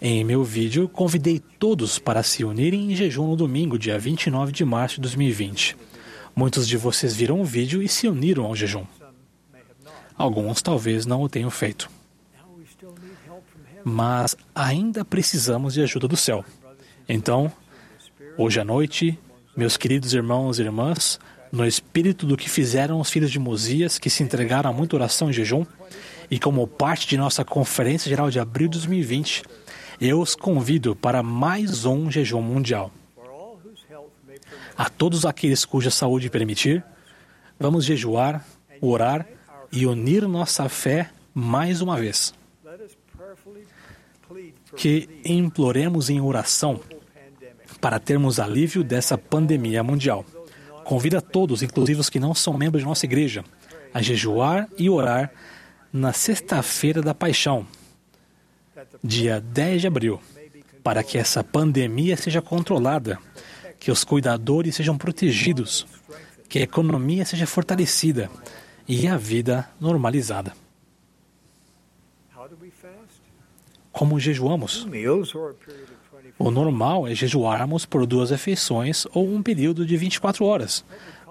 [0.00, 4.64] Em meu vídeo, convidei todos para se unirem em jejum no domingo, dia 29 de
[4.64, 5.76] março de 2020.
[6.34, 8.86] Muitos de vocês viram o vídeo e se uniram ao jejum.
[10.16, 11.94] Alguns talvez não o tenham feito.
[13.88, 16.44] Mas ainda precisamos de ajuda do céu.
[17.08, 17.52] Então,
[18.36, 19.16] hoje à noite,
[19.56, 21.20] meus queridos irmãos e irmãs,
[21.52, 25.30] no espírito do que fizeram os filhos de Mosias, que se entregaram a muita oração
[25.30, 25.64] e jejum,
[26.28, 29.44] e como parte de nossa Conferência Geral de Abril de 2020,
[30.00, 32.90] eu os convido para mais um jejum mundial.
[34.76, 36.84] A todos aqueles cuja saúde permitir,
[37.56, 38.44] vamos jejuar,
[38.80, 39.24] orar
[39.70, 42.34] e unir nossa fé mais uma vez.
[44.76, 46.80] Que imploremos em oração
[47.80, 50.24] para termos alívio dessa pandemia mundial.
[50.84, 53.44] Convido a todos, inclusive os que não são membros de nossa igreja,
[53.92, 55.32] a jejuar e orar
[55.92, 57.66] na Sexta-feira da Paixão,
[59.02, 60.20] dia 10 de abril,
[60.82, 63.18] para que essa pandemia seja controlada,
[63.80, 65.86] que os cuidadores sejam protegidos,
[66.48, 68.30] que a economia seja fortalecida
[68.86, 70.52] e a vida normalizada.
[73.96, 74.86] Como jejuamos?
[76.38, 80.84] O normal é jejuarmos por duas refeições ou um período de 24 horas.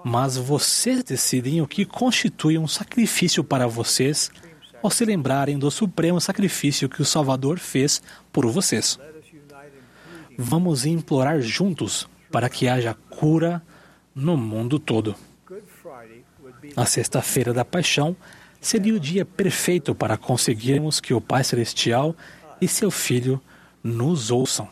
[0.04, 4.32] Mas vocês decidem o que constitui um sacrifício para vocês
[4.82, 8.02] ao se lembrarem do supremo sacrifício que o Salvador fez
[8.32, 8.98] por vocês.
[10.36, 13.62] Vamos implorar juntos para que haja cura
[14.12, 15.14] no mundo todo.
[16.74, 18.16] A Sexta-feira da Paixão
[18.60, 22.16] seria o dia perfeito para conseguirmos que o Pai Celestial
[22.60, 23.40] e seu Filho
[23.82, 24.68] nos ouçam.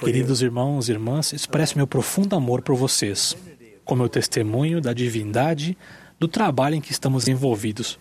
[0.00, 3.36] Queridos irmãos e irmãs, expresso meu profundo amor por vocês,
[3.84, 5.76] como meu testemunho da divindade
[6.18, 7.98] do trabalho em que estamos envolvidos.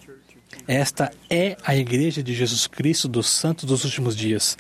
[0.68, 4.58] Esta é a Igreja de Jesus Cristo dos Santos dos Últimos Dias.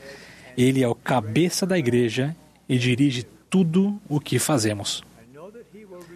[0.57, 2.35] Ele é o cabeça da Igreja
[2.67, 5.03] e dirige tudo o que fazemos.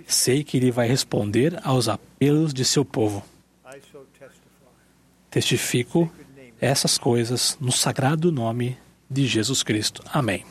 [0.08, 3.24] Sei que ele vai responder aos apelos de seu povo.
[5.34, 6.12] Testifico
[6.62, 8.78] essas coisas no sagrado nome
[9.10, 10.04] de Jesus Cristo.
[10.14, 10.46] Amém.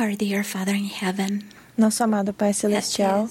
[0.00, 1.42] Our dear Father in heaven,
[1.76, 3.28] Nosso amado Pai Celestial,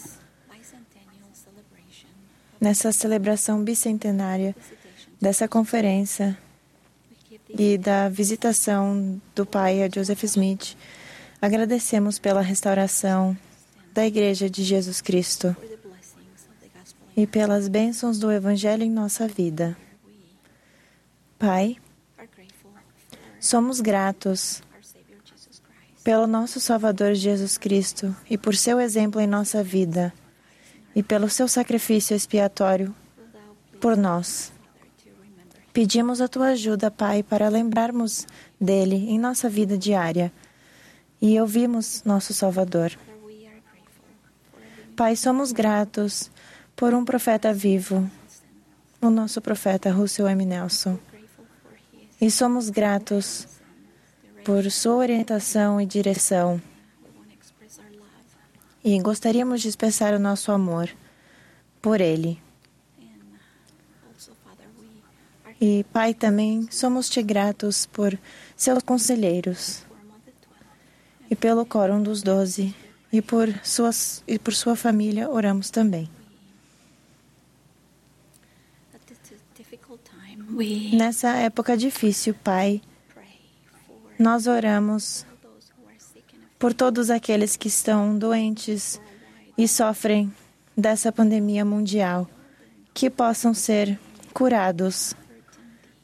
[2.61, 4.55] nessa celebração bicentenária
[5.19, 6.37] dessa conferência
[7.49, 10.75] e da visitação do Pai a Joseph Smith,
[11.41, 13.35] Agradecemos pela restauração
[13.93, 15.55] da Igreja de Jesus Cristo
[17.15, 19.75] e pelas bênçãos do Evangelho em nossa vida.
[21.39, 21.77] Pai,
[23.39, 24.61] somos gratos
[26.09, 30.11] pelo nosso Salvador Jesus Cristo e por seu exemplo em nossa vida
[30.95, 32.95] e pelo seu sacrifício expiatório
[33.79, 34.51] por nós.
[35.71, 38.25] Pedimos a tua ajuda, Pai, para lembrarmos
[38.59, 40.33] dele em nossa vida diária
[41.21, 42.91] e ouvimos nosso Salvador.
[44.95, 46.31] Pai, somos gratos
[46.75, 48.09] por um profeta vivo,
[48.99, 50.43] o nosso profeta Russell M.
[50.43, 50.97] Nelson.
[52.19, 53.58] E somos gratos
[54.43, 56.61] por sua orientação e direção.
[58.83, 60.89] E gostaríamos de expressar o nosso amor
[61.81, 62.41] por ele.
[65.61, 68.17] E, Pai, também somos-te gratos por
[68.55, 69.83] seus conselheiros
[71.29, 72.73] e pelo quórum dos doze
[73.11, 76.09] e por, suas, e por sua família oramos também.
[80.93, 82.81] Nessa época difícil, Pai,
[84.19, 85.25] nós oramos
[86.59, 88.99] por todos aqueles que estão doentes
[89.57, 90.33] e sofrem
[90.75, 92.29] dessa pandemia mundial,
[92.93, 93.97] que possam ser
[94.33, 95.15] curados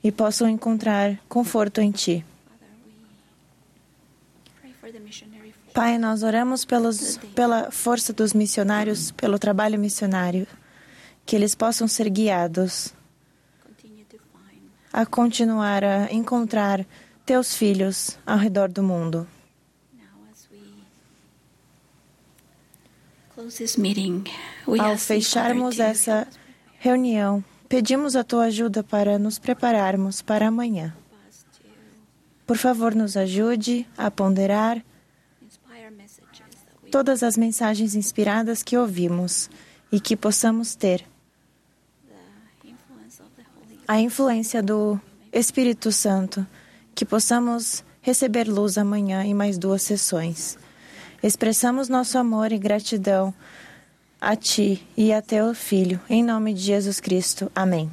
[0.02, 2.26] e possam encontrar conforto em Ti.
[5.74, 10.48] Pai, nós oramos pelos, pela força dos missionários, pelo trabalho missionário,
[11.26, 12.94] que eles possam ser guiados
[14.94, 16.86] a continuar a encontrar
[17.26, 19.28] teus filhos ao redor do mundo.
[24.80, 26.28] Ao fecharmos essa
[26.80, 30.96] reunião, pedimos a tua ajuda para nos prepararmos para amanhã.
[32.46, 34.84] Por favor, nos ajude a ponderar
[36.92, 39.50] todas as mensagens inspiradas que ouvimos
[39.92, 41.06] e que possamos ter
[43.88, 45.00] a influência do
[45.32, 46.46] Espírito Santo,
[46.96, 50.58] que possamos receber luz amanhã em mais duas sessões.
[51.22, 53.34] Expressamos nosso amor e gratidão
[54.22, 57.52] a Ti e a Teu Filho, em nome de Jesus Cristo.
[57.54, 57.92] Amém.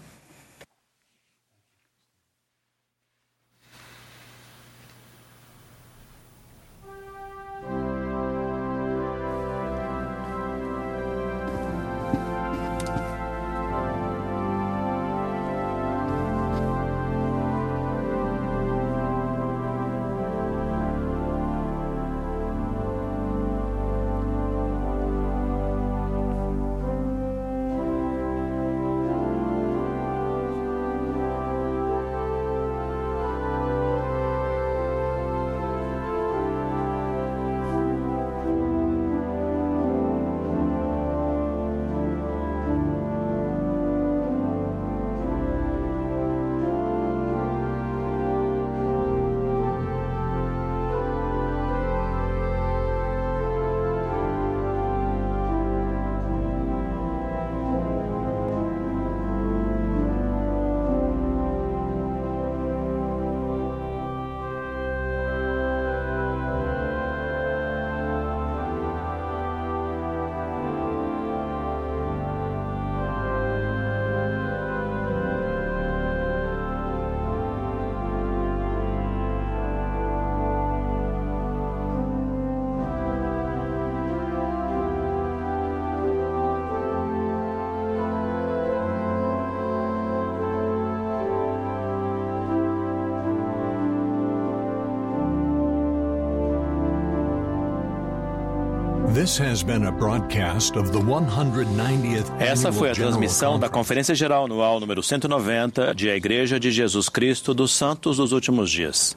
[102.40, 107.09] Essa foi a transmissão da Conferência Geral Anual número 190 de A Igreja de Jesus
[107.09, 109.16] Cristo dos Santos dos Últimos Dias.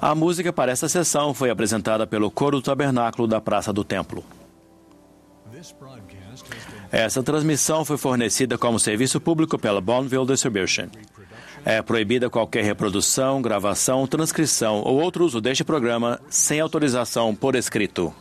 [0.00, 4.24] A música para essa sessão foi apresentada pelo Coro do Tabernáculo da Praça do Templo.
[6.90, 10.86] Essa transmissão foi fornecida como serviço público pela Bonneville Distribution.
[11.62, 18.14] É proibida qualquer reprodução, gravação, transcrição ou outro uso deste programa sem autorização por escrito.